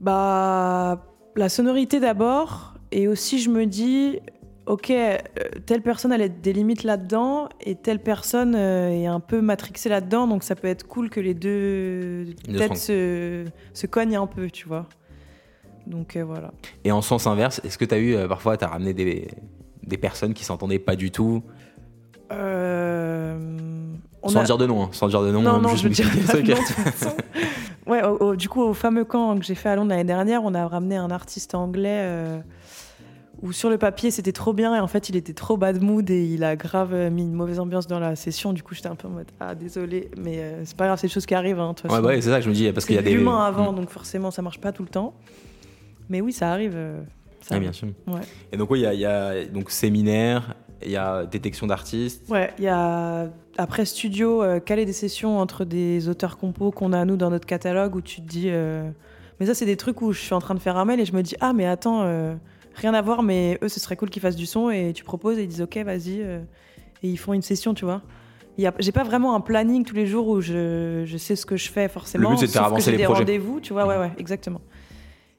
Bah, 0.00 1.06
la 1.36 1.48
sonorité 1.48 2.00
d'abord, 2.00 2.74
et 2.92 3.08
aussi 3.08 3.40
je 3.40 3.50
me 3.50 3.66
dis, 3.66 4.18
ok, 4.66 4.90
euh, 4.90 5.18
telle 5.66 5.82
personne 5.82 6.12
elle 6.12 6.22
a 6.22 6.28
des 6.28 6.52
limites 6.52 6.82
là-dedans, 6.82 7.48
et 7.60 7.74
telle 7.74 8.00
personne 8.02 8.54
est 8.54 9.06
un 9.06 9.20
peu 9.20 9.40
matrixée 9.40 9.88
là-dedans, 9.90 10.26
donc 10.26 10.44
ça 10.44 10.56
peut 10.56 10.68
être 10.68 10.86
cool 10.86 11.10
que 11.10 11.20
les 11.20 11.34
deux 11.34 12.34
têtes 12.56 12.76
se, 12.76 13.44
se 13.72 13.86
cognent 13.86 14.16
un 14.16 14.26
peu, 14.26 14.50
tu 14.50 14.66
vois. 14.66 14.86
Donc 15.86 16.16
voilà. 16.16 16.52
Et 16.84 16.92
en 16.92 17.00
sens 17.00 17.26
inverse, 17.26 17.60
est-ce 17.64 17.78
que 17.78 17.84
tu 17.84 17.94
as 17.94 17.98
eu, 17.98 18.16
parfois, 18.28 18.56
tu 18.56 18.64
as 18.64 18.68
ramené 18.68 18.92
des, 18.92 19.28
des 19.86 19.96
personnes 19.96 20.34
qui 20.34 20.44
s'entendaient 20.44 20.78
pas 20.78 20.96
du 20.96 21.10
tout 21.10 21.42
euh, 22.32 23.36
sans 24.26 24.42
dire 24.42 24.58
de 24.58 24.66
nom, 24.66 24.84
hein. 24.84 24.88
sans 24.92 25.08
dire 25.08 25.22
de 25.22 25.30
nom. 25.30 25.42
Non, 25.42 25.60
non, 25.60 25.76
je 25.76 25.84
veux 25.84 25.90
dire 25.90 26.06
ouais, 27.86 28.02
du 28.36 28.48
coup, 28.48 28.62
au 28.62 28.74
fameux 28.74 29.04
camp 29.04 29.38
que 29.38 29.44
j'ai 29.44 29.54
fait 29.54 29.68
à 29.68 29.76
Londres 29.76 29.90
l'année 29.90 30.04
dernière, 30.04 30.42
on 30.44 30.54
a 30.54 30.66
ramené 30.66 30.96
un 30.96 31.10
artiste 31.10 31.54
anglais 31.54 32.00
euh, 32.02 32.40
où 33.42 33.52
sur 33.52 33.70
le 33.70 33.78
papier 33.78 34.10
c'était 34.10 34.32
trop 34.32 34.52
bien 34.52 34.74
et 34.74 34.80
en 34.80 34.86
fait 34.86 35.10
il 35.10 35.16
était 35.16 35.34
trop 35.34 35.58
bad 35.58 35.82
mood 35.82 36.08
et 36.10 36.24
il 36.24 36.42
a 36.42 36.56
grave 36.56 36.94
mis 37.10 37.22
une 37.22 37.34
mauvaise 37.34 37.60
ambiance 37.60 37.86
dans 37.86 38.00
la 38.00 38.16
session. 38.16 38.52
Du 38.52 38.62
coup, 38.62 38.74
j'étais 38.74 38.88
un 38.88 38.96
peu 38.96 39.06
en 39.06 39.12
mode 39.12 39.30
ah 39.38 39.54
désolé, 39.54 40.10
mais 40.16 40.38
euh, 40.38 40.62
c'est 40.64 40.76
pas 40.76 40.86
grave, 40.86 40.98
c'est 40.98 41.06
des 41.06 41.12
choses 41.12 41.26
qui 41.26 41.34
arrivent. 41.34 41.60
Hein, 41.60 41.74
ouais, 41.88 41.98
ouais 42.00 42.20
c'est 42.20 42.30
ça 42.30 42.38
que 42.38 42.44
je 42.44 42.48
me 42.48 42.54
dis 42.54 42.70
parce 42.72 42.86
qu'il 42.86 42.96
y 42.96 42.98
a 42.98 43.02
des 43.02 43.12
humains 43.12 43.44
avant, 43.44 43.72
mm. 43.72 43.76
donc 43.76 43.90
forcément 43.90 44.30
ça 44.30 44.42
marche 44.42 44.60
pas 44.60 44.72
tout 44.72 44.82
le 44.82 44.88
temps. 44.88 45.14
Mais 46.08 46.20
oui, 46.20 46.32
ça 46.32 46.52
arrive. 46.52 46.76
Ah, 47.50 47.58
bien 47.58 47.72
sûr. 47.72 47.88
Et 48.52 48.56
donc, 48.56 48.68
il 48.72 48.80
y, 48.80 49.04
a, 49.06 49.44
donc 49.46 49.70
séminaire, 49.70 50.54
il 50.82 50.90
y 50.90 50.96
a 50.96 51.24
détection 51.26 51.66
d'artistes. 51.66 52.28
Ouais, 52.28 52.52
il 52.58 52.64
y 52.64 52.68
a 52.68 53.28
après 53.58 53.84
studio, 53.84 54.42
euh, 54.42 54.60
caler 54.60 54.84
des 54.84 54.92
sessions 54.92 55.38
entre 55.38 55.64
des 55.64 56.08
auteurs 56.08 56.36
compos 56.36 56.70
qu'on 56.70 56.92
a 56.92 57.04
nous 57.04 57.16
dans 57.16 57.30
notre 57.30 57.46
catalogue 57.46 57.96
où 57.96 58.00
tu 58.00 58.20
te 58.20 58.26
dis. 58.26 58.48
Euh, 58.48 58.90
mais 59.40 59.46
ça, 59.46 59.54
c'est 59.54 59.66
des 59.66 59.76
trucs 59.76 60.02
où 60.02 60.12
je 60.12 60.20
suis 60.20 60.34
en 60.34 60.40
train 60.40 60.54
de 60.54 60.60
faire 60.60 60.76
un 60.76 60.84
mail 60.84 61.00
et 61.00 61.04
je 61.04 61.14
me 61.14 61.22
dis 61.22 61.36
Ah, 61.40 61.52
mais 61.52 61.66
attends, 61.66 62.02
euh, 62.02 62.34
rien 62.74 62.94
à 62.94 63.02
voir, 63.02 63.22
mais 63.22 63.58
eux, 63.62 63.68
ce 63.68 63.80
serait 63.80 63.96
cool 63.96 64.10
qu'ils 64.10 64.22
fassent 64.22 64.36
du 64.36 64.46
son 64.46 64.70
et 64.70 64.92
tu 64.94 65.04
proposes 65.04 65.38
et 65.38 65.42
ils 65.42 65.48
disent 65.48 65.62
Ok, 65.62 65.76
vas-y. 65.78 66.20
et 66.20 66.40
ils 67.02 67.18
font 67.18 67.32
une 67.32 67.42
session, 67.42 67.74
tu 67.74 67.84
vois. 67.84 68.02
J'ai 68.78 68.92
pas 68.92 69.04
vraiment 69.04 69.34
un 69.34 69.40
planning 69.40 69.84
tous 69.84 69.94
les 69.94 70.06
jours 70.06 70.28
où 70.28 70.40
je, 70.40 71.02
je 71.04 71.16
sais 71.18 71.36
ce 71.36 71.44
que 71.44 71.56
je 71.56 71.70
fais 71.70 71.88
forcément. 71.88 72.30
Le 72.30 72.36
but, 72.36 72.40
c'est 72.40 72.46
de 72.46 72.52
faire 72.52 72.64
avancer 72.64 72.90
les 72.90 72.96
des 72.98 73.04
projets. 73.04 73.20
rendez-vous, 73.20 73.60
tu 73.60 73.72
vois, 73.74 73.86
ouais, 73.86 73.98
ouais, 73.98 74.12
exactement. 74.18 74.62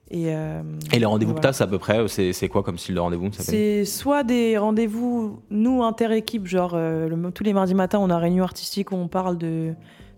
Et, 0.10 0.28
euh, 0.28 0.62
et 0.93 1.00
les 1.00 1.06
rendez-vous 1.06 1.34
que 1.34 1.41
tu 1.41 1.48
as, 1.48 1.62
à 1.62 1.67
peu 1.67 1.80
près, 1.80 2.08
c'est 2.08 2.50
quoi 2.50 2.63
comme 2.63 2.78
style 2.78 2.96
de 2.96 3.00
rendez-vous 3.00 3.30
C'est 3.34 3.84
soit 3.84 4.24
des 4.24 4.58
rendez-vous, 4.58 5.41
nous, 5.50 5.84
inter-équipe, 5.84 6.48
genre 6.48 6.72
euh, 6.76 7.10
tous 7.32 7.43
les 7.43 7.54
mardis 7.54 7.76
matins, 7.76 8.00
on 8.00 8.10
a 8.10 8.17
réunion 8.17 8.43
artistique 8.43 8.91
où 8.91 8.96
on 8.96 9.10
parle 9.10 9.38
de, 9.38 9.74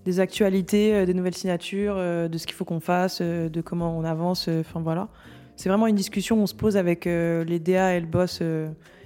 des 0.06 0.20
actualités, 0.20 0.94
euh, 0.94 1.06
des 1.06 1.16
nouvelles 1.16 1.36
signatures, 1.36 1.96
de 1.96 2.38
ce 2.38 2.46
qu'il 2.46 2.56
faut 2.56 2.66
qu'on 2.66 2.80
fasse, 2.80 3.22
de 3.22 3.62
comment 3.62 3.98
on 3.98 4.04
avance. 4.04 4.48
Enfin 4.48 4.80
voilà. 4.80 5.08
C'est 5.56 5.70
vraiment 5.70 5.88
une 5.88 5.96
discussion, 5.96 6.42
on 6.42 6.48
se 6.48 6.56
pose 6.56 6.78
avec 6.78 7.06
les 7.06 7.60
DA 7.60 7.96
et 7.96 8.00
le 8.00 8.06
boss, 8.06 8.42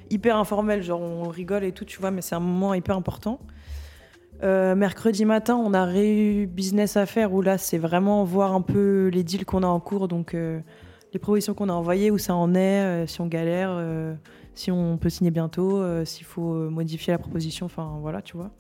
hyper 0.10 0.38
informel, 0.38 0.84
genre 0.84 1.02
on 1.02 1.30
rigole 1.30 1.64
et 1.64 1.72
tout, 1.72 1.86
tu 1.86 2.00
vois, 2.00 2.12
mais 2.12 2.22
c'est 2.22 2.36
un 2.36 2.42
moment 2.42 2.74
hyper 2.74 2.98
important. 2.98 3.40
Euh, 4.44 4.76
mercredi 4.76 5.24
matin, 5.24 5.56
on 5.56 5.74
a 5.74 5.86
réu 5.86 6.48
business 6.48 6.98
à 6.98 7.06
faire 7.06 7.34
où 7.34 7.42
là, 7.42 7.58
c'est 7.58 7.78
vraiment 7.78 8.26
voir 8.26 8.54
un 8.54 8.62
peu 8.62 9.10
les 9.14 9.24
deals 9.24 9.46
qu'on 9.46 9.64
a 9.64 9.68
en 9.68 9.80
cours, 9.80 10.10
donc 10.10 10.34
euh, 10.34 10.60
les 11.14 11.20
propositions 11.20 11.54
qu'on 11.54 11.70
a 11.70 11.74
envoyées, 11.74 12.12
où 12.12 12.18
ça 12.18 12.36
en 12.36 12.54
est, 12.54 12.84
euh, 12.84 13.08
si 13.08 13.22
on 13.22 13.28
galère, 13.28 13.82
si 14.54 14.70
on 14.70 14.98
peut 14.98 15.10
signer 15.10 15.32
bientôt, 15.32 15.82
s'il 16.06 16.26
faut 16.26 16.70
modifier 16.70 17.14
la 17.14 17.20
proposition, 17.20 17.66
enfin 17.68 17.98
voilà, 18.02 18.22
tu 18.22 18.36
vois. 18.36 18.52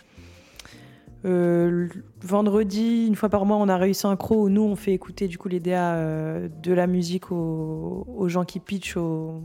vendredi, 2.21 3.05
une 3.07 3.15
fois 3.15 3.27
par 3.27 3.45
mois, 3.45 3.57
on 3.57 3.67
a 3.67 3.75
réussi 3.75 4.07
un 4.07 4.15
croc 4.15 4.37
où 4.37 4.49
nous, 4.49 4.63
on 4.63 4.77
fait 4.77 4.93
écouter 4.93 5.27
du 5.27 5.37
coup 5.37 5.49
les 5.49 5.59
DA 5.59 6.47
de 6.47 6.73
la 6.73 6.87
musique 6.87 7.29
aux, 7.29 8.27
gens 8.27 8.45
qui 8.45 8.61
pitchent 8.61 8.95
aux, 8.95 9.41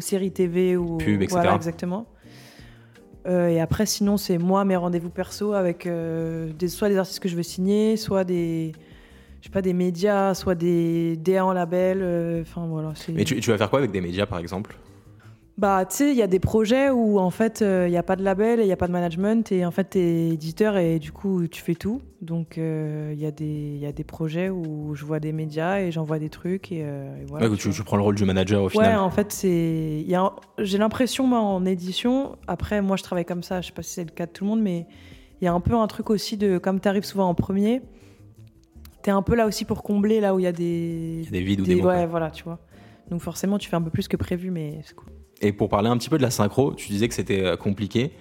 séries 0.00 0.32
TV 0.32 0.76
ou 0.76 0.96
Pub, 0.96 1.22
etc. 1.22 1.28
Voilà, 1.30 1.54
exactement. 1.54 2.06
Euh, 3.28 3.48
et 3.48 3.60
après, 3.60 3.86
sinon, 3.86 4.16
c'est 4.16 4.38
moi, 4.38 4.64
mes 4.64 4.76
rendez-vous 4.76 5.10
perso 5.10 5.52
avec 5.52 5.86
euh, 5.86 6.50
des, 6.58 6.68
soit 6.68 6.88
des 6.88 6.96
artistes 6.96 7.20
que 7.20 7.28
je 7.28 7.36
veux 7.36 7.42
signer, 7.42 7.96
soit 7.96 8.24
des, 8.24 8.72
je 9.40 9.46
sais 9.46 9.52
pas, 9.52 9.60
des 9.60 9.74
médias, 9.74 10.34
soit 10.34 10.54
des 10.54 11.16
DA 11.16 11.44
en 11.44 11.52
label. 11.52 11.98
Euh, 12.00 12.42
voilà. 12.54 12.94
Mais 13.10 13.24
tu, 13.24 13.40
vas 13.40 13.58
faire 13.58 13.70
quoi 13.70 13.80
avec 13.80 13.90
des 13.90 14.00
médias, 14.00 14.26
par 14.26 14.38
exemple? 14.38 14.76
Bah, 15.58 15.84
tu 15.84 15.96
sais, 15.96 16.10
il 16.12 16.16
y 16.16 16.22
a 16.22 16.26
des 16.26 16.38
projets 16.38 16.88
où 16.88 17.18
en 17.18 17.30
fait, 17.30 17.60
il 17.60 17.90
n'y 17.90 17.96
a 17.96 18.02
pas 18.02 18.16
de 18.16 18.22
label 18.22 18.60
et 18.60 18.62
il 18.62 18.66
n'y 18.66 18.72
a 18.72 18.76
pas 18.76 18.86
de 18.86 18.92
management 18.92 19.52
et 19.52 19.66
en 19.66 19.70
fait, 19.70 19.90
tu 19.90 19.98
es 19.98 20.28
éditeur 20.30 20.76
et 20.76 20.98
du 20.98 21.12
coup, 21.12 21.46
tu 21.48 21.60
fais 21.60 21.74
tout. 21.74 22.00
Donc, 22.22 22.56
il 22.56 23.18
y, 23.18 23.26
a 23.26 23.30
des, 23.30 23.76
y 23.76 23.86
a 23.86 23.92
des 23.92 24.04
projets 24.04 24.50
où 24.50 24.94
je 24.94 25.04
vois 25.04 25.20
des 25.20 25.32
médias 25.32 25.80
et 25.80 25.90
j'envoie 25.90 26.18
des 26.18 26.30
trucs 26.30 26.72
et, 26.72 26.86
voilà. 27.26 27.48
Ouais, 27.48 27.56
tu, 27.56 27.70
tu, 27.70 27.82
prends 27.82 27.96
le 27.96 28.02
rôle 28.02 28.14
du 28.14 28.24
manager 28.24 28.62
au 28.62 28.68
final. 28.68 28.92
Ouais, 28.92 28.96
en 28.96 29.10
fait, 29.10 29.32
c'est. 29.32 30.06
J'ai 30.58 30.78
l'impression, 30.78 31.26
moi, 31.26 31.40
en 31.40 31.64
édition, 31.64 32.36
après, 32.46 32.80
moi, 32.80 32.96
je 32.96 33.02
travaille 33.02 33.24
comme 33.24 33.42
ça, 33.42 33.60
je 33.60 33.66
sais 33.66 33.72
pas 33.72 33.82
si 33.82 33.94
c'est 33.94 34.04
le 34.04 34.10
cas 34.10 34.26
de 34.26 34.32
tout 34.32 34.44
le 34.44 34.50
monde, 34.50 34.62
mais 34.62 34.86
il 35.40 35.44
y 35.44 35.48
a 35.48 35.52
un 35.52 35.60
peu 35.60 35.74
un 35.74 35.86
truc 35.86 36.10
aussi 36.10 36.36
de. 36.36 36.58
Comme 36.58 36.80
tu 36.80 36.88
arrives 36.88 37.04
souvent 37.04 37.28
en 37.28 37.34
premier, 37.34 37.82
tu 39.02 39.10
es 39.10 39.12
un 39.12 39.22
peu 39.22 39.34
là 39.34 39.46
aussi 39.46 39.64
pour 39.64 39.82
combler 39.82 40.20
là 40.20 40.34
où 40.34 40.38
il 40.38 40.44
y 40.44 40.46
a 40.46 40.52
des. 40.52 41.22
Y 41.24 41.28
a 41.28 41.30
des 41.30 41.42
vides 41.42 41.60
ou 41.60 41.64
des. 41.64 41.80
Ouais, 41.80 42.06
voilà, 42.06 42.30
tu 42.30 42.44
vois. 42.44 42.58
Donc, 43.10 43.20
forcément, 43.20 43.58
tu 43.58 43.68
fais 43.68 43.76
un 43.76 43.82
peu 43.82 43.90
plus 43.90 44.08
que 44.08 44.16
prévu, 44.16 44.50
mais 44.50 44.80
c'est 44.84 44.94
cool. 44.94 45.08
Et 45.40 45.52
pour 45.52 45.68
parler 45.68 45.88
un 45.88 45.96
petit 45.96 46.08
peu 46.08 46.18
de 46.18 46.22
la 46.22 46.30
synchro, 46.30 46.74
tu 46.74 46.88
disais 46.88 47.08
que 47.08 47.14
c'était 47.14 47.44
euh, 47.44 47.56
compliqué. 47.56 48.12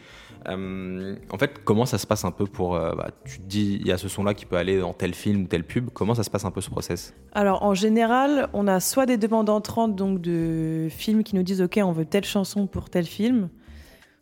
Euh, 0.47 1.15
en 1.31 1.37
fait, 1.37 1.63
comment 1.63 1.85
ça 1.85 1.97
se 1.97 2.05
passe 2.05 2.23
un 2.25 2.31
peu 2.31 2.45
pour. 2.45 2.75
Euh, 2.75 2.93
bah, 2.95 3.09
tu 3.25 3.39
te 3.39 3.43
dis, 3.43 3.77
il 3.81 3.87
y 3.87 3.91
a 3.91 3.97
ce 3.97 4.07
son-là 4.07 4.33
qui 4.33 4.45
peut 4.45 4.55
aller 4.55 4.79
dans 4.79 4.93
tel 4.93 5.13
film 5.13 5.43
ou 5.43 5.47
tel 5.47 5.63
pub. 5.63 5.89
Comment 5.93 6.13
ça 6.13 6.23
se 6.23 6.29
passe 6.29 6.45
un 6.45 6.51
peu 6.51 6.61
ce 6.61 6.69
process? 6.69 7.15
Alors, 7.33 7.63
en 7.63 7.73
général, 7.73 8.49
on 8.53 8.67
a 8.67 8.79
soit 8.79 9.05
des 9.05 9.17
demandes 9.17 9.49
entrantes 9.49 9.95
donc 9.95 10.21
de 10.21 10.87
films 10.91 11.23
qui 11.23 11.35
nous 11.35 11.43
disent 11.43 11.61
OK, 11.61 11.79
on 11.83 11.91
veut 11.91 12.05
telle 12.05 12.25
chanson 12.25 12.67
pour 12.67 12.89
tel 12.89 13.05
film. 13.05 13.49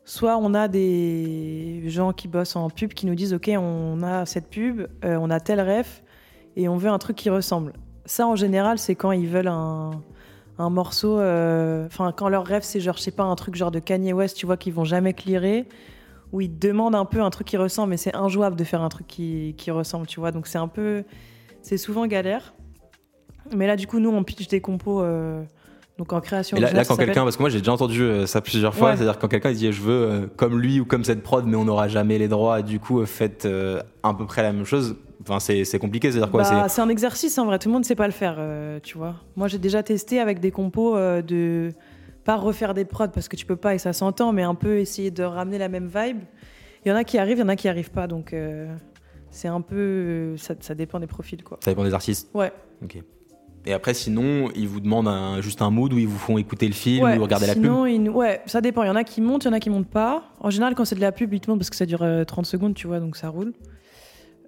Soit 0.05 0.37
on 0.37 0.53
a 0.53 0.67
des 0.67 1.83
gens 1.87 2.13
qui 2.13 2.27
bossent 2.27 2.55
en 2.55 2.69
pub 2.69 2.93
qui 2.93 3.07
nous 3.07 3.15
disent 3.15 3.33
OK, 3.33 3.49
on 3.57 4.03
a 4.03 4.25
cette 4.27 4.49
pub, 4.49 4.87
on 5.03 5.31
a 5.31 5.39
tel 5.39 5.59
ref 5.59 6.03
et 6.55 6.69
on 6.69 6.77
veut 6.77 6.89
un 6.89 6.99
truc 6.99 7.15
qui 7.15 7.31
ressemble. 7.31 7.73
Ça, 8.05 8.27
en 8.27 8.35
général, 8.35 8.77
c'est 8.77 8.93
quand 8.93 9.11
ils 9.11 9.27
veulent 9.27 9.47
un 9.47 10.03
un 10.57 10.69
morceau. 10.69 11.19
Euh, 11.19 11.85
enfin, 11.87 12.13
quand 12.15 12.29
leur 12.29 12.45
rêve, 12.45 12.63
c'est 12.63 12.79
genre, 12.79 12.97
je 12.97 13.01
sais 13.01 13.11
pas, 13.11 13.23
un 13.23 13.35
truc 13.35 13.55
genre 13.55 13.71
de 13.71 13.79
Kanye 13.79 14.13
West, 14.13 14.37
tu 14.37 14.45
vois, 14.45 14.57
qu'ils 14.57 14.73
vont 14.73 14.85
jamais 14.85 15.13
clearer, 15.13 15.67
où 16.31 16.41
ils 16.41 16.57
demandent 16.57 16.95
un 16.95 17.05
peu 17.05 17.21
un 17.21 17.29
truc 17.29 17.47
qui 17.47 17.57
ressemble, 17.57 17.91
mais 17.91 17.97
c'est 17.97 18.15
injouable 18.15 18.55
de 18.55 18.63
faire 18.63 18.81
un 18.81 18.89
truc 18.89 19.07
qui, 19.07 19.55
qui 19.57 19.71
ressemble, 19.71 20.07
tu 20.07 20.19
vois. 20.19 20.31
Donc 20.31 20.47
c'est 20.47 20.57
un 20.57 20.67
peu. 20.67 21.03
C'est 21.61 21.77
souvent 21.77 22.05
galère. 22.07 22.53
Mais 23.55 23.67
là, 23.67 23.75
du 23.75 23.87
coup, 23.87 23.99
nous, 23.99 24.09
on 24.09 24.23
pitch 24.23 24.47
des 24.47 24.61
compos. 24.61 25.01
Euh, 25.01 25.43
donc 25.97 26.11
en 26.13 26.21
création. 26.21 26.57
Et 26.57 26.59
là, 26.59 26.85
quand 26.85 26.97
quelqu'un, 26.97 27.23
parce 27.23 27.37
que 27.37 27.43
moi 27.43 27.49
j'ai 27.49 27.59
déjà 27.59 27.71
entendu 27.71 28.01
euh, 28.01 28.25
ça 28.25 28.41
plusieurs 28.41 28.75
fois, 28.75 28.95
c'est-à-dire 28.95 29.17
quand 29.17 29.27
quelqu'un 29.27 29.51
dit 29.51 29.71
je 29.71 29.81
veux 29.81 30.29
comme 30.35 30.59
lui 30.59 30.79
ou 30.79 30.85
comme 30.85 31.03
cette 31.03 31.23
prod, 31.23 31.45
mais 31.45 31.55
on 31.55 31.65
n'aura 31.65 31.87
jamais 31.87 32.17
les 32.17 32.27
droits, 32.27 32.61
du 32.61 32.79
coup 32.79 33.05
faites 33.05 33.47
à 34.03 34.13
peu 34.13 34.25
près 34.25 34.43
la 34.43 34.53
même 34.53 34.65
chose. 34.65 34.95
Enfin, 35.27 35.39
c'est 35.39 35.79
compliqué, 35.79 36.11
c'est-à-dire 36.11 36.29
quoi 36.29 36.43
bah, 36.43 36.69
C'est 36.69 36.81
un 36.81 36.89
exercice, 36.89 37.37
en 37.37 37.45
vrai, 37.45 37.57
tout 37.57 37.69
le 37.69 37.73
monde 37.73 37.83
ne 37.83 37.87
sait 37.87 37.95
pas 37.95 38.05
le 38.05 38.13
faire, 38.13 38.35
euh, 38.37 38.79
tu 38.81 38.97
vois. 38.97 39.15
Moi, 39.35 39.47
j'ai 39.47 39.57
déjà 39.57 39.81
testé 39.81 40.19
avec 40.19 40.39
des 40.39 40.51
compos 40.51 40.95
euh, 40.95 41.21
de 41.21 41.71
pas 42.23 42.35
refaire 42.35 42.73
des 42.73 42.85
prods 42.85 43.07
parce 43.07 43.27
que 43.27 43.35
tu 43.35 43.45
peux 43.45 43.55
pas 43.55 43.73
et 43.73 43.77
ça 43.77 43.93
s'entend, 43.93 44.33
mais 44.33 44.43
un 44.43 44.55
peu 44.55 44.77
essayer 44.77 45.11
de 45.11 45.23
ramener 45.23 45.57
la 45.57 45.67
même 45.67 45.87
vibe. 45.87 46.19
Il 46.83 46.89
y 46.89 46.91
en 46.91 46.95
a 46.95 47.03
qui 47.03 47.17
arrivent, 47.17 47.37
il 47.37 47.41
y 47.41 47.43
en 47.43 47.49
a 47.49 47.55
qui 47.55 47.67
arrivent 47.67 47.91
pas, 47.91 48.05
donc 48.07 48.33
euh, 48.33 48.71
c'est 49.31 49.47
un 49.47 49.61
peu. 49.61 50.35
Ça, 50.37 50.53
ça 50.59 50.75
dépend 50.75 50.99
des 50.99 51.07
profils, 51.07 51.43
quoi. 51.43 51.57
Ça 51.63 51.71
dépend 51.71 51.83
des 51.83 51.93
artistes 51.93 52.29
Ouais. 52.35 52.51
Ok. 52.83 53.01
Et 53.67 53.73
après, 53.73 53.93
sinon, 53.93 54.49
ils 54.55 54.67
vous 54.67 54.79
demandent 54.79 55.07
un- 55.07 55.41
juste 55.41 55.61
un 55.61 55.71
mood 55.71 55.91
où 55.91 55.97
ils 55.97 56.07
vous 56.07 56.17
font 56.19 56.37
écouter 56.37 56.67
le 56.67 56.73
film 56.73 57.03
Ouais, 57.03 57.17
ou 57.17 57.21
regarder 57.23 57.47
la 57.47 57.55
pub 57.55 57.63
ils 57.87 58.09
Ouais, 58.09 58.41
ça 58.45 58.61
dépend. 58.61 58.83
Il 58.83 58.87
y 58.87 58.89
en 58.91 58.95
a 58.95 59.03
qui 59.03 59.21
montent, 59.21 59.43
il 59.45 59.47
y 59.47 59.49
en 59.49 59.53
a 59.53 59.59
qui 59.59 59.69
montent 59.71 59.89
pas. 59.89 60.23
En 60.39 60.49
général, 60.51 60.75
quand 60.75 60.85
c'est 60.85 60.95
de 60.95 61.01
la 61.01 61.11
pub, 61.11 61.33
ils 61.33 61.39
te 61.39 61.49
montrent 61.49 61.59
parce 61.59 61.69
que 61.71 61.75
ça 61.75 61.85
dure 61.87 62.03
euh, 62.03 62.23
30 62.25 62.45
secondes, 62.45 62.75
tu 62.75 62.85
vois, 62.87 62.99
donc 62.99 63.15
ça 63.17 63.29
roule. 63.29 63.53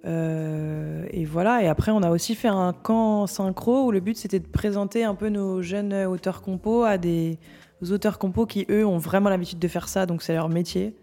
Euh, 0.04 1.04
et 1.10 1.24
voilà. 1.24 1.62
Et 1.62 1.66
après, 1.68 1.90
on 1.90 2.02
a 2.02 2.10
aussi 2.10 2.34
fait 2.34 2.48
un 2.48 2.72
camp 2.72 3.26
synchro 3.26 3.86
où 3.86 3.90
le 3.90 4.00
but 4.00 4.16
c'était 4.16 4.38
de 4.38 4.46
présenter 4.46 5.04
un 5.04 5.14
peu 5.14 5.28
nos 5.28 5.62
jeunes 5.62 5.92
auteurs 6.06 6.40
compos 6.40 6.84
à 6.84 6.98
des 6.98 7.38
auteurs 7.90 8.18
compos 8.18 8.46
qui, 8.46 8.66
eux, 8.70 8.86
ont 8.86 8.98
vraiment 8.98 9.30
l'habitude 9.30 9.58
de 9.58 9.68
faire 9.68 9.88
ça, 9.88 10.06
donc 10.06 10.22
c'est 10.22 10.34
leur 10.34 10.48
métier. 10.48 10.94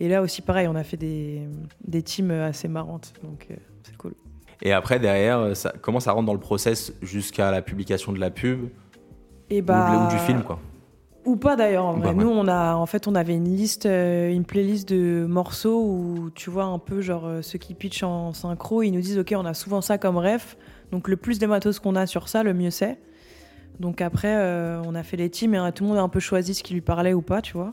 Et 0.00 0.08
là 0.08 0.22
aussi, 0.22 0.42
pareil, 0.42 0.68
on 0.68 0.74
a 0.76 0.84
fait 0.84 0.96
des, 0.96 1.42
des 1.86 2.02
teams 2.02 2.30
assez 2.30 2.68
marrantes, 2.68 3.12
donc 3.22 3.46
euh, 3.50 3.54
c'est 3.82 3.96
cool. 3.96 4.14
Et 4.62 4.72
après, 4.72 4.98
derrière, 4.98 5.56
ça, 5.56 5.72
comment 5.80 6.00
ça 6.00 6.12
rentre 6.12 6.26
dans 6.26 6.32
le 6.34 6.40
process 6.40 6.92
jusqu'à 7.02 7.50
la 7.50 7.62
publication 7.62 8.12
de 8.12 8.18
la 8.18 8.30
pub 8.30 8.68
Et 9.50 9.60
ou, 9.60 9.64
bah, 9.64 10.06
ou 10.08 10.10
du 10.10 10.18
film, 10.18 10.42
quoi 10.42 10.58
Ou 11.24 11.36
pas 11.36 11.54
d'ailleurs 11.56 11.84
en 11.84 11.94
Ou 11.94 11.96
vrai. 12.00 12.02
pas, 12.02 12.08
ouais. 12.16 12.24
Nous 12.24 12.28
on 12.30 12.48
a 12.48 12.74
en 12.74 12.86
fait 12.86 13.06
on 13.06 13.14
avait 13.14 13.34
une 13.36 13.44
liste, 13.56 13.86
euh, 13.86 14.30
une 14.30 14.44
playlist 14.44 14.88
de 14.88 15.26
morceaux 15.28 15.80
où 15.84 16.30
tu 16.34 16.50
vois 16.50 16.64
un 16.64 16.78
peu 16.78 17.00
genre 17.00 17.26
euh, 17.26 17.42
ceux 17.42 17.58
qui 17.58 17.74
pitchent 17.74 18.02
en 18.02 18.32
synchro, 18.32 18.82
ils 18.82 18.90
nous 18.90 19.00
disent 19.00 19.18
ok 19.18 19.32
on 19.36 19.44
a 19.44 19.54
souvent 19.54 19.80
ça 19.80 19.96
comme 19.98 20.16
ref, 20.16 20.56
donc 20.90 21.06
le 21.08 21.16
plus 21.16 21.38
de 21.38 21.46
matos 21.46 21.78
qu'on 21.78 21.94
a 21.96 22.06
sur 22.06 22.28
ça, 22.28 22.42
le 22.42 22.52
mieux 22.54 22.70
c'est. 22.70 22.98
Donc 23.78 24.00
après 24.00 24.34
euh, 24.34 24.82
on 24.84 24.94
a 24.96 25.04
fait 25.04 25.16
les 25.16 25.30
teams 25.30 25.54
et 25.54 25.58
euh, 25.58 25.70
tout 25.70 25.84
le 25.84 25.90
monde 25.90 25.98
a 25.98 26.02
un 26.02 26.08
peu 26.08 26.18
choisi 26.20 26.52
ce 26.54 26.64
qui 26.64 26.74
lui 26.74 26.80
parlait 26.80 27.14
ou 27.14 27.22
pas, 27.22 27.42
tu 27.42 27.52
vois. 27.52 27.70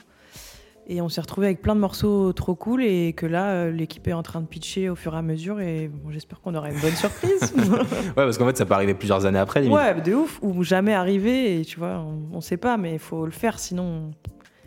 Et 0.87 1.01
on 1.01 1.09
s'est 1.09 1.21
retrouvé 1.21 1.47
avec 1.47 1.61
plein 1.63 1.73
de 1.75 1.79
morceaux 1.79 2.31
trop 2.33 2.53
cool 2.53 2.83
et 2.83 3.13
que 3.13 3.25
là 3.25 3.49
euh, 3.51 3.71
l'équipe 3.71 4.07
est 4.07 4.13
en 4.13 4.21
train 4.21 4.39
de 4.39 4.45
pitcher 4.45 4.87
au 4.89 4.95
fur 4.95 5.15
et 5.15 5.17
à 5.17 5.23
mesure 5.23 5.59
et 5.59 5.87
bon, 5.91 6.11
j'espère 6.11 6.39
qu'on 6.41 6.53
aura 6.53 6.69
une 6.69 6.79
bonne 6.79 6.95
surprise. 6.95 7.53
Ouais, 7.57 8.13
parce 8.15 8.37
qu'en 8.37 8.45
fait, 8.45 8.55
ça 8.57 8.65
peut 8.67 8.75
arriver 8.75 8.93
plusieurs 8.93 9.25
années 9.25 9.39
après, 9.39 9.61
limite. 9.61 9.75
ouais, 9.75 9.99
de 10.01 10.13
ouf, 10.13 10.39
ou 10.43 10.63
jamais 10.63 10.93
arrivé 10.93 11.59
et 11.59 11.65
tu 11.65 11.79
vois, 11.79 11.97
on, 12.05 12.37
on 12.37 12.41
sait 12.41 12.57
pas 12.57 12.77
mais 12.77 12.93
il 12.93 12.99
faut 12.99 13.25
le 13.25 13.31
faire 13.31 13.57
sinon. 13.57 14.11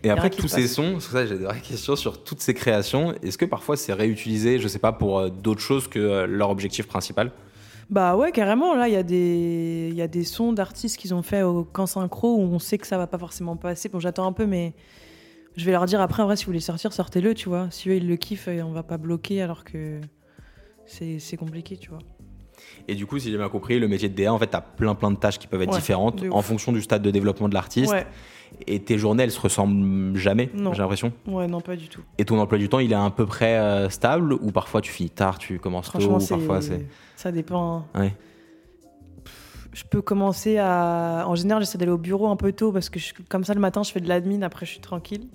Et 0.03 0.11
après 0.11 0.31
tous 0.31 0.49
ces 0.49 0.63
passe. 0.63 0.73
sons, 0.73 1.01
c'est 1.01 1.09
pour 1.09 1.19
ça 1.19 1.23
que 1.23 1.29
j'ai 1.29 1.39
des 1.39 1.45
vraies 1.45 1.61
questions 1.61 1.95
sur 1.97 2.23
toutes 2.25 2.41
ces 2.41 2.55
créations. 2.55 3.15
Est-ce 3.23 3.39
que 3.39 3.45
parfois 3.45 3.77
c'est 3.77 3.93
réutilisé, 3.93 4.59
je 4.59 4.67
sais 4.69 4.79
pas, 4.81 4.93
pour 4.93 5.19
euh, 5.21 5.29
d'autres 5.29 5.61
choses 5.61 5.87
que 5.89 5.99
euh, 6.01 6.27
leur 6.27 6.51
objectif 6.51 6.87
principal? 6.89 7.31
Bah 7.91 8.17
ouais, 8.17 8.33
carrément. 8.33 8.75
Là, 8.75 8.87
il 8.89 8.93
y, 8.95 8.97
a 8.99 9.03
des- 9.03 9.89
il 9.91 9.97
y 9.97 10.03
a 10.03 10.07
des 10.09 10.23
sons 10.25 10.53
d'artistes 10.53 10.99
qu'ils 10.99 11.15
ont 11.15 11.23
fait 11.23 11.43
au 11.43 11.65
camp 11.65 11.87
synchro 11.87 12.37
où 12.37 12.41
on 12.43 12.59
sait 12.59 12.77
que 12.77 12.87
ça 12.87 12.99
va 12.99 13.07
pas 13.07 13.19
forcément 13.19 13.57
passer. 13.57 13.89
Bon, 13.89 13.99
j'attends 13.99 14.27
un 14.27 14.33
peu, 14.33 14.47
mais 14.47 14.75
je 15.59 15.65
vais 15.65 15.73
leur 15.73 15.85
dire 15.87 16.01
après, 16.01 16.23
en 16.23 16.27
vrai, 16.27 16.37
si 16.37 16.45
vous 16.45 16.51
voulez 16.51 16.61
sortir, 16.61 16.93
sortez-le, 16.93 17.35
tu 17.35 17.49
vois. 17.49 17.69
Si 17.71 17.89
eux, 17.91 17.97
ils 17.97 18.09
le 18.09 18.17
kiffent, 18.17 18.49
on 18.49 18.71
va 18.73 18.83
pas 18.83 18.97
bloquer 18.97 19.43
alors 19.43 19.65
que 19.65 20.01
c'est 20.87 21.37
compliqué, 21.37 21.77
tu 21.77 21.91
vois. 21.91 21.99
Et 22.89 22.95
du 22.95 23.07
coup, 23.07 23.19
si 23.19 23.31
j'ai 23.31 23.37
bien 23.37 23.49
compris, 23.49 23.79
le 23.79 23.87
métier 23.89 24.09
de 24.09 24.15
DA, 24.15 24.33
en 24.33 24.39
fait, 24.39 24.47
t'as 24.47 24.61
plein 24.63 24.95
plein 24.95 25.11
de 25.11 25.17
tâches 25.17 25.39
qui 25.39 25.47
peuvent 25.47 25.61
être 25.63 25.71
Ouais, 25.73 25.79
différentes 25.79 26.25
en 26.31 26.43
fonction 26.43 26.73
du 26.73 26.81
stade 26.81 27.03
de 27.03 27.11
développement 27.11 27.49
de 27.49 27.55
l'artiste. 27.55 27.93
Ouais, 27.93 28.07
Et 28.67 28.81
tes 28.81 28.97
journées, 28.99 29.25
elles 29.25 29.31
se 29.31 29.41
ressemblent 29.41 30.17
jamais, 30.17 30.51
j'ai 30.55 30.79
l'impression. 30.79 31.13
ouais, 31.27 31.47
non, 31.47 31.61
pas 31.61 31.77
du 31.77 31.89
tout. 31.89 32.01
Et 32.19 32.25
ton 32.25 32.39
emploi 32.41 32.57
du 32.59 32.69
temps, 32.69 32.79
il 32.79 32.91
est 32.93 32.97
à 32.97 33.11
peu 33.11 33.27
près 33.27 33.59
euh, 33.59 33.91
stable 33.91 34.33
ou 34.33 34.51
parfois 34.53 34.81
tu 34.81 34.91
finis 34.91 35.11
tard, 35.11 35.39
tu 35.39 35.59
commences 35.59 35.93
tôt, 35.93 36.17
ou 36.17 36.27
parfois 36.27 36.61
c'est 36.63 36.87
ça 37.17 37.31
dépend. 37.33 37.87
Ouais. 37.95 38.15
Je 39.75 39.85
peux 39.85 40.01
commencer 40.03 40.57
à. 40.59 41.25
En 41.27 41.35
général, 41.35 41.63
j'essaie 41.63 41.79
d'aller 41.79 41.91
au 41.93 41.99
bureau 41.99 42.29
un 42.29 42.37
peu 42.37 42.53
tôt 42.53 42.73
parce 42.73 42.89
que 42.89 42.99
je- 42.99 43.13
comme 43.29 43.45
ça, 43.45 43.55
le 43.55 43.61
matin, 43.61 43.83
je 43.83 43.93
fais 43.93 44.01
de 44.01 44.09
l'admin, 44.09 44.43
après, 44.43 44.65
je 44.67 44.73
suis 44.73 44.81
tranquille. 44.81 45.29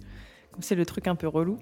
C'est 0.59 0.75
le 0.75 0.85
truc 0.85 1.07
un 1.07 1.15
peu 1.15 1.27
relou. 1.27 1.57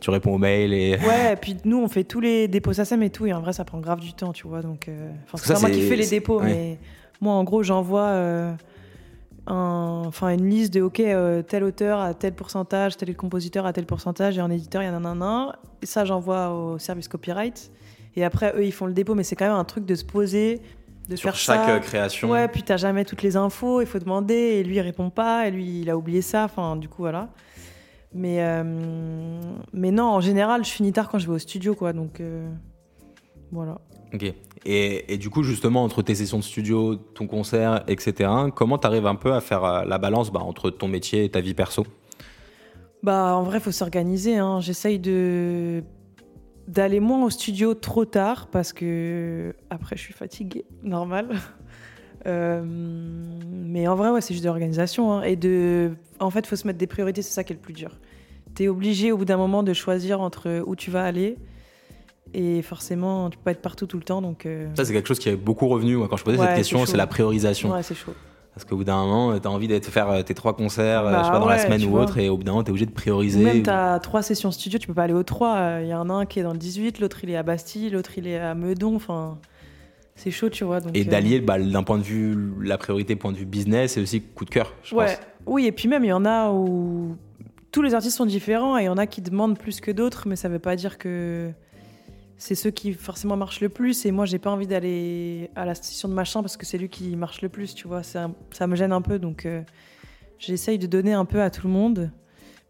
Tu 0.00 0.10
réponds 0.10 0.34
aux 0.34 0.38
mails 0.38 0.72
et. 0.72 0.96
Ouais, 1.06 1.34
et 1.34 1.36
puis 1.36 1.56
nous, 1.64 1.78
on 1.78 1.88
fait 1.88 2.04
tous 2.04 2.20
les 2.20 2.48
dépôts 2.48 2.72
SACEM 2.72 3.02
et 3.02 3.10
tout, 3.10 3.26
et 3.26 3.32
en 3.32 3.40
vrai, 3.40 3.52
ça 3.52 3.64
prend 3.64 3.78
grave 3.80 4.00
du 4.00 4.12
temps, 4.14 4.32
tu 4.32 4.46
vois. 4.48 4.62
Donc, 4.62 4.88
euh, 4.88 5.10
enfin, 5.24 5.36
c'est 5.36 5.52
pas 5.54 5.60
moi 5.60 5.70
qui 5.70 5.82
fais 5.82 5.96
les 5.96 6.06
dépôts, 6.06 6.40
ouais. 6.40 6.44
mais 6.46 6.78
moi, 7.20 7.34
en 7.34 7.44
gros, 7.44 7.62
j'envoie 7.62 8.06
euh, 8.06 8.52
un- 9.46 10.04
enfin, 10.06 10.30
une 10.30 10.48
liste 10.48 10.72
de, 10.74 10.80
OK, 10.82 11.00
euh, 11.00 11.42
tel 11.42 11.64
auteur 11.64 12.00
à 12.00 12.14
tel 12.14 12.32
pourcentage, 12.34 12.96
tel 12.96 13.14
compositeur 13.16 13.66
à 13.66 13.72
tel 13.72 13.84
pourcentage, 13.86 14.38
et 14.38 14.40
en 14.40 14.50
éditeur, 14.50 14.82
il 14.82 14.86
y 14.86 14.88
en 14.88 15.04
a 15.04 15.08
un, 15.08 15.20
un, 15.20 15.22
un. 15.22 15.52
Et 15.82 15.86
ça, 15.86 16.04
j'envoie 16.04 16.50
au 16.50 16.78
service 16.78 17.08
copyright. 17.08 17.70
Et 18.16 18.24
après, 18.24 18.52
eux, 18.56 18.64
ils 18.64 18.72
font 18.72 18.86
le 18.86 18.92
dépôt, 18.92 19.14
mais 19.14 19.22
c'est 19.22 19.36
quand 19.36 19.46
même 19.46 19.54
un 19.54 19.64
truc 19.64 19.84
de 19.86 19.94
se 19.94 20.04
poser, 20.04 20.60
de 21.08 21.16
Sur 21.16 21.30
faire 21.30 21.36
chaque 21.36 21.64
ça. 21.66 21.78
création. 21.80 22.30
Ouais, 22.30 22.48
puis 22.48 22.62
t'as 22.62 22.76
jamais 22.76 23.04
toutes 23.04 23.22
les 23.22 23.36
infos, 23.36 23.80
il 23.80 23.86
faut 23.86 23.98
demander, 23.98 24.34
et 24.34 24.62
lui 24.62 24.76
il 24.76 24.80
répond 24.80 25.10
pas, 25.10 25.46
et 25.46 25.50
lui 25.50 25.80
il 25.82 25.90
a 25.90 25.96
oublié 25.96 26.22
ça, 26.22 26.44
enfin 26.44 26.76
du 26.76 26.88
coup 26.88 27.02
voilà. 27.02 27.28
Mais, 28.12 28.42
euh, 28.42 28.64
mais 29.72 29.90
non, 29.90 30.04
en 30.04 30.20
général, 30.20 30.64
je 30.64 30.70
finis 30.70 30.92
tard 30.92 31.08
quand 31.08 31.18
je 31.18 31.26
vais 31.26 31.34
au 31.34 31.38
studio, 31.38 31.74
quoi, 31.74 31.92
donc 31.92 32.20
euh, 32.20 32.48
voilà. 33.52 33.80
Ok. 34.12 34.24
Et, 34.66 35.14
et 35.14 35.16
du 35.16 35.30
coup, 35.30 35.42
justement, 35.42 35.84
entre 35.84 36.02
tes 36.02 36.14
sessions 36.14 36.38
de 36.38 36.44
studio, 36.44 36.96
ton 36.96 37.26
concert, 37.26 37.84
etc., 37.86 38.30
comment 38.54 38.78
tu 38.78 38.86
arrives 38.86 39.06
un 39.06 39.14
peu 39.14 39.32
à 39.32 39.40
faire 39.40 39.64
euh, 39.64 39.84
la 39.84 39.98
balance 39.98 40.32
bah, 40.32 40.40
entre 40.40 40.70
ton 40.70 40.88
métier 40.88 41.24
et 41.24 41.30
ta 41.30 41.40
vie 41.40 41.54
perso? 41.54 41.86
Bah 43.02 43.34
en 43.34 43.42
vrai, 43.42 43.60
faut 43.60 43.72
s'organiser, 43.72 44.36
hein. 44.36 44.60
j'essaye 44.60 44.98
de 44.98 45.82
d'aller 46.68 47.00
moins 47.00 47.24
au 47.24 47.30
studio 47.30 47.74
trop 47.74 48.04
tard 48.04 48.48
parce 48.48 48.72
que 48.72 49.56
après 49.70 49.96
je 49.96 50.02
suis 50.02 50.12
fatiguée, 50.12 50.66
normal. 50.82 51.30
Euh, 52.26 52.62
mais 52.64 53.86
en 53.88 53.94
vrai, 53.96 54.10
ouais, 54.10 54.20
c'est 54.20 54.34
juste 54.34 54.44
de 54.44 54.48
l'organisation. 54.48 55.12
hein. 55.12 55.22
Et 55.22 55.36
de. 55.36 55.92
En 56.18 56.30
fait, 56.30 56.46
faut 56.46 56.56
se 56.56 56.66
mettre 56.66 56.78
des 56.78 56.86
priorités, 56.86 57.22
c'est 57.22 57.32
ça 57.32 57.44
qui 57.44 57.52
est 57.52 57.56
le 57.56 57.62
plus 57.62 57.72
dur. 57.72 57.90
T'es 58.54 58.68
obligé 58.68 59.12
au 59.12 59.16
bout 59.16 59.24
d'un 59.24 59.36
moment 59.36 59.62
de 59.62 59.72
choisir 59.72 60.20
entre 60.20 60.62
où 60.66 60.76
tu 60.76 60.90
vas 60.90 61.04
aller. 61.04 61.36
Et 62.34 62.62
forcément, 62.62 63.28
tu 63.30 63.38
peux 63.38 63.44
pas 63.44 63.50
être 63.52 63.62
partout 63.62 63.86
tout 63.86 63.96
le 63.96 64.04
temps. 64.04 64.22
Donc, 64.22 64.46
euh, 64.46 64.68
Ça, 64.76 64.84
c'est 64.84 64.92
quelque 64.92 65.08
chose 65.08 65.18
qui 65.18 65.28
est 65.28 65.36
beaucoup 65.36 65.66
revenu 65.68 65.96
moi, 65.96 66.06
quand 66.08 66.16
je 66.16 66.24
posais 66.24 66.38
Ouais, 66.38 66.46
cette 66.46 66.56
question, 66.56 66.86
c'est 66.86 66.96
la 66.96 67.06
priorisation. 67.08 67.70
ouais, 67.72 67.82
c'est 67.82 67.94
chaud. 67.94 68.12
Parce 68.54 68.64
qu'au 68.64 68.76
bout 68.76 68.84
d'un 68.84 69.04
moment, 69.04 69.38
tu 69.38 69.46
as 69.46 69.50
envie 69.50 69.68
d'être 69.68 69.86
faire 69.86 70.10
euh, 70.10 70.22
tes 70.22 70.34
trois 70.34 70.54
concerts 70.54 71.06
euh, 71.06 71.12
Bah 71.12 71.18
je 71.20 71.24
sais 71.26 71.30
pas, 71.30 71.38
dans 71.38 71.48
la 71.48 71.58
semaine 71.58 71.80
tu 71.80 71.86
ou 71.86 71.90
vois. 71.90 72.02
autre, 72.02 72.18
et 72.18 72.28
au 72.28 72.36
bout 72.36 72.42
d'un 72.44 72.52
moment, 72.52 72.64
tu 72.64 72.68
es 72.68 72.72
obligé 72.72 72.86
de 72.86 72.90
prioriser. 72.92 73.42
Même 73.42 73.62
t'as 73.62 73.98
trois 74.00 74.22
sessions 74.22 74.50
studio, 74.50 74.78
tu 74.78 74.86
peux 74.88 74.94
pas 74.94 75.04
aller 75.04 75.12
aux 75.14 75.22
trois. 75.22 75.78
Il 75.80 75.86
y 75.88 75.94
en 75.94 76.10
a 76.10 76.12
un 76.12 76.26
qui 76.26 76.40
est 76.40 76.42
dans 76.42 76.52
le 76.52 76.58
18, 76.58 76.98
l'autre 77.00 77.20
il 77.22 77.30
est 77.30 77.36
à 77.36 77.42
Bastille, 77.44 77.90
l'autre 77.90 78.10
il 78.18 78.26
est 78.26 78.38
à 78.38 78.54
Meudon. 78.56 78.96
Enfin, 78.96 79.38
c'est 80.22 80.30
chaud, 80.30 80.50
tu 80.50 80.64
vois. 80.64 80.80
Donc, 80.80 80.96
Et 80.96 81.02
euh, 81.02 81.10
d'allier, 81.10 81.40
bah, 81.40 81.58
d'un 81.58 81.82
point 81.82 81.98
de 81.98 82.02
vue, 82.02 82.36
la 82.62 82.76
priorité, 82.78 83.16
point 83.16 83.32
de 83.32 83.36
vue 83.38 83.44
business, 83.46 83.96
et 83.96 84.00
aussi 84.02 84.20
coup 84.20 84.44
de 84.44 84.50
cœur, 84.50 84.74
je 84.82 84.94
Ouais, 84.94 85.06
pense. 85.06 85.16
oui, 85.46 85.66
et 85.66 85.72
puis 85.72 85.88
même, 85.88 86.04
il 86.04 86.08
y 86.08 86.12
en 86.12 86.24
a 86.24 86.50
où 86.50 87.16
tous 87.72 87.82
les 87.82 87.94
artistes 87.94 88.16
sont 88.16 88.26
différents 88.26 88.76
et 88.78 88.82
il 88.82 88.86
y 88.86 88.88
en 88.88 88.98
a 88.98 89.06
qui 89.06 89.22
demandent 89.22 89.58
plus 89.58 89.80
que 89.80 89.90
d'autres, 89.90 90.28
mais 90.28 90.36
ça 90.36 90.48
veut 90.48 90.58
pas 90.58 90.76
dire 90.76 90.98
que 90.98 91.50
c'est 92.36 92.54
ceux 92.54 92.70
qui 92.70 92.92
forcément 92.92 93.36
marchent 93.36 93.60
le 93.60 93.68
plus. 93.68 94.04
Et 94.06 94.10
moi, 94.12 94.24
j'ai 94.26 94.38
pas 94.38 94.50
envie 94.50 94.66
d'aller 94.66 95.50
à 95.56 95.64
la 95.64 95.74
session 95.74 96.08
de 96.08 96.14
machin 96.14 96.40
parce 96.42 96.56
que 96.56 96.66
c'est 96.66 96.78
lui 96.78 96.88
qui 96.88 97.14
marche 97.16 97.42
le 97.42 97.48
plus, 97.48 97.74
tu 97.74 97.86
vois. 97.88 98.02
Ça, 98.02 98.30
ça 98.50 98.66
me 98.66 98.76
gêne 98.76 98.92
un 98.92 99.02
peu, 99.02 99.18
donc 99.18 99.46
euh, 99.46 99.62
j'essaye 100.38 100.78
de 100.78 100.86
donner 100.86 101.12
un 101.12 101.24
peu 101.24 101.40
à 101.42 101.50
tout 101.50 101.66
le 101.66 101.72
monde. 101.72 102.10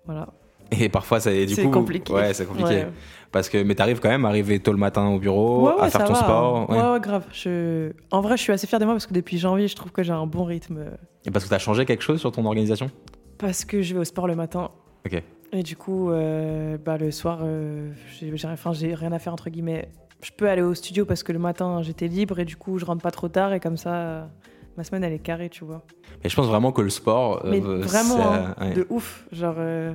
Voilà. 0.06 0.28
Et 0.80 0.88
parfois, 0.88 1.20
ça, 1.20 1.32
et 1.32 1.46
du 1.46 1.54
C'est 1.54 1.64
coup, 1.64 1.70
compliqué. 1.70 2.12
Ouais, 2.12 2.32
c'est 2.34 2.46
compliqué. 2.46 2.68
Ouais. 2.70 2.88
Parce 3.32 3.48
que, 3.48 3.62
mais 3.62 3.74
t'arrives 3.74 4.00
quand 4.00 4.08
même 4.08 4.24
à 4.24 4.28
arriver 4.28 4.58
tôt 4.60 4.72
le 4.72 4.78
matin 4.78 5.06
au 5.08 5.18
bureau, 5.18 5.66
Ouais, 5.68 5.74
ouais, 5.74 5.82
à 5.82 5.90
faire 5.90 6.04
ton 6.04 6.12
va, 6.14 6.18
sport. 6.20 6.66
hein. 6.70 6.92
ouais. 6.94 7.00
Grave. 7.00 7.24
Je... 7.32 7.92
En 8.10 8.20
vrai, 8.20 8.36
je 8.36 8.42
suis 8.42 8.52
assez 8.52 8.66
fière 8.66 8.80
de 8.80 8.84
moi 8.84 8.94
parce 8.94 9.06
que 9.06 9.14
depuis 9.14 9.38
janvier, 9.38 9.68
je 9.68 9.76
trouve 9.76 9.92
que 9.92 10.02
j'ai 10.02 10.12
un 10.12 10.26
bon 10.26 10.44
rythme. 10.44 10.84
Et 11.26 11.30
parce 11.30 11.44
que 11.44 11.50
t'as 11.50 11.58
changé 11.58 11.84
quelque 11.86 12.02
chose 12.02 12.18
sur 12.20 12.32
ton 12.32 12.44
organisation? 12.44 12.90
Parce 13.38 13.64
que 13.64 13.82
je 13.82 13.94
vais 13.94 14.00
au 14.00 14.04
sport 14.04 14.26
le 14.26 14.34
matin. 14.36 14.70
Ok. 15.06 15.22
Et 15.52 15.62
du 15.62 15.76
coup, 15.76 16.10
euh, 16.10 16.76
bah, 16.84 16.96
le 16.98 17.10
soir, 17.10 17.40
euh, 17.42 17.90
j'ai 18.20 18.32
enfin, 18.46 18.70
rien 18.72 19.12
à 19.12 19.18
faire 19.18 19.32
entre 19.32 19.50
guillemets. 19.50 19.88
Je 20.22 20.30
peux 20.36 20.48
aller 20.48 20.62
au 20.62 20.74
studio 20.74 21.04
parce 21.06 21.22
que 21.22 21.32
le 21.32 21.38
matin 21.38 21.80
j'étais 21.82 22.06
libre 22.06 22.38
et 22.40 22.44
du 22.44 22.54
coup 22.56 22.78
je 22.78 22.84
rentre 22.84 23.02
pas 23.02 23.10
trop 23.10 23.28
tard 23.28 23.54
et 23.54 23.58
comme 23.60 23.78
ça 23.78 24.28
ma 24.76 24.84
semaine 24.84 25.02
elle 25.02 25.14
est 25.14 25.18
carrée, 25.18 25.48
tu 25.48 25.64
vois. 25.64 25.82
Mais 26.22 26.28
je 26.28 26.36
pense 26.36 26.46
vraiment 26.46 26.72
que 26.72 26.82
le 26.82 26.90
sport. 26.90 27.44
euh, 27.46 27.50
Mais 27.50 27.60
vraiment, 27.60 28.32
hein, 28.32 28.54
ouais. 28.60 28.74
de 28.74 28.86
ouf. 28.90 29.24
Genre, 29.32 29.54
euh, 29.58 29.92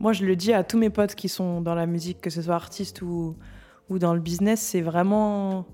moi 0.00 0.12
je 0.12 0.24
le 0.24 0.34
dis 0.34 0.52
à 0.52 0.64
tous 0.64 0.78
mes 0.78 0.90
potes 0.90 1.14
qui 1.14 1.28
sont 1.28 1.60
dans 1.60 1.74
la 1.76 1.86
musique, 1.86 2.20
que 2.20 2.30
ce 2.30 2.42
soit 2.42 2.54
artiste 2.56 3.02
ou, 3.02 3.36
ou 3.88 3.98
dans 3.98 4.14
le 4.14 4.20
business, 4.20 4.60
c'est 4.60 4.80
vraiment 4.80 5.66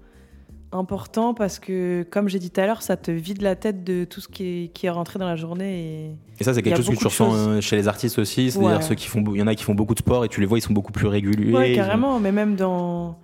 important 0.72 1.32
parce 1.32 1.58
que, 1.58 2.04
comme 2.10 2.28
j'ai 2.28 2.38
dit 2.38 2.50
tout 2.50 2.60
à 2.60 2.66
l'heure, 2.66 2.82
ça 2.82 2.96
te 2.96 3.10
vide 3.10 3.40
la 3.40 3.54
tête 3.54 3.84
de 3.84 4.04
tout 4.04 4.20
ce 4.20 4.28
qui 4.28 4.44
est, 4.64 4.68
qui 4.74 4.86
est 4.86 4.90
rentré 4.90 5.18
dans 5.18 5.26
la 5.26 5.36
journée. 5.36 5.78
Et... 5.80 6.16
Et 6.40 6.44
ça, 6.44 6.52
c'est 6.52 6.60
quelque 6.60 6.76
chose 6.82 6.90
que 6.90 6.96
tu 6.96 7.06
ressens 7.06 7.32
euh, 7.34 7.60
chez 7.60 7.76
les 7.76 7.88
artistes 7.88 8.18
aussi. 8.18 8.50
C'est-à-dire 8.50 8.76
Ouais. 8.78 8.82
ceux 8.82 8.94
qui 8.96 9.06
font, 9.06 9.22
il 9.32 9.38
y 9.38 9.42
en 9.42 9.46
a 9.46 9.54
qui 9.54 9.62
font 9.64 9.74
beaucoup 9.74 9.94
de 9.94 10.00
sport 10.00 10.24
et 10.24 10.28
tu 10.28 10.40
les 10.40 10.46
vois, 10.46 10.58
ils 10.58 10.62
sont 10.62 10.72
beaucoup 10.74 10.92
plus 10.92 11.06
réguliers. 11.06 11.52
Ouais, 11.54 11.72
ont- 11.72 11.76
carrément, 11.76 12.20
mais 12.20 12.32
même 12.32 12.56
dans. 12.56 13.18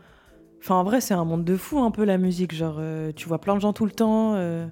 Enfin, 0.61 0.77
en 0.77 0.85
vrai, 0.85 1.01
c'est 1.01 1.15
un 1.15 1.25
monde 1.25 1.45
de 1.45 1.57
fou, 1.57 1.81
un 1.81 1.91
peu 1.91 2.05
la 2.05 2.17
musique. 2.17 2.55
Genre, 2.55 2.77
euh, 2.79 3.11
tu 3.15 3.27
vois 3.29 3.39
plein 3.41 3.57
de 3.57 3.61
gens 3.61 3.73
tout 3.73 3.85
le 3.85 3.91
temps, 3.91 4.35
euh, 4.37 4.67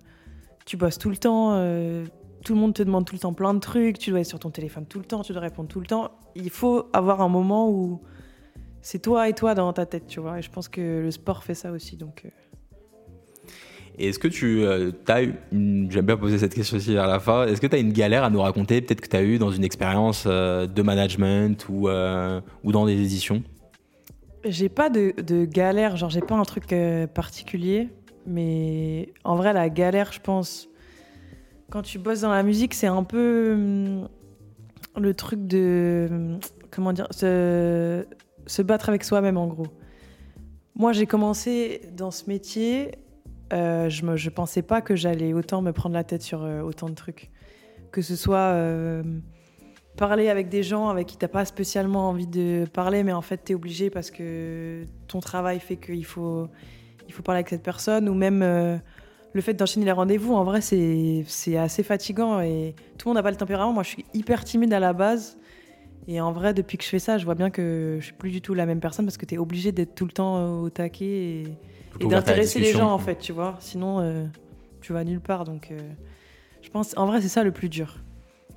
tu 0.64 0.76
bosses 0.76 0.99
tout 0.99 1.11
le 1.11 1.16
temps, 1.16 1.55
euh, 1.55 2.05
tout 2.45 2.55
le 2.55 2.61
monde 2.61 2.74
te 2.74 2.82
demande 2.82 3.05
tout 3.05 3.14
le 3.14 3.20
temps 3.20 3.32
plein 3.32 3.55
de 3.55 3.61
trucs, 3.61 3.99
tu 3.99 4.11
dois 4.11 4.20
être 4.20 4.26
sur 4.26 4.38
ton 4.38 4.51
téléphone 4.51 4.86
tout 4.86 4.99
le 4.99 5.05
temps, 5.05 5.22
tu 5.22 5.32
dois 5.32 5.43
répondre 5.43 5.68
tout 5.68 5.80
le 5.80 5.86
temps. 5.86 6.11
Il 6.34 6.51
faut 6.51 6.88
avoir 6.93 7.20
un 7.20 7.28
moment 7.28 7.70
où 7.70 8.01
c'est 8.80 9.01
toi 9.01 9.28
et 9.28 9.34
toi 9.34 9.55
dans 9.55 9.72
ta 9.72 9.86
tête, 9.86 10.07
tu 10.07 10.20
vois. 10.20 10.38
Et 10.38 10.43
je 10.43 10.51
pense 10.51 10.68
que 10.68 11.03
le 11.03 11.11
sport 11.11 11.45
fait 11.45 11.55
ça 11.55 11.72
aussi, 11.72 11.97
donc. 11.97 12.22
euh, 12.24 12.30
est-ce 13.99 14.18
que 14.18 14.28
tu 14.28 14.64
as 14.66 15.22
eu, 15.22 15.34
j'aime 15.53 16.07
bien 16.07 16.16
poser 16.16 16.38
cette 16.38 16.55
question 16.55 16.78
aussi 16.78 16.95
vers 16.95 17.07
la 17.07 17.20
fin, 17.20 17.47
est-ce 17.47 17.61
que 17.61 17.66
tu 17.66 17.76
as 17.76 17.78
une 17.78 17.93
galère 17.93 18.24
à 18.24 18.30
nous 18.30 18.41
raconter, 18.41 18.80
peut-être 18.80 19.03
que 19.03 19.09
tu 19.09 19.16
as 19.16 19.22
eu 19.22 19.38
dans 19.38 19.51
une 19.51 19.64
expérience 19.64 20.24
euh, 20.26 20.66
de 20.66 20.82
management 20.82 21.66
ou, 21.68 21.88
euh, 21.88 22.41
ou 22.64 22.72
dans 22.72 22.86
des 22.86 22.95
éditions? 22.95 23.43
J'ai 24.45 24.70
pas 24.70 24.88
de, 24.88 25.12
de 25.20 25.45
galère, 25.45 25.97
genre 25.97 26.09
j'ai 26.09 26.22
pas 26.22 26.34
un 26.34 26.45
truc 26.45 26.72
euh, 26.72 27.07
particulier, 27.07 27.91
mais 28.26 29.12
en 29.22 29.36
vrai 29.36 29.53
la 29.53 29.68
galère, 29.68 30.12
je 30.12 30.20
pense, 30.20 30.70
quand 31.71 31.83
tu 31.83 31.99
bosses 31.99 32.21
dans 32.21 32.33
la 32.33 32.43
musique, 32.43 32.75
c'est 32.75 32.89
un 32.89 33.05
peu 33.05 33.53
hum, 33.55 34.09
le 34.97 35.14
truc 35.14 35.47
de 35.47 36.09
hum, 36.11 36.41
comment 36.71 36.93
dire, 36.93 37.07
se, 37.12 38.05
battre 38.62 38.89
avec 38.89 39.05
soi-même 39.05 39.39
en 39.39 39.47
gros. 39.47 39.68
Moi, 40.75 40.93
j'ai 40.93 41.07
commencé 41.07 41.83
dans 41.97 42.11
ce 42.11 42.29
métier, 42.29 42.93
euh, 43.53 43.89
je 43.89 44.16
je 44.16 44.31
pensais 44.31 44.62
pas 44.62 44.81
que 44.81 44.97
j'allais 44.97 45.33
autant 45.33 45.62
me 45.62 45.73
prendre 45.73 45.95
la 45.95 46.05
tête 46.05 46.23
sur 46.23 46.43
euh, 46.43 46.61
autant 46.61 46.89
de 46.89 46.95
trucs, 46.95 47.31
que 47.93 48.03
ce 48.03 48.16
soit 48.16 48.39
euh, 48.39 49.03
parler 49.97 50.29
avec 50.29 50.49
des 50.49 50.62
gens 50.62 50.89
avec 50.89 51.07
qui 51.07 51.16
t'as 51.16 51.29
pas 51.29 51.45
spécialement 51.45 52.09
envie 52.09 52.27
de 52.27 52.64
parler, 52.73 53.03
mais 53.03 53.12
en 53.12 53.23
fait 53.23 53.39
t'es 53.39 53.55
obligé 53.55 53.91
parce 53.91 54.11
que 54.11 54.87
ton 55.09 55.21
travail 55.21 55.61
fait 55.61 55.77
qu'il 55.77 56.05
faut, 56.05 56.49
il 57.09 57.12
faut 57.12 57.23
parler 57.23 57.39
avec 57.39 57.51
cette 57.51 57.64
personne, 57.64 58.09
ou 58.09 58.14
même 58.14 58.81
le 59.33 59.41
fait 59.41 59.55
d'enchaîner 59.55 59.87
les 59.87 59.93
rendez-vous. 59.93 60.35
En 60.35 60.45
vrai, 60.45 60.61
c'est 60.61 61.57
assez 61.57 61.83
fatigant 61.83 62.41
et 62.41 62.74
tout 62.99 63.09
le 63.09 63.11
monde 63.11 63.16
n'a 63.16 63.22
pas 63.22 63.31
le 63.31 63.37
tempérament. 63.37 63.72
Moi, 63.72 63.83
je 63.83 63.91
suis 63.91 64.05
hyper 64.14 64.45
timide 64.45 64.72
à 64.72 64.81
la 64.81 64.93
base. 64.93 65.39
Et 66.09 66.20
en 66.20 66.33
vrai, 66.33 66.55
depuis 66.55 66.78
que 66.78 66.85
je 66.85 66.89
fais 66.89 66.99
ça, 66.99 67.18
je 67.18 67.24
vois 67.24 67.35
bien 67.35 67.51
que 67.51 67.99
je 68.01 68.07
suis 68.07 68.14
plus 68.14 68.31
du 68.31 68.41
tout 68.41 68.55
la 68.55 68.66
même 68.66 68.81
personne 68.81 69.05
parce 69.05 69.16
que 69.16 69.26
tu 69.26 69.35
es 69.35 69.39
obligé 69.39 69.70
d'être 69.70 69.95
tout 69.95 70.07
le 70.07 70.12
temps 70.12 70.61
au 70.61 70.70
taquet 70.70 71.05
et, 71.05 71.45
d'intéresser 72.01 72.59
les 72.59 72.72
gens 72.72 72.91
en 72.91 72.99
fait, 72.99 73.18
tu 73.18 73.33
vois. 73.33 73.57
Sinon, 73.61 74.01
euh, 74.01 74.24
tu 74.81 74.93
vas 74.93 75.05
nulle 75.05 75.20
part. 75.20 75.45
Donc, 75.45 75.68
euh, 75.70 75.78
je 76.62 76.70
pense, 76.70 76.97
en 76.97 77.07
vrai, 77.07 77.20
c'est 77.20 77.28
ça 77.28 77.45
le 77.45 77.53
plus 77.53 77.68
dur. 77.68 77.99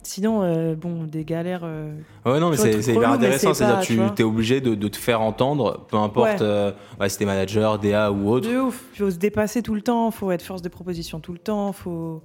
Sinon, 0.06 0.44
euh, 0.44 0.76
bon, 0.76 1.04
des 1.06 1.24
galères. 1.26 1.62
euh, 1.64 1.94
Ouais, 2.26 2.40
non, 2.40 2.50
mais 2.50 2.58
c'est 2.58 2.78
hyper 2.80 3.12
intéressant. 3.12 3.54
C'est-à-dire, 3.54 3.80
tu 4.16 4.22
es 4.22 4.26
obligé 4.26 4.62
de, 4.62 4.76
de 4.76 4.88
te 4.88 4.98
faire 4.98 5.22
entendre, 5.22 5.86
peu 5.90 5.98
importe 5.98 6.42
Ouais. 6.42 6.42
euh, 6.42 6.72
si 7.08 7.18
t'es 7.18 7.26
manager, 7.26 7.80
DA 7.80 8.12
ou 8.12 8.30
autre. 8.30 8.50
De 8.50 8.58
ouf. 8.60 8.84
Il 8.96 8.98
faut 9.00 9.12
se 9.12 9.18
dépasser 9.18 9.62
tout 9.62 9.76
le 9.76 9.82
temps, 9.82 10.12
faut 10.12 10.32
être 10.32 10.42
force 10.44 10.62
de 10.62 10.70
proposition 10.70 11.20
tout 11.20 11.32
le 11.34 11.40
temps, 11.40 11.72
faut. 11.72 12.22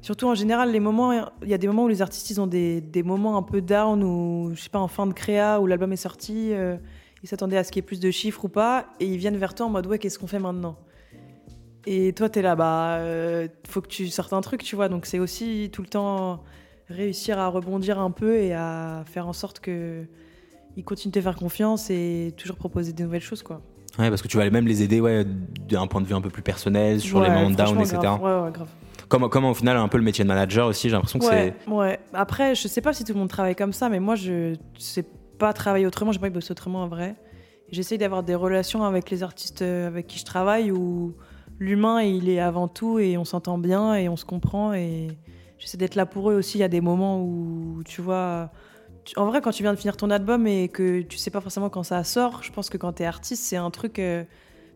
Surtout 0.00 0.28
en 0.28 0.34
général, 0.36 0.70
les 0.70 0.78
moments, 0.78 1.12
il 1.42 1.48
y 1.48 1.54
a 1.54 1.58
des 1.58 1.66
moments 1.66 1.82
où 1.84 1.88
les 1.88 2.02
artistes 2.02 2.30
ils 2.30 2.40
ont 2.40 2.46
des, 2.46 2.80
des 2.80 3.02
moments 3.02 3.36
un 3.36 3.42
peu 3.42 3.60
down 3.60 4.00
ou 4.04 4.52
je 4.54 4.60
sais 4.62 4.68
pas 4.70 4.78
en 4.78 4.86
fin 4.86 5.08
de 5.08 5.12
créa 5.12 5.60
où 5.60 5.66
l'album 5.66 5.92
est 5.92 5.96
sorti, 5.96 6.52
euh, 6.52 6.76
ils 7.24 7.28
s'attendaient 7.28 7.56
à 7.56 7.64
ce 7.64 7.72
qu'il 7.72 7.80
y 7.82 7.84
ait 7.84 7.86
plus 7.86 7.98
de 7.98 8.12
chiffres 8.12 8.44
ou 8.44 8.48
pas 8.48 8.86
et 9.00 9.06
ils 9.06 9.16
viennent 9.16 9.36
vers 9.36 9.56
toi 9.56 9.66
en 9.66 9.70
mode 9.70 9.88
ouais 9.88 9.98
qu'est-ce 9.98 10.20
qu'on 10.20 10.28
fait 10.28 10.38
maintenant? 10.38 10.76
Et 11.84 12.12
toi 12.12 12.28
t'es 12.28 12.42
là 12.42 12.54
bah 12.54 13.00
faut 13.66 13.80
que 13.80 13.88
tu 13.88 14.06
sortes 14.06 14.32
un 14.32 14.40
truc 14.40 14.62
tu 14.62 14.76
vois 14.76 14.88
donc 14.88 15.04
c'est 15.04 15.18
aussi 15.18 15.68
tout 15.72 15.82
le 15.82 15.88
temps 15.88 16.44
réussir 16.88 17.38
à 17.38 17.48
rebondir 17.48 17.98
un 17.98 18.10
peu 18.10 18.36
et 18.36 18.54
à 18.54 19.04
faire 19.06 19.28
en 19.28 19.32
sorte 19.32 19.60
que 19.60 20.04
ils 20.76 20.84
continuent 20.84 21.12
de 21.12 21.18
te 21.18 21.22
faire 21.22 21.36
confiance 21.36 21.90
et 21.90 22.32
toujours 22.36 22.56
proposer 22.56 22.92
des 22.92 23.02
nouvelles 23.02 23.20
choses 23.20 23.42
quoi. 23.42 23.60
Ouais, 23.98 24.10
parce 24.10 24.22
que 24.22 24.28
tu 24.28 24.36
vas 24.36 24.48
même 24.48 24.66
les 24.66 24.82
aider 24.82 25.00
ouais, 25.00 25.24
d'un 25.24 25.88
point 25.88 26.00
de 26.00 26.06
vue 26.06 26.14
un 26.14 26.20
peu 26.20 26.30
plus 26.30 26.42
personnel, 26.42 27.00
sur 27.00 27.20
les 27.20 27.30
moments 27.30 27.50
down, 27.50 27.80
etc. 27.80 27.98
grave. 28.00 28.22
Ouais, 28.22 28.44
ouais, 28.44 28.52
grave. 28.52 28.68
Comme, 29.08 29.28
comme 29.28 29.44
au 29.46 29.54
final, 29.54 29.76
un 29.76 29.88
peu 29.88 29.98
le 29.98 30.04
métier 30.04 30.22
de 30.22 30.28
manager 30.28 30.68
aussi, 30.68 30.88
j'ai 30.88 30.94
l'impression 30.94 31.18
que 31.18 31.26
Ouais, 31.26 31.54
ouais. 31.66 31.98
Après, 32.12 32.54
je 32.54 32.68
sais 32.68 32.80
pas 32.80 32.92
si 32.92 33.02
tout 33.04 33.12
le 33.12 33.18
monde 33.18 33.28
travaille 33.28 33.56
comme 33.56 33.72
ça, 33.72 33.88
mais 33.88 33.98
moi, 33.98 34.14
je 34.14 34.54
sais 34.78 35.04
pas 35.38 35.52
travailler 35.52 35.86
autrement. 35.86 36.12
J'ai 36.12 36.20
pas 36.20 36.30
bossé 36.30 36.52
autrement 36.52 36.82
en 36.82 36.88
vrai. 36.88 37.16
J'essaye 37.70 37.98
d'avoir 37.98 38.22
des 38.22 38.34
relations 38.34 38.84
avec 38.84 39.10
les 39.10 39.22
artistes 39.22 39.62
euh, 39.62 39.88
avec 39.88 40.06
qui 40.06 40.18
je 40.18 40.24
travaille 40.24 40.70
où 40.70 41.14
l'humain, 41.58 42.02
il 42.02 42.28
est 42.28 42.40
avant 42.40 42.68
tout 42.68 42.98
et 42.98 43.18
on 43.18 43.24
s'entend 43.24 43.58
bien 43.58 43.94
et 43.94 44.08
on 44.08 44.16
se 44.16 44.24
comprend 44.24 44.72
et 44.72 45.08
j'essaie 45.58 45.76
d'être 45.76 45.94
là 45.94 46.06
pour 46.06 46.30
eux 46.30 46.34
aussi. 46.34 46.58
Il 46.58 46.60
y 46.60 46.64
a 46.64 46.68
des 46.68 46.80
moments 46.80 47.22
où, 47.22 47.82
tu 47.84 48.00
vois, 48.00 48.50
tu- 49.04 49.18
en 49.18 49.26
vrai, 49.26 49.40
quand 49.40 49.50
tu 49.50 49.62
viens 49.62 49.72
de 49.72 49.78
finir 49.78 49.96
ton 49.96 50.10
album 50.10 50.46
et 50.46 50.68
que 50.68 51.02
tu 51.02 51.18
sais 51.18 51.30
pas 51.30 51.40
forcément 51.40 51.68
quand 51.70 51.82
ça 51.82 52.02
sort, 52.04 52.42
je 52.42 52.52
pense 52.52 52.68
que 52.70 52.76
quand 52.76 52.92
t'es 52.92 53.04
artiste, 53.04 53.42
c'est 53.44 53.56
un 53.56 53.70
truc. 53.70 53.98
euh, 53.98 54.24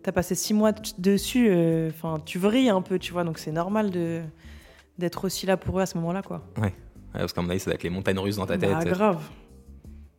T'as 0.05 0.11
passé 0.11 0.35
six 0.35 0.53
mois 0.53 0.72
dessus, 0.99 1.47
euh, 1.49 1.89
enfin, 1.91 2.20
tu 2.26 2.37
vrilles 2.41 2.70
un 2.70 2.83
peu, 2.83 2.99
tu 2.99 3.12
vois, 3.12 3.22
donc 3.22 3.39
c'est 3.39 3.53
normal 3.53 3.93
de 3.93 4.20
d'être 4.99 5.24
aussi 5.26 5.47
là 5.47 5.57
pour 5.57 5.78
eux 5.78 5.83
à 5.83 5.87
ce 5.87 5.97
moment-là, 5.99 6.22
quoi. 6.22 6.43
Ouais, 6.61 6.72
parce 7.12 7.33
qu'à 7.33 7.41
mon 7.41 7.49
avis, 7.51 7.61
ça 7.61 7.66
doit 7.66 7.74
être 7.76 7.85
les 7.85 7.91
montagnes 7.91 8.18
russes 8.18 8.35
dans 8.37 8.47
ta 8.47 8.59
tête. 8.59 8.68
Bah, 8.72 8.85
grave. 8.85 9.22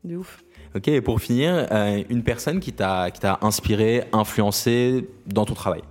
De 0.05 0.15
ouf. 0.15 0.41
Ok, 0.73 0.87
et 0.87 1.01
pour 1.01 1.19
finir, 1.19 1.67
euh, 1.71 2.01
une 2.09 2.23
personne 2.23 2.61
qui 2.61 2.71
t'a 2.71 3.11
qui 3.11 3.19
t'a 3.19 3.39
inspiré, 3.41 4.05
influencé 4.13 5.09
dans 5.27 5.43
ton 5.43 5.53
travail? 5.53 5.81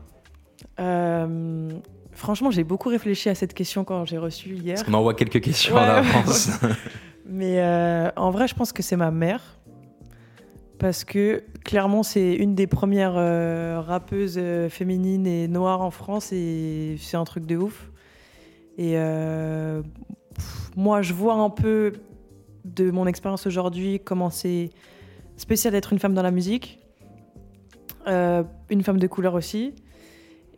Franchement, 2.13 2.51
j'ai 2.51 2.65
beaucoup 2.65 2.89
réfléchi 2.89 3.29
à 3.29 3.35
cette 3.35 3.55
question 3.55 3.85
quand 3.85 4.05
j'ai 4.05 4.19
reçu 4.19 4.51
hier. 4.51 4.75
Parce 4.75 4.87
qu'on 4.87 4.95
envoie 4.95 5.15
quelques 5.15 5.41
questions 5.41 5.75
Ouais, 5.75 5.81
en 5.81 5.85
ouais, 5.85 5.91
avance. 5.91 6.51
Mais 7.27 7.61
euh, 7.61 8.11
en 8.17 8.31
vrai, 8.31 8.49
je 8.49 8.55
pense 8.55 8.73
que 8.73 8.83
c'est 8.83 8.97
ma 8.97 9.11
mère. 9.11 9.41
Parce 10.83 11.05
que 11.05 11.45
clairement, 11.65 12.03
c'est 12.03 12.35
une 12.35 12.57
des 12.57 12.67
premières 12.67 13.15
euh, 13.17 13.81
rappeuses 13.81 14.35
euh, 14.37 14.69
féminines 14.69 15.29
et 15.29 15.47
noires 15.47 15.81
en 15.81 15.93
France 15.93 16.33
et 16.33 16.97
c'est 16.99 17.17
un 17.17 17.23
truc 17.23 17.47
de 17.47 17.57
ouf. 17.57 17.93
Et 18.79 18.95
euh, 18.97 19.81
pff, 20.35 20.71
moi, 20.75 21.01
je 21.01 21.15
vois 21.15 21.35
un 21.35 21.51
peu 21.51 21.93
de 22.65 22.91
mon 22.91 23.07
expérience 23.07 23.47
aujourd'hui 23.47 24.01
comment 24.05 24.29
c'est 24.29 24.71
spécial 25.37 25.73
d'être 25.73 25.93
une 25.93 26.01
femme 26.01 26.15
dans 26.15 26.23
la 26.23 26.33
musique, 26.33 26.81
une 28.09 28.83
femme 28.83 28.99
de 28.99 29.07
couleur 29.07 29.35
aussi. 29.35 29.75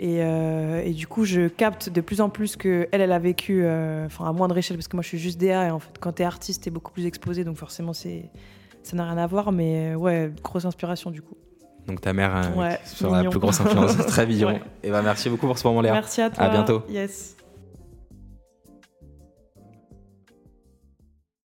Et, 0.01 0.23
euh, 0.23 0.83
et 0.85 0.93
du 0.93 1.07
coup, 1.07 1.25
je 1.25 1.47
capte 1.49 1.89
de 1.89 2.01
plus 2.01 2.21
en 2.21 2.29
plus 2.29 2.57
que 2.57 2.89
elle, 2.91 3.01
elle 3.01 3.13
a 3.13 3.19
vécu, 3.19 3.63
euh, 3.65 4.07
enfin 4.07 4.27
à 4.27 4.33
moindre 4.33 4.57
échelle, 4.59 4.77
parce 4.77 4.89
que 4.89 4.97
moi 4.97 5.03
je 5.03 5.09
suis 5.09 5.19
juste 5.19 5.41
DA 5.41 5.69
et 5.69 5.71
en 5.71 5.79
fait, 5.79 5.93
quand 6.01 6.13
t'es 6.13 6.25
artiste, 6.25 6.65
t'es 6.65 6.71
beaucoup 6.71 6.91
plus 6.93 7.07
exposé, 7.07 7.45
donc 7.45 7.57
forcément 7.57 7.93
c'est, 7.93 8.31
ça 8.83 8.97
n'a 8.97 9.05
rien 9.05 9.19
à 9.19 9.27
voir, 9.27 9.53
mais 9.53 9.93
euh, 9.93 9.97
ouais, 9.97 10.33
grosse 10.43 10.65
inspiration 10.65 11.11
du 11.11 11.23
coup. 11.23 11.37
Donc 11.87 12.01
ta 12.01 12.13
mère 12.13 12.35
euh, 12.37 12.61
Ouais, 12.61 12.79
sera 12.85 13.23
la 13.23 13.31
plus 13.31 13.39
grosse 13.39 13.61
influence. 13.61 13.97
Très 14.07 14.27
mignon. 14.27 14.49
Ouais. 14.49 14.63
Et 14.83 14.91
ben 14.91 15.03
merci 15.03 15.29
beaucoup 15.29 15.47
pour 15.47 15.59
ce 15.59 15.67
moment, 15.67 15.81
Léa. 15.81 15.93
Merci 15.93 16.23
à 16.23 16.31
toi. 16.31 16.45
À 16.45 16.49
bientôt. 16.49 16.83
Yes. 16.89 17.37